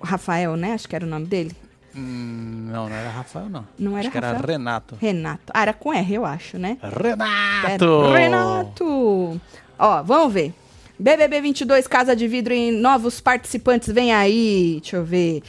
O 0.00 0.06
Rafael, 0.06 0.56
né? 0.56 0.72
Acho 0.72 0.88
que 0.88 0.96
era 0.96 1.04
o 1.04 1.08
nome 1.08 1.26
dele. 1.26 1.52
Hum, 1.98 2.68
não, 2.70 2.88
não 2.88 2.96
era 2.96 3.10
Rafael, 3.10 3.48
não. 3.48 3.66
Não 3.78 3.92
era 3.92 4.00
Acho 4.00 4.10
que 4.10 4.16
era 4.16 4.32
Rafael? 4.32 4.46
Renato. 4.46 4.96
Renato. 5.00 5.52
Ah, 5.52 5.62
era 5.62 5.72
com 5.72 5.92
R, 5.92 6.14
eu 6.14 6.24
acho, 6.24 6.58
né? 6.58 6.78
Renato! 6.80 8.12
Renato! 8.12 9.40
Ó, 9.78 10.02
vamos 10.02 10.32
ver. 10.32 10.54
BBB 10.98 11.40
22, 11.40 11.86
Casa 11.86 12.14
de 12.14 12.28
Vidro 12.28 12.54
e 12.54 12.70
novos 12.70 13.20
participantes, 13.20 13.92
vem 13.92 14.12
aí. 14.12 14.78
Deixa 14.80 14.96
eu 14.96 15.04
ver. 15.04 15.42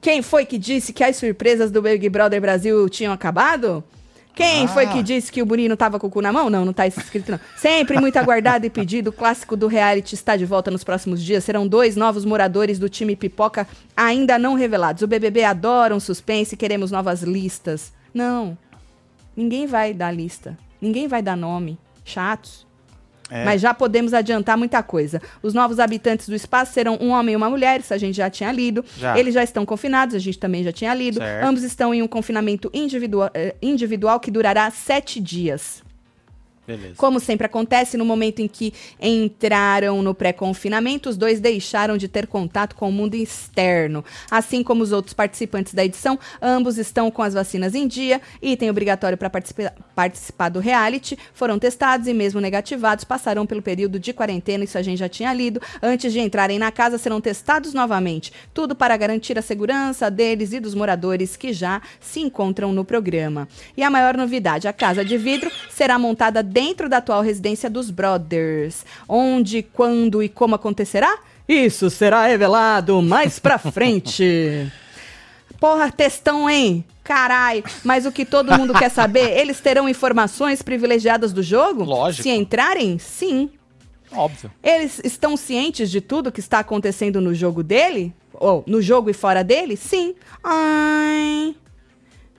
Quem 0.00 0.22
foi 0.22 0.44
que 0.44 0.58
disse 0.58 0.92
que 0.92 1.02
as 1.02 1.16
surpresas 1.16 1.70
do 1.70 1.82
Big 1.82 2.08
Brother 2.08 2.40
Brasil 2.40 2.88
tinham 2.88 3.12
acabado? 3.12 3.82
Quem 4.34 4.64
Ah. 4.64 4.68
foi 4.68 4.86
que 4.86 5.02
disse 5.02 5.30
que 5.30 5.42
o 5.42 5.46
Bonino 5.46 5.76
tava 5.76 5.98
com 5.98 6.06
o 6.06 6.10
cu 6.10 6.22
na 6.22 6.32
mão? 6.32 6.48
Não, 6.48 6.64
não 6.64 6.72
tá 6.72 6.86
escrito 6.86 7.30
não. 7.32 7.40
Sempre 7.56 8.00
muito 8.00 8.16
aguardado 8.16 8.64
e 8.64 8.70
pedido, 8.70 9.08
o 9.10 9.12
clássico 9.12 9.56
do 9.56 9.66
reality 9.66 10.14
está 10.14 10.36
de 10.36 10.46
volta 10.46 10.70
nos 10.70 10.82
próximos 10.82 11.22
dias. 11.22 11.44
Serão 11.44 11.66
dois 11.68 11.96
novos 11.96 12.24
moradores 12.24 12.78
do 12.78 12.88
time 12.88 13.14
Pipoca 13.14 13.66
ainda 13.96 14.38
não 14.38 14.54
revelados. 14.54 15.02
O 15.02 15.06
BBB 15.06 15.44
adora 15.44 15.94
um 15.94 16.00
suspense, 16.00 16.56
queremos 16.56 16.90
novas 16.90 17.22
listas. 17.22 17.92
Não, 18.14 18.56
ninguém 19.36 19.66
vai 19.66 19.92
dar 19.92 20.10
lista. 20.12 20.56
Ninguém 20.80 21.06
vai 21.06 21.22
dar 21.22 21.36
nome. 21.36 21.78
Chatos. 22.04 22.66
É. 23.32 23.44
Mas 23.44 23.60
já 23.62 23.72
podemos 23.72 24.12
adiantar 24.12 24.58
muita 24.58 24.82
coisa. 24.82 25.20
Os 25.42 25.54
novos 25.54 25.78
habitantes 25.78 26.28
do 26.28 26.34
espaço 26.34 26.72
serão 26.74 26.98
um 27.00 27.08
homem 27.10 27.32
e 27.32 27.36
uma 27.36 27.48
mulher, 27.48 27.80
isso 27.80 27.94
a 27.94 27.98
gente 27.98 28.16
já 28.16 28.28
tinha 28.28 28.52
lido. 28.52 28.84
Já. 28.98 29.18
Eles 29.18 29.32
já 29.32 29.42
estão 29.42 29.64
confinados, 29.64 30.14
a 30.14 30.18
gente 30.18 30.38
também 30.38 30.62
já 30.62 30.70
tinha 30.72 30.92
lido. 30.94 31.18
Certo. 31.18 31.46
Ambos 31.46 31.62
estão 31.62 31.94
em 31.94 32.02
um 32.02 32.06
confinamento 32.08 32.70
individua- 32.74 33.30
eh, 33.32 33.54
individual 33.62 34.20
que 34.20 34.30
durará 34.30 34.70
sete 34.70 35.18
dias. 35.20 35.82
Beleza. 36.64 36.94
Como 36.96 37.18
sempre 37.18 37.46
acontece, 37.46 37.96
no 37.96 38.04
momento 38.04 38.40
em 38.40 38.46
que 38.46 38.72
entraram 39.00 40.00
no 40.00 40.14
pré-confinamento, 40.14 41.08
os 41.08 41.16
dois 41.16 41.40
deixaram 41.40 41.96
de 41.96 42.06
ter 42.06 42.28
contato 42.28 42.76
com 42.76 42.88
o 42.88 42.92
mundo 42.92 43.14
externo. 43.14 44.04
Assim 44.30 44.62
como 44.62 44.82
os 44.82 44.92
outros 44.92 45.12
participantes 45.12 45.74
da 45.74 45.84
edição, 45.84 46.16
ambos 46.40 46.78
estão 46.78 47.10
com 47.10 47.20
as 47.20 47.34
vacinas 47.34 47.74
em 47.74 47.88
dia, 47.88 48.20
item 48.40 48.70
obrigatório 48.70 49.18
para 49.18 49.28
participa- 49.28 49.74
participar 49.94 50.50
do 50.50 50.60
reality, 50.60 51.18
foram 51.34 51.58
testados 51.58 52.06
e, 52.06 52.14
mesmo 52.14 52.40
negativados, 52.40 53.04
passarão 53.04 53.44
pelo 53.44 53.60
período 53.60 53.98
de 53.98 54.12
quarentena, 54.12 54.62
isso 54.62 54.78
a 54.78 54.82
gente 54.82 54.98
já 54.98 55.08
tinha 55.08 55.34
lido. 55.34 55.60
Antes 55.82 56.12
de 56.12 56.20
entrarem 56.20 56.60
na 56.60 56.70
casa, 56.70 56.96
serão 56.96 57.20
testados 57.20 57.74
novamente. 57.74 58.32
Tudo 58.54 58.76
para 58.76 58.96
garantir 58.96 59.36
a 59.36 59.42
segurança 59.42 60.08
deles 60.08 60.52
e 60.52 60.60
dos 60.60 60.76
moradores 60.76 61.36
que 61.36 61.52
já 61.52 61.82
se 62.00 62.20
encontram 62.20 62.72
no 62.72 62.84
programa. 62.84 63.48
E 63.76 63.82
a 63.82 63.90
maior 63.90 64.16
novidade, 64.16 64.68
a 64.68 64.72
casa 64.72 65.04
de 65.04 65.18
vidro 65.18 65.50
será 65.68 65.98
montada 65.98 66.51
dentro 66.52 66.88
da 66.88 66.98
atual 66.98 67.22
residência 67.22 67.68
dos 67.70 67.90
Brothers. 67.90 68.84
Onde, 69.08 69.62
quando 69.62 70.22
e 70.22 70.28
como 70.28 70.54
acontecerá? 70.54 71.18
Isso 71.48 71.90
será 71.90 72.26
revelado 72.26 73.00
mais 73.02 73.38
pra 73.38 73.58
frente. 73.58 74.70
Porra, 75.58 75.90
textão, 75.90 76.48
hein? 76.48 76.84
Carai, 77.04 77.64
mas 77.82 78.06
o 78.06 78.12
que 78.12 78.24
todo 78.24 78.56
mundo 78.56 78.72
quer 78.74 78.88
saber, 78.90 79.30
eles 79.38 79.58
terão 79.60 79.88
informações 79.88 80.62
privilegiadas 80.62 81.32
do 81.32 81.42
jogo? 81.42 81.82
Lógico. 81.84 82.22
Se 82.22 82.30
entrarem, 82.30 82.96
sim. 82.98 83.50
Óbvio. 84.12 84.50
Eles 84.62 85.00
estão 85.02 85.36
cientes 85.36 85.90
de 85.90 86.00
tudo 86.00 86.30
que 86.30 86.38
está 86.40 86.58
acontecendo 86.60 87.20
no 87.20 87.34
jogo 87.34 87.62
dele? 87.62 88.12
Ou 88.34 88.62
no 88.66 88.80
jogo 88.82 89.08
e 89.10 89.12
fora 89.12 89.42
dele? 89.42 89.76
Sim. 89.76 90.14
Ai. 90.44 91.54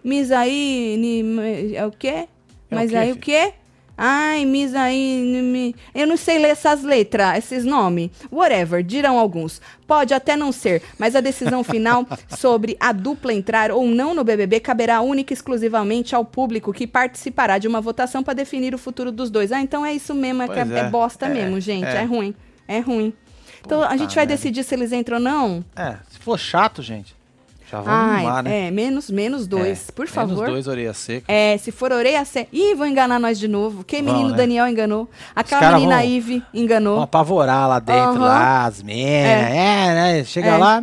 Mas 0.04 0.32
aí. 0.32 0.96
ni- 1.00 1.76
É 1.76 1.86
o 1.86 1.92
quê? 1.92 2.08
É 2.08 2.24
o 2.24 2.28
Mas 2.76 2.90
quê, 2.92 2.96
aí 2.98 3.12
o 3.12 3.18
quê? 3.18 3.54
Ai, 3.98 4.46
mis 4.46 4.74
aí. 4.74 5.76
Eu 5.94 6.08
não 6.08 6.18
sei 6.18 6.40
ler 6.40 6.50
essas 6.50 6.84
letras, 6.84 7.38
esses 7.38 7.64
nomes. 7.64 8.10
Whatever, 8.32 8.84
dirão 8.84 9.20
alguns. 9.20 9.62
Pode 9.86 10.14
até 10.14 10.36
não 10.36 10.52
ser, 10.52 10.82
mas 10.98 11.16
a 11.16 11.22
decisão 11.22 11.62
final 11.66 12.06
sobre 12.38 12.76
a 12.80 12.92
dupla 12.92 13.34
entrar 13.34 13.72
ou 13.72 13.86
não 13.88 14.16
no 14.16 14.24
BBB 14.24 14.60
caberá 14.60 15.02
única 15.02 15.32
e 15.34 15.36
exclusivamente 15.36 16.16
ao 16.16 16.26
público 16.26 16.74
que 16.74 16.88
participará 16.88 17.58
de 17.58 17.68
uma 17.68 17.80
votação 17.82 18.24
para 18.24 18.34
definir 18.34 18.74
o 18.74 18.78
futuro 18.80 19.12
dos 19.12 19.30
dois. 19.30 19.52
Ah, 19.52 19.62
então 19.62 19.86
é 19.86 19.94
isso 19.94 20.14
mesmo, 20.16 20.42
é, 20.42 20.48
é, 20.48 20.80
é 20.80 20.90
bosta 20.90 21.28
É, 21.28 21.30
mesmo, 21.30 21.60
gente. 21.60 21.86
é. 21.86 21.98
É, 21.98 22.04
ruim. 22.04 22.34
É 22.68 22.80
ruim. 22.80 23.14
Então 23.66 23.82
a 23.82 23.86
Puta 23.90 23.98
gente 24.00 24.16
vai 24.16 24.26
merda. 24.26 24.36
decidir 24.36 24.64
se 24.64 24.74
eles 24.76 24.92
entram 24.92 25.18
ou 25.18 25.24
não. 25.24 25.64
É, 25.76 25.96
se 26.10 26.20
for 26.20 26.38
chato, 26.40 26.82
gente, 26.82 27.16
já 27.74 27.82
vamos 27.82 28.00
Ai, 28.00 28.26
arrumar, 28.26 28.44
né? 28.44 28.68
é, 28.68 28.72
menos, 28.72 29.10
menos 29.10 29.48
dois, 29.48 29.90
É, 29.90 29.92
por 29.92 30.06
menos 30.06 30.14
favor. 30.14 30.48
dois, 30.48 30.68
orelha 30.68 30.94
seca. 30.94 31.26
É, 31.32 31.58
se 31.58 31.72
for 31.72 31.92
orelha 31.92 32.24
seca. 32.26 32.48
Ih, 32.54 32.76
vão 32.76 32.86
enganar 32.88 33.20
nós 33.20 33.40
de 33.40 33.48
novo. 33.48 33.84
Que 33.84 34.02
Vão, 34.02 34.14
menino 34.14 34.30
né? 34.32 34.38
Daniel 34.38 34.68
enganou. 34.68 35.10
Aquela 35.36 35.72
menina 35.74 35.98
vão- 35.98 36.06
Ive 36.06 36.44
enganou. 36.54 36.96
Vão 36.96 37.04
apavorar 37.04 37.68
lá 37.68 37.80
dentro, 37.80 38.02
Aham. 38.12 38.20
lá, 38.20 38.66
as 38.66 38.84
minas, 38.84 39.04
é, 39.06 39.94
né? 40.18 40.24
Chega 40.24 40.50
É. 40.50 40.58
lá. 40.58 40.82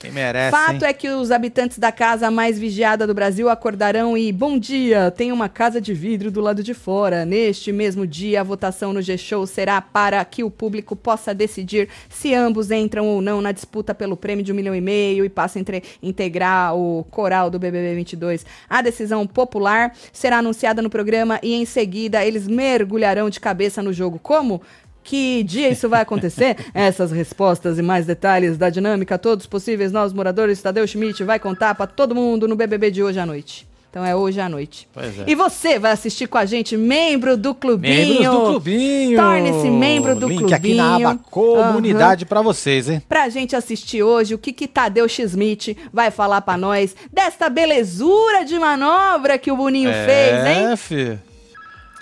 Quem 0.00 0.10
merece, 0.10 0.50
Fato 0.50 0.82
hein? 0.82 0.88
é 0.88 0.92
que 0.94 1.10
os 1.10 1.30
habitantes 1.30 1.78
da 1.78 1.92
casa 1.92 2.30
mais 2.30 2.58
vigiada 2.58 3.06
do 3.06 3.12
Brasil 3.12 3.50
acordarão 3.50 4.16
e, 4.16 4.32
bom 4.32 4.58
dia, 4.58 5.10
tem 5.10 5.30
uma 5.30 5.46
casa 5.46 5.78
de 5.78 5.92
vidro 5.92 6.30
do 6.30 6.40
lado 6.40 6.62
de 6.62 6.72
fora. 6.72 7.26
Neste 7.26 7.70
mesmo 7.70 8.06
dia, 8.06 8.40
a 8.40 8.42
votação 8.42 8.94
no 8.94 9.02
G-Show 9.02 9.46
será 9.46 9.78
para 9.78 10.24
que 10.24 10.42
o 10.42 10.50
público 10.50 10.96
possa 10.96 11.34
decidir 11.34 11.90
se 12.08 12.34
ambos 12.34 12.70
entram 12.70 13.06
ou 13.08 13.20
não 13.20 13.42
na 13.42 13.52
disputa 13.52 13.94
pelo 13.94 14.16
prêmio 14.16 14.42
de 14.42 14.50
um 14.50 14.54
milhão 14.54 14.74
e 14.74 14.80
meio 14.80 15.22
e 15.22 15.28
passam 15.28 15.60
a 15.60 15.82
integrar 16.02 16.74
o 16.74 17.04
coral 17.10 17.50
do 17.50 17.58
BBB 17.58 17.94
22. 17.96 18.46
A 18.70 18.80
decisão 18.80 19.26
popular 19.26 19.94
será 20.14 20.38
anunciada 20.38 20.80
no 20.80 20.88
programa 20.88 21.38
e, 21.42 21.52
em 21.52 21.66
seguida, 21.66 22.24
eles 22.24 22.48
mergulharão 22.48 23.28
de 23.28 23.38
cabeça 23.38 23.82
no 23.82 23.92
jogo. 23.92 24.18
Como? 24.18 24.62
Que 25.10 25.42
dia 25.42 25.68
isso 25.68 25.88
vai 25.88 26.02
acontecer? 26.02 26.56
Essas 26.72 27.10
respostas 27.10 27.80
e 27.80 27.82
mais 27.82 28.06
detalhes 28.06 28.56
da 28.56 28.70
dinâmica, 28.70 29.18
todos 29.18 29.44
possíveis 29.44 29.90
novos 29.90 30.12
moradores, 30.12 30.62
Tadeu 30.62 30.86
Schmidt 30.86 31.24
vai 31.24 31.40
contar 31.40 31.74
pra 31.74 31.84
todo 31.84 32.14
mundo 32.14 32.46
no 32.46 32.54
BBB 32.54 32.92
de 32.92 33.02
hoje 33.02 33.18
à 33.18 33.26
noite. 33.26 33.66
Então 33.90 34.04
é 34.04 34.14
hoje 34.14 34.40
à 34.40 34.48
noite. 34.48 34.86
Pois 34.94 35.18
é. 35.18 35.24
E 35.26 35.34
você 35.34 35.80
vai 35.80 35.90
assistir 35.90 36.28
com 36.28 36.38
a 36.38 36.44
gente, 36.44 36.76
membro 36.76 37.36
do 37.36 37.52
clubinho. 37.56 38.20
Membros 38.20 38.36
do 38.36 38.46
clubinho. 38.50 39.16
Torne-se 39.18 39.68
membro 39.68 40.14
do 40.14 40.28
Link 40.28 40.54
aqui 40.54 40.74
na 40.74 40.90
clubinho. 40.90 41.08
aba 41.08 41.20
comunidade 41.28 42.24
pra 42.24 42.40
vocês, 42.40 42.88
hein? 42.88 43.02
Pra 43.08 43.28
gente 43.28 43.56
assistir 43.56 44.04
hoje 44.04 44.32
o 44.32 44.38
que 44.38 44.52
que 44.52 44.68
Tadeu 44.68 45.08
Schmidt 45.08 45.76
vai 45.92 46.12
falar 46.12 46.40
pra 46.42 46.56
nós 46.56 46.94
desta 47.12 47.48
belezura 47.48 48.44
de 48.44 48.56
manobra 48.60 49.36
que 49.38 49.50
o 49.50 49.56
Boninho 49.56 49.90
fez, 49.90 50.46
hein? 50.46 50.66
É, 50.70 50.76
fi. 50.76 51.29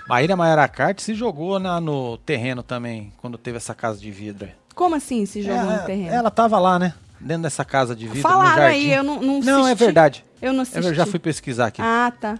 Maíra 0.09 0.35
Maiara 0.35 0.67
Carte 0.67 1.01
se 1.03 1.13
jogou 1.13 1.59
na- 1.59 1.79
no 1.79 2.17
terreno 2.17 2.63
também, 2.63 3.13
quando 3.17 3.37
teve 3.37 3.57
essa 3.57 3.75
casa 3.75 3.99
de 3.99 4.09
vidro. 4.09 4.49
Como 4.73 4.95
assim 4.95 5.25
se 5.25 5.41
jogou 5.43 5.71
É, 5.71 5.77
no 5.77 5.85
terreno? 5.85 6.09
Ela 6.13 6.31
tava 6.31 6.57
lá, 6.59 6.79
né? 6.79 6.93
Dentro 7.19 7.43
dessa 7.43 7.63
casa 7.63 7.95
de 7.95 8.07
vidro, 8.07 8.23
no 8.23 8.29
Falaram 8.29 8.61
jardim. 8.63 8.75
aí, 8.77 8.91
eu 8.93 9.03
não, 9.03 9.21
não 9.21 9.39
Não, 9.41 9.67
é 9.67 9.75
verdade. 9.75 10.25
Eu 10.41 10.51
não 10.53 10.61
assisti. 10.61 10.83
Eu 10.87 10.93
já 10.95 11.05
fui 11.05 11.19
pesquisar 11.19 11.67
aqui. 11.67 11.81
Ah, 11.81 12.11
tá. 12.19 12.39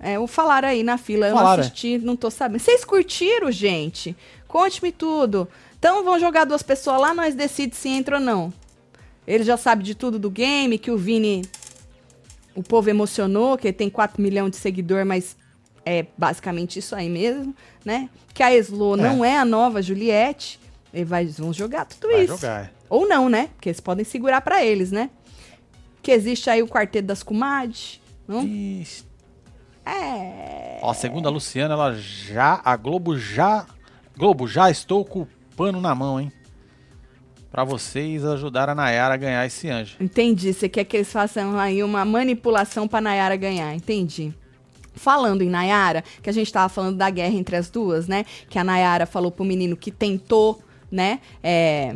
É, 0.00 0.18
o 0.18 0.26
falaram 0.26 0.68
aí 0.68 0.82
na 0.82 0.98
fila, 0.98 1.26
eu 1.28 1.34
Falaram, 1.34 1.56
não 1.58 1.60
assisti, 1.68 1.98
não 1.98 2.16
tô 2.16 2.30
sabendo. 2.30 2.58
Vocês 2.60 2.84
curtiram, 2.84 3.50
gente? 3.52 4.16
Conte-me 4.48 4.90
tudo. 4.90 5.46
Então 5.78 6.02
vão 6.04 6.18
jogar 6.18 6.44
duas 6.44 6.62
pessoas 6.62 7.00
lá, 7.00 7.14
nós 7.14 7.34
decidimos 7.34 7.78
se 7.78 7.88
entra 7.88 8.16
ou 8.16 8.22
não. 8.22 8.52
Ele 9.26 9.44
já 9.44 9.56
sabe 9.56 9.82
de 9.84 9.94
tudo 9.94 10.18
do 10.18 10.30
game, 10.30 10.76
que 10.78 10.90
o 10.90 10.96
Vini... 10.98 11.42
O 12.54 12.62
povo 12.62 12.88
emocionou, 12.88 13.58
que 13.58 13.68
ele 13.68 13.74
tem 13.76 13.90
4 13.90 14.20
milhões 14.22 14.50
de 14.50 14.56
seguidor, 14.56 15.04
mas 15.04 15.36
é 15.86 16.04
basicamente 16.18 16.80
isso 16.80 16.96
aí 16.96 17.08
mesmo, 17.08 17.54
né? 17.84 18.10
Que 18.34 18.42
a 18.42 18.52
Eslo 18.52 18.96
não 18.96 19.24
é 19.24 19.38
a 19.38 19.44
nova 19.44 19.80
Juliette. 19.80 20.58
E 20.92 21.04
vai, 21.04 21.22
eles 21.22 21.38
vão 21.38 21.52
jogar 21.52 21.84
tudo 21.84 22.08
Vai 22.10 22.24
isso. 22.24 22.34
jogar. 22.36 22.72
Ou 22.88 23.06
não, 23.08 23.28
né? 23.28 23.50
Porque 23.54 23.68
eles 23.68 23.80
podem 23.80 24.04
segurar 24.04 24.40
pra 24.40 24.64
eles, 24.64 24.90
né? 24.90 25.10
Que 26.02 26.10
existe 26.10 26.50
aí 26.50 26.62
o 26.62 26.66
quarteto 26.68 27.06
das 27.06 27.22
comadres. 27.22 28.00
Não? 28.26 28.42
Ixi. 28.44 29.04
É. 29.84 30.80
Ó, 30.82 30.92
segundo 30.92 31.28
a 31.28 31.30
Luciana, 31.30 31.74
ela 31.74 31.94
já. 31.94 32.60
A 32.64 32.76
Globo 32.76 33.16
já. 33.16 33.66
Globo, 34.16 34.48
já 34.48 34.70
estou 34.70 35.04
com 35.04 35.22
o 35.22 35.28
pano 35.56 35.80
na 35.80 35.94
mão, 35.94 36.20
hein? 36.20 36.32
Pra 37.50 37.62
vocês 37.62 38.24
ajudar 38.24 38.68
a 38.68 38.74
Nayara 38.74 39.14
a 39.14 39.16
ganhar 39.16 39.46
esse 39.46 39.68
anjo. 39.68 39.96
Entendi. 40.00 40.52
Você 40.52 40.68
quer 40.68 40.84
que 40.84 40.96
eles 40.96 41.12
façam 41.12 41.58
aí 41.58 41.82
uma 41.82 42.04
manipulação 42.04 42.88
pra 42.88 43.00
Nayara 43.00 43.36
ganhar. 43.36 43.72
Entendi. 43.74 44.34
Falando 44.96 45.42
em 45.42 45.48
Nayara, 45.48 46.02
que 46.22 46.28
a 46.28 46.32
gente 46.32 46.52
tava 46.52 46.68
falando 46.68 46.96
da 46.96 47.08
guerra 47.10 47.34
entre 47.34 47.54
as 47.54 47.70
duas, 47.70 48.08
né? 48.08 48.24
Que 48.48 48.58
a 48.58 48.64
Nayara 48.64 49.06
falou 49.06 49.30
pro 49.30 49.44
menino 49.44 49.76
que 49.76 49.90
tentou, 49.90 50.60
né? 50.90 51.20
É, 51.42 51.94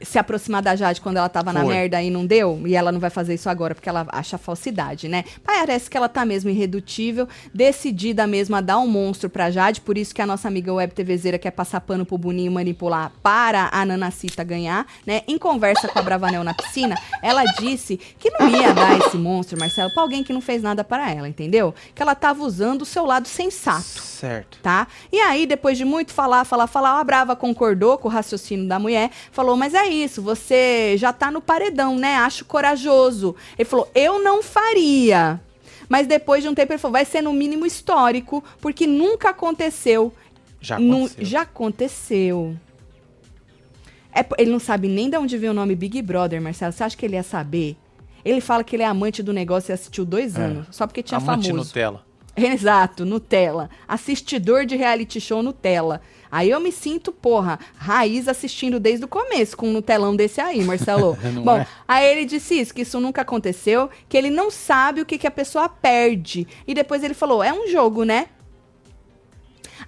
se 0.00 0.18
aproximar 0.18 0.62
da 0.62 0.76
Jade 0.76 1.00
quando 1.00 1.16
ela 1.16 1.28
tava 1.28 1.52
na 1.52 1.60
Foi. 1.60 1.74
merda 1.74 2.00
e 2.02 2.10
não 2.10 2.24
deu. 2.24 2.62
E 2.66 2.74
ela 2.76 2.92
não 2.92 3.00
vai 3.00 3.10
fazer 3.10 3.34
isso 3.34 3.48
agora 3.48 3.74
porque 3.74 3.88
ela 3.88 4.06
acha 4.10 4.38
falsidade, 4.38 5.08
né? 5.08 5.24
Parece 5.44 5.90
que 5.90 5.96
ela 5.96 6.08
tá 6.08 6.24
mesmo 6.24 6.50
irredutível, 6.50 7.26
decidida 7.52 8.26
mesmo 8.26 8.54
a 8.54 8.60
dar 8.60 8.78
um 8.78 8.86
monstro 8.86 9.28
pra 9.28 9.50
Jade. 9.50 9.80
Por 9.80 9.98
isso 9.98 10.14
que 10.14 10.22
a 10.22 10.26
nossa 10.26 10.46
amiga 10.48 10.72
Web 10.72 10.94
TVzeira 10.94 11.38
quer 11.38 11.50
passar 11.50 11.80
pano 11.80 12.06
pro 12.06 12.16
Boninho 12.16 12.52
manipular 12.52 13.10
para 13.22 13.68
a 13.72 13.84
Nanacita 13.84 14.44
ganhar, 14.44 14.86
né? 15.06 15.22
Em 15.26 15.36
conversa 15.36 15.88
com 15.88 15.98
a 15.98 16.02
Bravanel 16.02 16.44
na 16.44 16.54
piscina, 16.54 16.96
ela 17.22 17.44
disse 17.58 17.96
que 17.96 18.30
não 18.38 18.48
ia 18.48 18.72
dar 18.72 18.98
esse 18.98 19.16
monstro, 19.16 19.58
Marcelo, 19.58 19.90
pra 19.92 20.02
alguém 20.02 20.22
que 20.22 20.32
não 20.32 20.40
fez 20.40 20.62
nada 20.62 20.84
para 20.84 21.10
ela, 21.10 21.28
entendeu? 21.28 21.74
Que 21.94 22.02
ela 22.02 22.14
tava 22.14 22.44
usando 22.44 22.82
o 22.82 22.86
seu 22.86 23.04
lado 23.04 23.26
sensato 23.26 23.82
Certo. 24.00 24.58
tá? 24.62 24.86
E 25.12 25.18
aí, 25.20 25.46
depois 25.46 25.76
de 25.76 25.84
muito 25.84 26.12
falar, 26.12 26.44
falar, 26.44 26.66
falar, 26.66 27.00
a 27.00 27.04
Brava 27.04 27.34
concordou 27.34 27.98
com 27.98 28.08
o 28.08 28.10
raciocínio 28.10 28.66
da 28.68 28.78
mulher, 28.78 29.10
falou, 29.32 29.56
mas 29.56 29.74
é 29.74 29.87
isso, 29.88 30.22
você 30.22 30.96
já 30.96 31.12
tá 31.12 31.30
no 31.30 31.40
paredão, 31.40 31.96
né? 31.96 32.16
Acho 32.16 32.44
corajoso. 32.44 33.34
Ele 33.58 33.68
falou, 33.68 33.90
eu 33.94 34.22
não 34.22 34.42
faria. 34.42 35.40
Mas 35.88 36.06
depois 36.06 36.42
de 36.42 36.48
um 36.48 36.54
tempo 36.54 36.72
ele 36.72 36.78
falou, 36.78 36.92
vai 36.92 37.04
ser 37.04 37.22
no 37.22 37.32
mínimo 37.32 37.64
histórico, 37.64 38.44
porque 38.60 38.86
nunca 38.86 39.30
aconteceu. 39.30 40.12
Já 40.60 40.76
aconteceu. 40.76 41.24
já 41.24 41.40
aconteceu. 41.42 42.56
É, 44.14 44.24
ele 44.38 44.50
não 44.50 44.58
sabe 44.58 44.88
nem 44.88 45.08
de 45.08 45.16
onde 45.16 45.36
veio 45.38 45.52
o 45.52 45.54
nome 45.54 45.74
Big 45.74 46.00
Brother, 46.02 46.40
Marcelo. 46.42 46.72
Você 46.72 46.82
acha 46.84 46.96
que 46.96 47.06
ele 47.06 47.16
ia 47.16 47.22
saber? 47.22 47.76
Ele 48.24 48.40
fala 48.40 48.64
que 48.64 48.74
ele 48.76 48.82
é 48.82 48.86
amante 48.86 49.22
do 49.22 49.32
negócio 49.32 49.70
e 49.70 49.74
assistiu 49.74 50.04
dois 50.04 50.36
anos, 50.36 50.66
só 50.70 50.86
porque 50.86 51.02
tinha 51.02 51.18
É. 51.18 51.22
Amante 51.22 51.48
famoso. 51.48 51.68
Nutella. 51.68 52.04
Exato, 52.46 53.04
Nutella. 53.04 53.68
Assistidor 53.86 54.64
de 54.64 54.76
reality 54.76 55.20
show 55.20 55.42
Nutella. 55.42 56.00
Aí 56.30 56.50
eu 56.50 56.60
me 56.60 56.70
sinto, 56.70 57.10
porra, 57.10 57.58
raiz 57.76 58.28
assistindo 58.28 58.78
desde 58.78 59.04
o 59.04 59.08
começo 59.08 59.56
com 59.56 59.68
um 59.68 59.72
Nutelão 59.72 60.14
desse 60.14 60.40
aí, 60.40 60.62
Marcelo. 60.62 61.16
Bom, 61.42 61.56
é? 61.56 61.66
aí 61.86 62.06
ele 62.06 62.24
disse 62.24 62.60
isso, 62.60 62.74
que 62.74 62.82
isso 62.82 63.00
nunca 63.00 63.22
aconteceu, 63.22 63.88
que 64.08 64.16
ele 64.16 64.30
não 64.30 64.50
sabe 64.50 65.00
o 65.00 65.06
que, 65.06 65.18
que 65.18 65.26
a 65.26 65.30
pessoa 65.30 65.68
perde. 65.68 66.46
E 66.66 66.74
depois 66.74 67.02
ele 67.02 67.14
falou, 67.14 67.42
é 67.42 67.52
um 67.52 67.66
jogo, 67.68 68.04
né? 68.04 68.26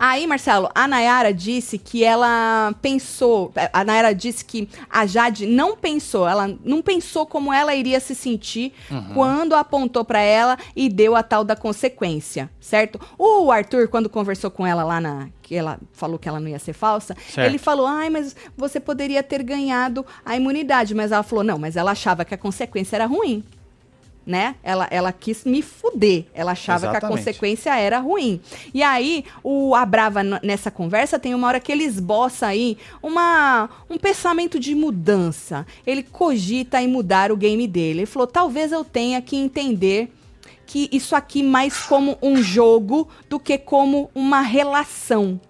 Aí, 0.02 0.26
Marcelo, 0.26 0.70
a 0.74 0.88
Nayara 0.88 1.30
disse 1.34 1.76
que 1.76 2.02
ela 2.02 2.74
pensou. 2.80 3.52
A 3.70 3.84
Nayara 3.84 4.14
disse 4.14 4.42
que 4.42 4.66
a 4.88 5.04
Jade 5.04 5.44
não 5.44 5.76
pensou. 5.76 6.26
Ela 6.26 6.56
não 6.64 6.80
pensou 6.80 7.26
como 7.26 7.52
ela 7.52 7.74
iria 7.74 8.00
se 8.00 8.14
sentir 8.14 8.72
Uhum. 8.90 9.12
quando 9.12 9.54
apontou 9.54 10.02
pra 10.02 10.20
ela 10.20 10.56
e 10.74 10.88
deu 10.88 11.14
a 11.14 11.22
tal 11.22 11.44
da 11.44 11.54
consequência, 11.54 12.48
certo? 12.58 12.98
O 13.18 13.52
Arthur, 13.52 13.88
quando 13.88 14.08
conversou 14.08 14.50
com 14.50 14.66
ela 14.66 14.82
lá 14.82 15.02
na. 15.02 15.28
que 15.42 15.54
ela 15.54 15.78
falou 15.92 16.18
que 16.18 16.28
ela 16.28 16.40
não 16.40 16.48
ia 16.48 16.58
ser 16.58 16.72
falsa, 16.72 17.14
Certo. 17.28 17.46
ele 17.46 17.58
falou: 17.58 17.86
ai, 17.86 18.08
mas 18.08 18.34
você 18.56 18.80
poderia 18.80 19.22
ter 19.22 19.42
ganhado 19.42 20.06
a 20.24 20.34
imunidade. 20.34 20.94
Mas 20.94 21.12
ela 21.12 21.22
falou: 21.22 21.44
não, 21.44 21.58
mas 21.58 21.76
ela 21.76 21.90
achava 21.90 22.24
que 22.24 22.32
a 22.32 22.38
consequência 22.38 22.96
era 22.96 23.04
ruim 23.04 23.44
né? 24.26 24.54
Ela, 24.62 24.86
ela 24.90 25.12
quis 25.12 25.44
me 25.44 25.62
fuder. 25.62 26.26
Ela 26.34 26.52
achava 26.52 26.80
que 26.82 26.86
a 26.86 26.90
Exatamente. 26.98 27.18
consequência 27.18 27.76
era 27.78 27.98
ruim. 27.98 28.40
E 28.72 28.82
aí, 28.82 29.24
o 29.42 29.74
a 29.74 29.84
Brava, 29.84 30.22
n- 30.22 30.38
nessa 30.42 30.70
conversa, 30.70 31.18
tem 31.18 31.34
uma 31.34 31.46
hora 31.48 31.58
que 31.60 31.72
ele 31.72 31.84
esboça 31.84 32.46
aí 32.46 32.76
uma, 33.02 33.68
um 33.88 33.98
pensamento 33.98 34.58
de 34.60 34.74
mudança. 34.74 35.66
Ele 35.86 36.02
cogita 36.02 36.80
em 36.80 36.86
mudar 36.88 37.32
o 37.32 37.36
game 37.36 37.66
dele. 37.66 38.00
Ele 38.00 38.06
falou: 38.06 38.26
talvez 38.26 38.70
eu 38.72 38.84
tenha 38.84 39.20
que 39.20 39.36
entender 39.36 40.12
que 40.66 40.88
isso 40.92 41.16
aqui 41.16 41.42
mais 41.42 41.78
como 41.82 42.16
um 42.22 42.36
jogo 42.40 43.08
do 43.28 43.40
que 43.40 43.58
como 43.58 44.08
uma 44.14 44.40
relação. 44.40 45.40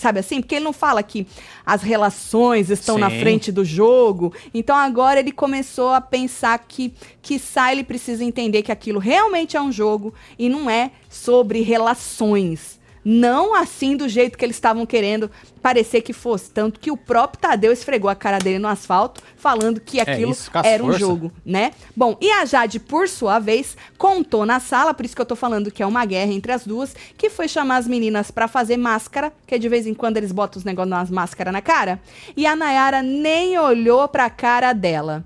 Sabe 0.00 0.18
assim? 0.18 0.40
Porque 0.40 0.54
ele 0.54 0.64
não 0.64 0.72
fala 0.72 1.02
que 1.02 1.26
as 1.64 1.82
relações 1.82 2.70
estão 2.70 2.96
na 2.96 3.10
Sim. 3.10 3.20
frente 3.20 3.52
do 3.52 3.62
jogo. 3.62 4.32
Então 4.54 4.74
agora 4.74 5.20
ele 5.20 5.30
começou 5.30 5.90
a 5.90 6.00
pensar 6.00 6.58
que, 6.66 6.94
que 7.20 7.38
ele 7.70 7.84
precisa 7.84 8.24
entender 8.24 8.62
que 8.62 8.72
aquilo 8.72 8.98
realmente 8.98 9.58
é 9.58 9.60
um 9.60 9.70
jogo 9.70 10.14
e 10.38 10.48
não 10.48 10.70
é 10.70 10.90
sobre 11.10 11.60
relações. 11.60 12.79
Não 13.04 13.54
assim 13.54 13.96
do 13.96 14.08
jeito 14.08 14.36
que 14.36 14.44
eles 14.44 14.56
estavam 14.56 14.84
querendo 14.84 15.30
parecer 15.62 16.02
que 16.02 16.12
fosse. 16.12 16.50
Tanto 16.50 16.78
que 16.78 16.90
o 16.90 16.96
próprio 16.96 17.40
Tadeu 17.40 17.72
esfregou 17.72 18.10
a 18.10 18.14
cara 18.14 18.38
dele 18.38 18.58
no 18.58 18.68
asfalto, 18.68 19.22
falando 19.36 19.80
que 19.80 20.00
aquilo 20.00 20.32
isso, 20.32 20.50
com 20.50 20.58
as 20.58 20.66
era 20.66 20.84
um 20.84 20.92
jogo, 20.92 21.32
né? 21.44 21.72
Bom, 21.96 22.16
e 22.20 22.30
a 22.30 22.44
Jade, 22.44 22.78
por 22.78 23.08
sua 23.08 23.38
vez, 23.38 23.76
contou 23.96 24.44
na 24.44 24.60
sala, 24.60 24.92
por 24.92 25.04
isso 25.04 25.14
que 25.14 25.22
eu 25.22 25.26
tô 25.26 25.36
falando 25.36 25.70
que 25.70 25.82
é 25.82 25.86
uma 25.86 26.04
guerra 26.04 26.32
entre 26.32 26.52
as 26.52 26.66
duas, 26.66 26.94
que 27.16 27.30
foi 27.30 27.48
chamar 27.48 27.78
as 27.78 27.86
meninas 27.86 28.30
pra 28.30 28.48
fazer 28.48 28.76
máscara, 28.76 29.32
que 29.46 29.58
de 29.58 29.68
vez 29.68 29.86
em 29.86 29.94
quando 29.94 30.16
eles 30.16 30.32
botam 30.32 30.58
os 30.58 30.64
negócios 30.64 30.90
nas 30.90 31.10
máscaras 31.10 31.52
na 31.52 31.62
cara, 31.62 32.00
e 32.36 32.46
a 32.46 32.54
Nayara 32.56 33.02
nem 33.02 33.58
olhou 33.58 34.06
pra 34.08 34.28
cara 34.30 34.72
dela. 34.72 35.24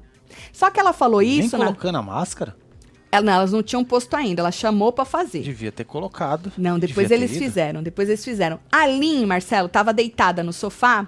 Só 0.53 0.71
que 0.71 0.79
ela 0.81 0.93
falou 0.93 1.21
Nem 1.21 1.41
isso, 1.41 1.57
na... 1.59 1.67
colocando 1.67 1.99
a 1.99 2.03
máscara? 2.03 2.57
Ela- 3.15 3.25
não, 3.25 3.33
elas 3.33 3.53
não 3.53 3.63
tinham 3.63 3.85
posto 3.85 4.15
ainda, 4.15 4.43
ela 4.43 4.51
chamou 4.53 4.93
pra 4.93 5.05
fazer. 5.05 5.41
Devia 5.43 5.73
ter 5.73 5.85
colocado. 5.85 6.53
Não, 6.59 6.79
depois 6.79 7.11
eles 7.11 7.37
fizeram, 7.37 7.83
depois 7.83 8.09
eles 8.09 8.25
fizeram. 8.25 8.59
A 8.71 8.87
Lin, 8.87 9.25
Marcelo, 9.27 9.69
tava 9.69 9.93
deitada 9.93 10.43
no 10.43 10.53
sofá 10.53 11.07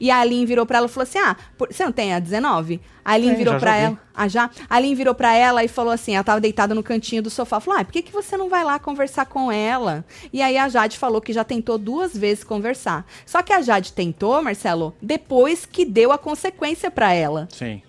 e 0.00 0.10
a 0.10 0.22
Lin 0.24 0.44
virou 0.44 0.64
pra 0.66 0.78
ela 0.78 0.86
e 0.86 0.90
falou 0.90 1.02
assim: 1.04 1.18
Ah, 1.18 1.36
por- 1.56 1.72
você 1.72 1.84
não 1.84 1.92
tem 1.92 2.14
a 2.14 2.18
19? 2.18 2.80
A 3.04 3.16
Lin 3.16 3.28
Tem, 3.28 3.36
virou 3.36 3.54
joguei. 3.54 3.68
ela. 3.72 3.98
Ah, 4.14 4.28
já? 4.28 4.50
A 4.68 4.78
Lin 4.80 4.94
virou 4.94 5.14
pra 5.14 5.34
ela 5.34 5.64
e 5.64 5.68
falou 5.68 5.92
assim: 5.92 6.14
ela 6.14 6.24
tava 6.24 6.40
deitada 6.40 6.74
no 6.74 6.82
cantinho 6.82 7.22
do 7.22 7.30
sofá. 7.30 7.58
Falou: 7.60 7.80
Ah, 7.80 7.84
por 7.84 7.92
que, 7.92 8.02
que 8.02 8.12
você 8.12 8.36
não 8.36 8.48
vai 8.48 8.62
lá 8.64 8.78
conversar 8.78 9.26
com 9.26 9.50
ela? 9.50 10.04
E 10.32 10.42
aí 10.42 10.56
a 10.58 10.68
Jade 10.68 10.98
falou 10.98 11.20
que 11.20 11.32
já 11.32 11.42
tentou 11.44 11.78
duas 11.78 12.16
vezes 12.16 12.44
conversar. 12.44 13.06
Só 13.24 13.42
que 13.42 13.52
a 13.52 13.62
Jade 13.62 13.92
tentou, 13.92 14.42
Marcelo, 14.42 14.94
depois 15.00 15.64
que 15.64 15.84
deu 15.84 16.12
a 16.12 16.18
consequência 16.18 16.90
pra 16.90 17.12
ela 17.14 17.48
Sim. 17.50 17.80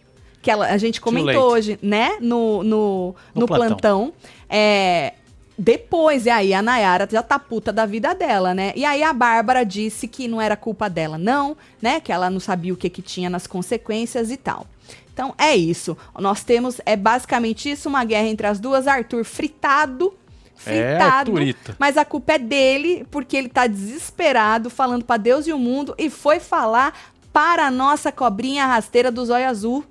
Que 0.42 0.50
ela, 0.50 0.68
a 0.68 0.78
gente 0.78 1.02
comentou 1.02 1.52
hoje, 1.52 1.78
né, 1.82 2.18
no, 2.22 2.64
no, 2.64 3.16
No 3.36 3.42
no 3.42 3.48
plantão. 3.48 3.68
plantão. 3.68 4.14
É, 4.50 5.14
depois, 5.58 6.26
e 6.26 6.30
aí 6.30 6.54
a 6.54 6.62
Nayara 6.62 7.08
já 7.12 7.22
tá 7.22 7.38
puta 7.38 7.74
da 7.74 7.86
vida 7.86 8.16
dela, 8.16 8.54
né? 8.54 8.72
E 8.76 8.86
aí 8.86 9.04
a 9.04 9.12
Bárbara 9.12 9.66
disse 9.66 10.08
que 10.08 10.26
não 10.28 10.40
era 10.42 10.56
culpa 10.56 10.90
dela, 10.90 11.18
não, 11.18 11.58
né? 11.82 12.00
Que 12.00 12.14
ela 12.14 12.30
não 12.30 12.40
sabia 12.40 12.74
o 12.74 12.78
que 12.78 12.90
que 12.90 13.02
tinha 13.02 13.30
nas 13.30 13.46
consequências 13.46 14.32
e 14.32 14.38
tal. 14.38 14.66
Então 15.14 15.36
é 15.38 15.54
isso. 15.54 15.98
Nós 16.18 16.46
temos, 16.46 16.80
é 16.86 16.96
basicamente 16.96 17.70
isso, 17.70 17.90
uma 17.90 18.06
guerra 18.06 18.28
entre 18.30 18.48
as 18.48 18.58
duas. 18.58 18.88
Arthur 18.88 19.26
fritado. 19.26 20.14
É, 20.66 20.96
Fritado, 20.96 21.32
Arthurito. 21.32 21.76
mas 21.78 21.98
a 21.98 22.04
culpa 22.06 22.34
é 22.34 22.38
dele, 22.40 23.06
porque 23.12 23.36
ele 23.36 23.48
tá 23.50 23.68
desesperado, 23.68 24.70
falando 24.70 25.04
pra 25.06 25.16
Deus 25.18 25.48
e 25.48 25.54
o 25.54 25.58
mundo, 25.60 25.94
e 25.98 26.10
foi 26.10 26.40
falar 26.40 26.94
para 27.32 27.68
a 27.68 27.72
nossa 27.72 28.12
cobrinha 28.12 28.66
rasteira 28.66 29.10
do 29.12 29.26
zóio 29.26 29.48
azul. 29.48 29.86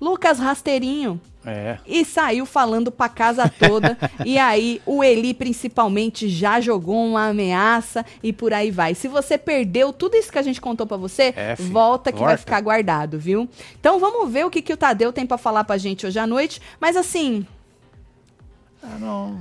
Lucas 0.00 0.38
Rasteirinho. 0.38 1.20
É. 1.48 1.78
E 1.86 2.04
saiu 2.04 2.44
falando 2.44 2.90
pra 2.90 3.08
casa 3.08 3.48
toda. 3.48 3.96
e 4.26 4.36
aí, 4.36 4.82
o 4.84 5.04
Eli, 5.04 5.32
principalmente, 5.32 6.28
já 6.28 6.60
jogou 6.60 7.06
uma 7.06 7.28
ameaça 7.28 8.04
e 8.20 8.32
por 8.32 8.52
aí 8.52 8.70
vai. 8.72 8.94
Se 8.96 9.06
você 9.06 9.38
perdeu 9.38 9.92
tudo 9.92 10.16
isso 10.16 10.32
que 10.32 10.38
a 10.38 10.42
gente 10.42 10.60
contou 10.60 10.86
pra 10.86 10.96
você, 10.96 11.32
É, 11.36 11.54
volta 11.54 12.10
que 12.10 12.18
vai 12.20 12.36
ficar 12.36 12.60
guardado, 12.60 13.16
viu? 13.18 13.48
Então 13.78 14.00
vamos 14.00 14.28
ver 14.30 14.44
o 14.44 14.50
que, 14.50 14.60
que 14.60 14.72
o 14.72 14.76
Tadeu 14.76 15.12
tem 15.12 15.24
pra 15.24 15.38
falar 15.38 15.62
pra 15.62 15.78
gente 15.78 16.04
hoje 16.04 16.18
à 16.18 16.26
noite. 16.26 16.60
Mas 16.80 16.96
assim, 16.96 17.46
Ah, 18.82 18.98
não. 18.98 19.38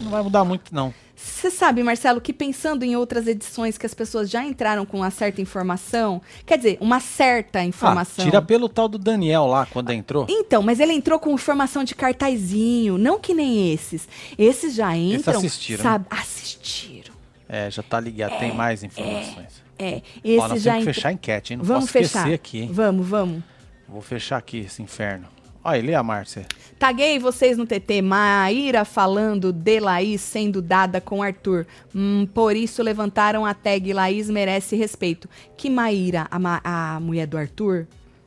Não 0.00 0.10
vai 0.10 0.22
mudar 0.22 0.44
muito, 0.44 0.72
não. 0.74 0.94
Você 1.24 1.50
sabe, 1.50 1.82
Marcelo, 1.82 2.20
que 2.20 2.32
pensando 2.32 2.84
em 2.84 2.96
outras 2.96 3.26
edições 3.26 3.78
que 3.78 3.86
as 3.86 3.94
pessoas 3.94 4.28
já 4.30 4.44
entraram 4.44 4.84
com 4.84 4.98
uma 4.98 5.10
certa 5.10 5.40
informação, 5.40 6.20
quer 6.44 6.56
dizer, 6.56 6.78
uma 6.80 7.00
certa 7.00 7.62
informação. 7.64 8.24
Ah, 8.24 8.28
tira 8.28 8.42
pelo 8.42 8.68
tal 8.68 8.88
do 8.88 8.98
Daniel 8.98 9.46
lá, 9.46 9.66
quando 9.66 9.90
entrou. 9.90 10.26
Então, 10.28 10.62
mas 10.62 10.80
ele 10.80 10.92
entrou 10.92 11.18
com 11.18 11.32
informação 11.32 11.84
de 11.84 11.94
cartazinho, 11.94 12.98
não 12.98 13.18
que 13.18 13.34
nem 13.34 13.72
esses. 13.72 14.08
Esses 14.38 14.74
já 14.74 14.96
entram. 14.96 15.38
assistiram, 15.38 15.82
Sabe, 15.82 16.06
assistiram. 16.10 17.12
É, 17.48 17.70
já 17.70 17.82
tá 17.82 18.00
ligado, 18.00 18.38
tem 18.38 18.54
mais 18.54 18.82
informações. 18.82 19.62
É, 19.78 19.96
Ó, 19.96 20.00
esses 20.24 20.48
nós 20.48 20.62
já 20.62 20.72
temos 20.72 20.86
que 20.86 20.94
fechar 20.94 21.08
a 21.08 21.12
enquete, 21.12 21.52
hein? 21.52 21.56
Não 21.58 21.64
Vamos 21.64 21.84
posso 21.86 21.98
esquecer 21.98 22.22
fechar. 22.24 22.34
aqui, 22.34 22.58
hein? 22.62 22.70
Vamos, 22.72 23.06
vamos. 23.06 23.42
Vou 23.88 24.00
fechar 24.00 24.38
aqui 24.38 24.58
esse 24.58 24.80
inferno. 24.82 25.26
Olha, 25.64 25.82
lê 25.82 25.94
a 25.94 26.02
Márcia. 26.02 26.46
Taguei 26.78 27.18
vocês 27.18 27.56
no 27.56 27.64
TT, 27.64 28.02
Maíra 28.02 28.84
falando 28.84 29.52
de 29.52 29.78
Laís 29.78 30.20
sendo 30.20 30.60
dada 30.60 31.00
com 31.00 31.22
Arthur. 31.22 31.64
Hum, 31.94 32.26
por 32.34 32.56
isso 32.56 32.82
levantaram 32.82 33.46
a 33.46 33.54
tag 33.54 33.92
Laís 33.92 34.28
merece 34.28 34.74
respeito. 34.74 35.28
Que 35.56 35.70
Maíra, 35.70 36.26
a, 36.30 36.38
ma- 36.40 36.60
a 36.64 36.98
mulher 37.00 37.26
do 37.28 37.36
Arthur? 37.38 37.86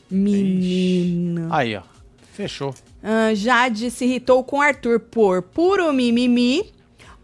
Menina. 0.09 1.47
Aí, 1.51 1.75
ó. 1.75 1.81
Fechou. 2.33 2.73
Jade 3.35 3.91
se 3.91 4.05
irritou 4.05 4.43
com 4.43 4.61
Arthur 4.61 4.99
por 4.99 5.41
puro 5.41 5.91
mimimi 5.93 6.73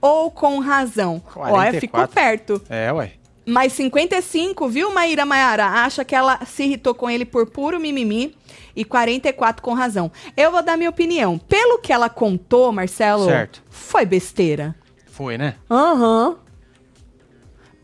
ou 0.01 0.30
com 0.32 0.59
razão. 0.59 1.22
Olha, 1.36 1.80
ficou 1.80 2.07
44. 2.07 2.14
perto. 2.14 2.62
É, 2.70 2.91
ué. 2.91 3.14
Mas 3.45 3.73
55, 3.73 4.67
viu, 4.69 4.93
Maíra 4.93 5.25
Maiara? 5.25 5.65
Acha 5.65 6.05
que 6.05 6.13
ela 6.15 6.45
se 6.45 6.63
irritou 6.63 6.93
com 6.93 7.09
ele 7.09 7.25
por 7.25 7.47
puro 7.47 7.79
mimimi 7.79 8.35
e 8.75 8.85
44 8.85 9.63
com 9.63 9.73
razão. 9.73 10.11
Eu 10.37 10.51
vou 10.51 10.61
dar 10.61 10.77
minha 10.77 10.89
opinião. 10.89 11.37
Pelo 11.37 11.79
que 11.79 11.91
ela 11.91 12.09
contou, 12.09 12.71
Marcelo, 12.71 13.25
Certo. 13.25 13.63
foi 13.69 14.05
besteira. 14.05 14.75
Foi, 15.07 15.37
né? 15.37 15.55
Aham. 15.69 16.37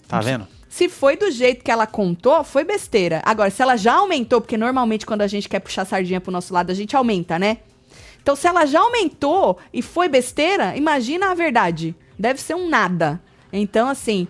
Tá 0.08 0.22
vendo? 0.22 0.48
Se 0.70 0.88
foi 0.88 1.18
do 1.18 1.32
jeito 1.32 1.64
que 1.64 1.72
ela 1.72 1.88
contou, 1.88 2.44
foi 2.44 2.64
besteira. 2.64 3.22
Agora, 3.26 3.50
se 3.50 3.62
ela 3.62 3.76
já 3.76 3.96
aumentou, 3.96 4.40
porque 4.40 4.56
normalmente 4.58 5.08
quando 5.08 5.24
a 5.24 5.28
gente 5.28 5.50
quer 5.50 5.60
puxar 5.60 5.86
sardinha 5.86 6.22
pro 6.22 6.32
nosso 6.32 6.54
lado, 6.54 6.72
a 6.72 6.76
gente 6.76 6.96
aumenta, 6.96 7.40
né? 7.40 7.58
Então, 8.22 8.36
se 8.36 8.46
ela 8.46 8.66
já 8.66 8.82
aumentou 8.82 9.58
e 9.74 9.82
foi 9.82 10.08
besteira, 10.08 10.76
imagina 10.78 11.32
a 11.32 11.34
verdade. 11.34 11.96
Deve 12.20 12.40
ser 12.40 12.56
um 12.56 12.70
nada. 12.70 13.20
Então, 13.52 13.88
assim, 13.88 14.28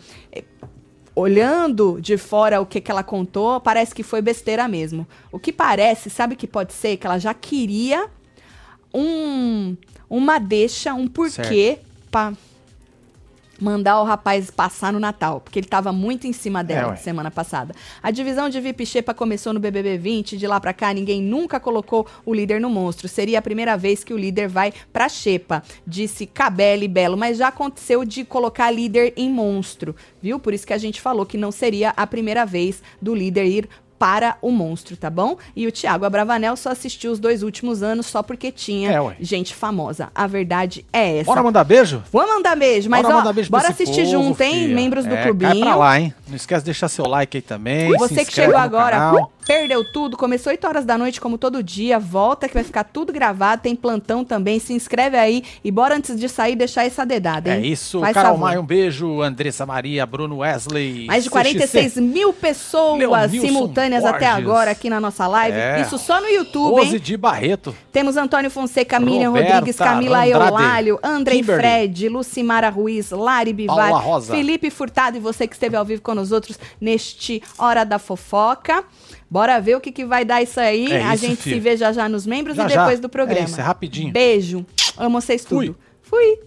olhando 1.18 2.00
de 2.00 2.16
fora 2.16 2.62
o 2.62 2.66
que, 2.66 2.80
que 2.80 2.92
ela 2.92 3.02
contou, 3.02 3.60
parece 3.60 3.96
que 3.96 4.04
foi 4.04 4.22
besteira 4.22 4.68
mesmo. 4.68 5.08
O 5.32 5.40
que 5.40 5.52
parece, 5.52 6.12
sabe 6.12 6.36
que 6.36 6.46
pode 6.46 6.74
ser? 6.74 6.96
Que 6.98 7.08
ela 7.08 7.18
já 7.18 7.34
queria 7.34 8.08
um, 8.94 9.76
uma 10.08 10.38
deixa, 10.38 10.94
um 10.94 11.08
porquê 11.08 11.80
pra 12.12 12.34
mandar 13.60 14.00
o 14.02 14.04
rapaz 14.04 14.50
passar 14.52 14.94
no 14.94 15.00
Natal, 15.00 15.42
porque 15.42 15.60
ele 15.60 15.68
tava 15.68 15.92
muito 15.92 16.28
em 16.28 16.34
cima 16.34 16.64
dela 16.64 16.94
É, 16.94 16.96
semana 16.98 17.32
passada. 17.32 17.74
A 18.02 18.12
divisão 18.12 18.50
de 18.50 18.60
VIP 18.60 18.86
Xepa 18.86 19.14
começou 19.14 19.54
no 19.54 19.60
BBB 19.60 19.98
20, 19.98 20.38
de 20.38 20.48
lá 20.48 20.60
pra 20.60 20.74
cá 20.74 20.94
ninguém 20.94 21.22
nunca 21.22 21.60
colocou 21.60 22.08
o 22.26 22.34
líder 22.34 22.62
no 22.62 22.70
monstro. 22.70 23.08
Seria 23.08 23.40
a 23.40 23.42
primeira 23.42 23.76
vez 23.78 24.04
que 24.04 24.14
o 24.14 24.18
líder 24.18 24.48
vai 24.48 24.74
pra 24.92 25.10
Xepa, 25.10 25.64
disse 25.86 26.26
Cabelli 26.26 26.88
Belo, 26.88 27.18
mas 27.18 27.38
já 27.38 27.48
aconteceu 27.48 28.04
de 28.06 28.24
colocar 28.24 28.70
líder 28.72 29.14
em 29.18 29.30
monstro, 29.30 29.96
viu? 30.22 30.40
Por 30.40 30.54
isso 30.54 30.68
que 30.68 30.74
a 30.74 30.78
gente 30.78 31.02
falou 31.02 31.26
que 31.26 31.38
não 31.38 31.52
seria 31.52 31.90
a 31.96 32.06
primeira 32.06 32.46
vez 32.46 32.82
do 33.02 33.14
líder 33.16 33.46
ir 33.46 33.70
para 33.98 34.38
o 34.42 34.52
monstro, 34.52 34.96
tá 34.96 35.10
bom? 35.10 35.38
E 35.56 35.66
o 35.68 35.72
Thiago 35.72 36.06
Abravanel 36.06 36.56
só 36.56 36.70
assistiu 36.72 37.12
os 37.12 37.20
dois 37.20 37.44
últimos 37.44 37.82
anos 37.84 38.06
só 38.06 38.22
porque 38.22 38.52
tinha 38.52 38.92
É, 38.92 39.16
gente 39.20 39.54
famosa. 39.56 40.10
A 40.14 40.28
verdade 40.28 40.86
é 40.94 41.18
essa. 41.20 41.26
Bora 41.26 41.44
mandar 41.44 41.64
beijo? 41.64 42.04
Vamos 42.12 42.36
mandar 42.36 42.56
beijo, 42.56 42.90
mas 42.90 43.04
Bora 43.04 43.30
ó, 43.30 43.34
beijo 43.34 43.50
bora 43.50 43.70
assistir 43.70 44.06
povo, 44.06 44.12
junto, 44.24 44.42
hein? 44.42 44.54
filha. 44.54 44.76
Membros 44.76 45.06
do 45.06 45.14
É, 45.16 45.24
clubinho. 45.24 45.52
Cai 45.52 45.60
pra 45.62 45.76
lá, 45.76 46.00
hein? 46.00 46.14
Não 46.28 46.36
esquece 46.36 46.62
de 46.62 46.66
deixar 46.66 46.88
seu 46.88 47.06
like 47.08 47.38
aí 47.38 47.42
também. 47.42 47.96
Você 47.98 48.24
que 48.26 48.34
chegou 48.34 48.58
agora, 48.58 48.98
canal. 48.98 49.32
Perdeu 49.48 49.84
tudo, 49.92 50.18
começou 50.18 50.52
8 50.52 50.68
horas 50.68 50.86
da 50.86 50.98
noite, 50.98 51.22
como 51.22 51.38
todo 51.38 51.64
dia. 51.64 51.98
Volta 51.98 52.48
que 52.48 52.54
vai 52.54 52.64
ficar 52.64 52.84
tudo 52.84 53.14
gravado, 53.14 53.62
tem 53.62 53.76
plantão 53.76 54.24
também. 54.26 54.60
Se 54.60 54.74
inscreve 54.74 55.18
aí 55.18 55.44
e 55.64 55.72
bora 55.72 55.96
antes 55.96 56.20
de 56.20 56.28
sair 56.28 56.56
deixar 56.56 56.86
essa 56.86 57.06
dedada, 57.06 57.52
É 57.52 57.58
hein? 57.58 57.72
isso, 57.72 58.02
Faz 58.02 58.14
Carol. 58.14 58.38
Maia, 58.38 58.60
um 58.60 58.66
beijo. 58.66 59.22
Andressa 59.22 59.66
Maria, 59.66 60.06
Bruno 60.06 60.40
Wesley. 60.40 61.06
Mais 61.06 61.24
de 61.24 61.30
CXC. 61.30 61.32
46 61.32 61.98
mil 61.98 62.34
pessoas 62.34 63.00
Leonilson 63.00 63.48
simultâneas 63.48 64.04
até 64.06 64.28
agora 64.28 64.72
aqui 64.72 64.90
na 64.90 65.00
nossa 65.00 65.26
live. 65.28 65.58
É. 65.58 65.82
Isso 65.82 65.98
só 65.98 66.20
no 66.20 66.28
YouTube, 66.28 66.72
Rose 66.80 66.96
hein? 66.96 67.00
de 67.02 67.16
Barreto. 67.16 67.76
Temos 67.92 68.18
Antônio 68.18 68.52
Fonseca, 68.52 69.00
Miriam 69.00 69.30
Roberta 69.30 69.54
Rodrigues, 69.56 69.78
Camila 69.78 70.26
Andrade, 70.26 70.32
Eulalio, 70.32 71.00
Andrei 71.02 71.40
Kimberly. 71.40 71.62
Fred, 71.62 72.10
Lucimara 72.10 72.70
Ruiz, 72.70 73.12
Lari 73.12 73.54
Bivar. 73.54 73.92
Felipe 74.24 74.70
Furtado 74.70 75.18
e 75.18 75.20
você 75.20 75.48
que 75.48 75.54
esteve 75.54 75.76
ao 75.78 75.86
vivo 75.86 76.02
com 76.02 76.14
nós 76.14 76.32
outros 76.32 76.60
neste 76.82 77.42
Hora 77.58 77.84
da 77.86 77.98
Fofoca. 77.98 78.84
Bora 79.30 79.60
ver 79.60 79.76
o 79.76 79.82
que, 79.82 79.92
que 79.92 80.06
vai 80.06 80.24
dar 80.24 80.42
isso 80.42 80.60
aí. 80.60 80.92
É 80.92 81.04
A 81.04 81.14
isso, 81.16 81.26
gente 81.26 81.42
filho. 81.42 81.56
se 81.56 81.60
vê 81.60 81.76
já 81.78 81.92
já 81.92 82.08
nos 82.08 82.26
membros 82.26 82.56
Já, 82.56 82.64
e 82.64 82.68
depois 82.68 82.94
já. 82.96 83.02
do 83.02 83.10
programa. 83.10 83.42
É 83.42 83.44
isso, 83.44 83.60
é 83.60 83.64
rapidinho. 83.64 84.12
Beijo. 84.14 84.66
Amo 84.98 85.20
vocês 85.22 85.44
Fui. 85.46 85.68
tudo. 85.68 85.78
Fui. 86.02 86.40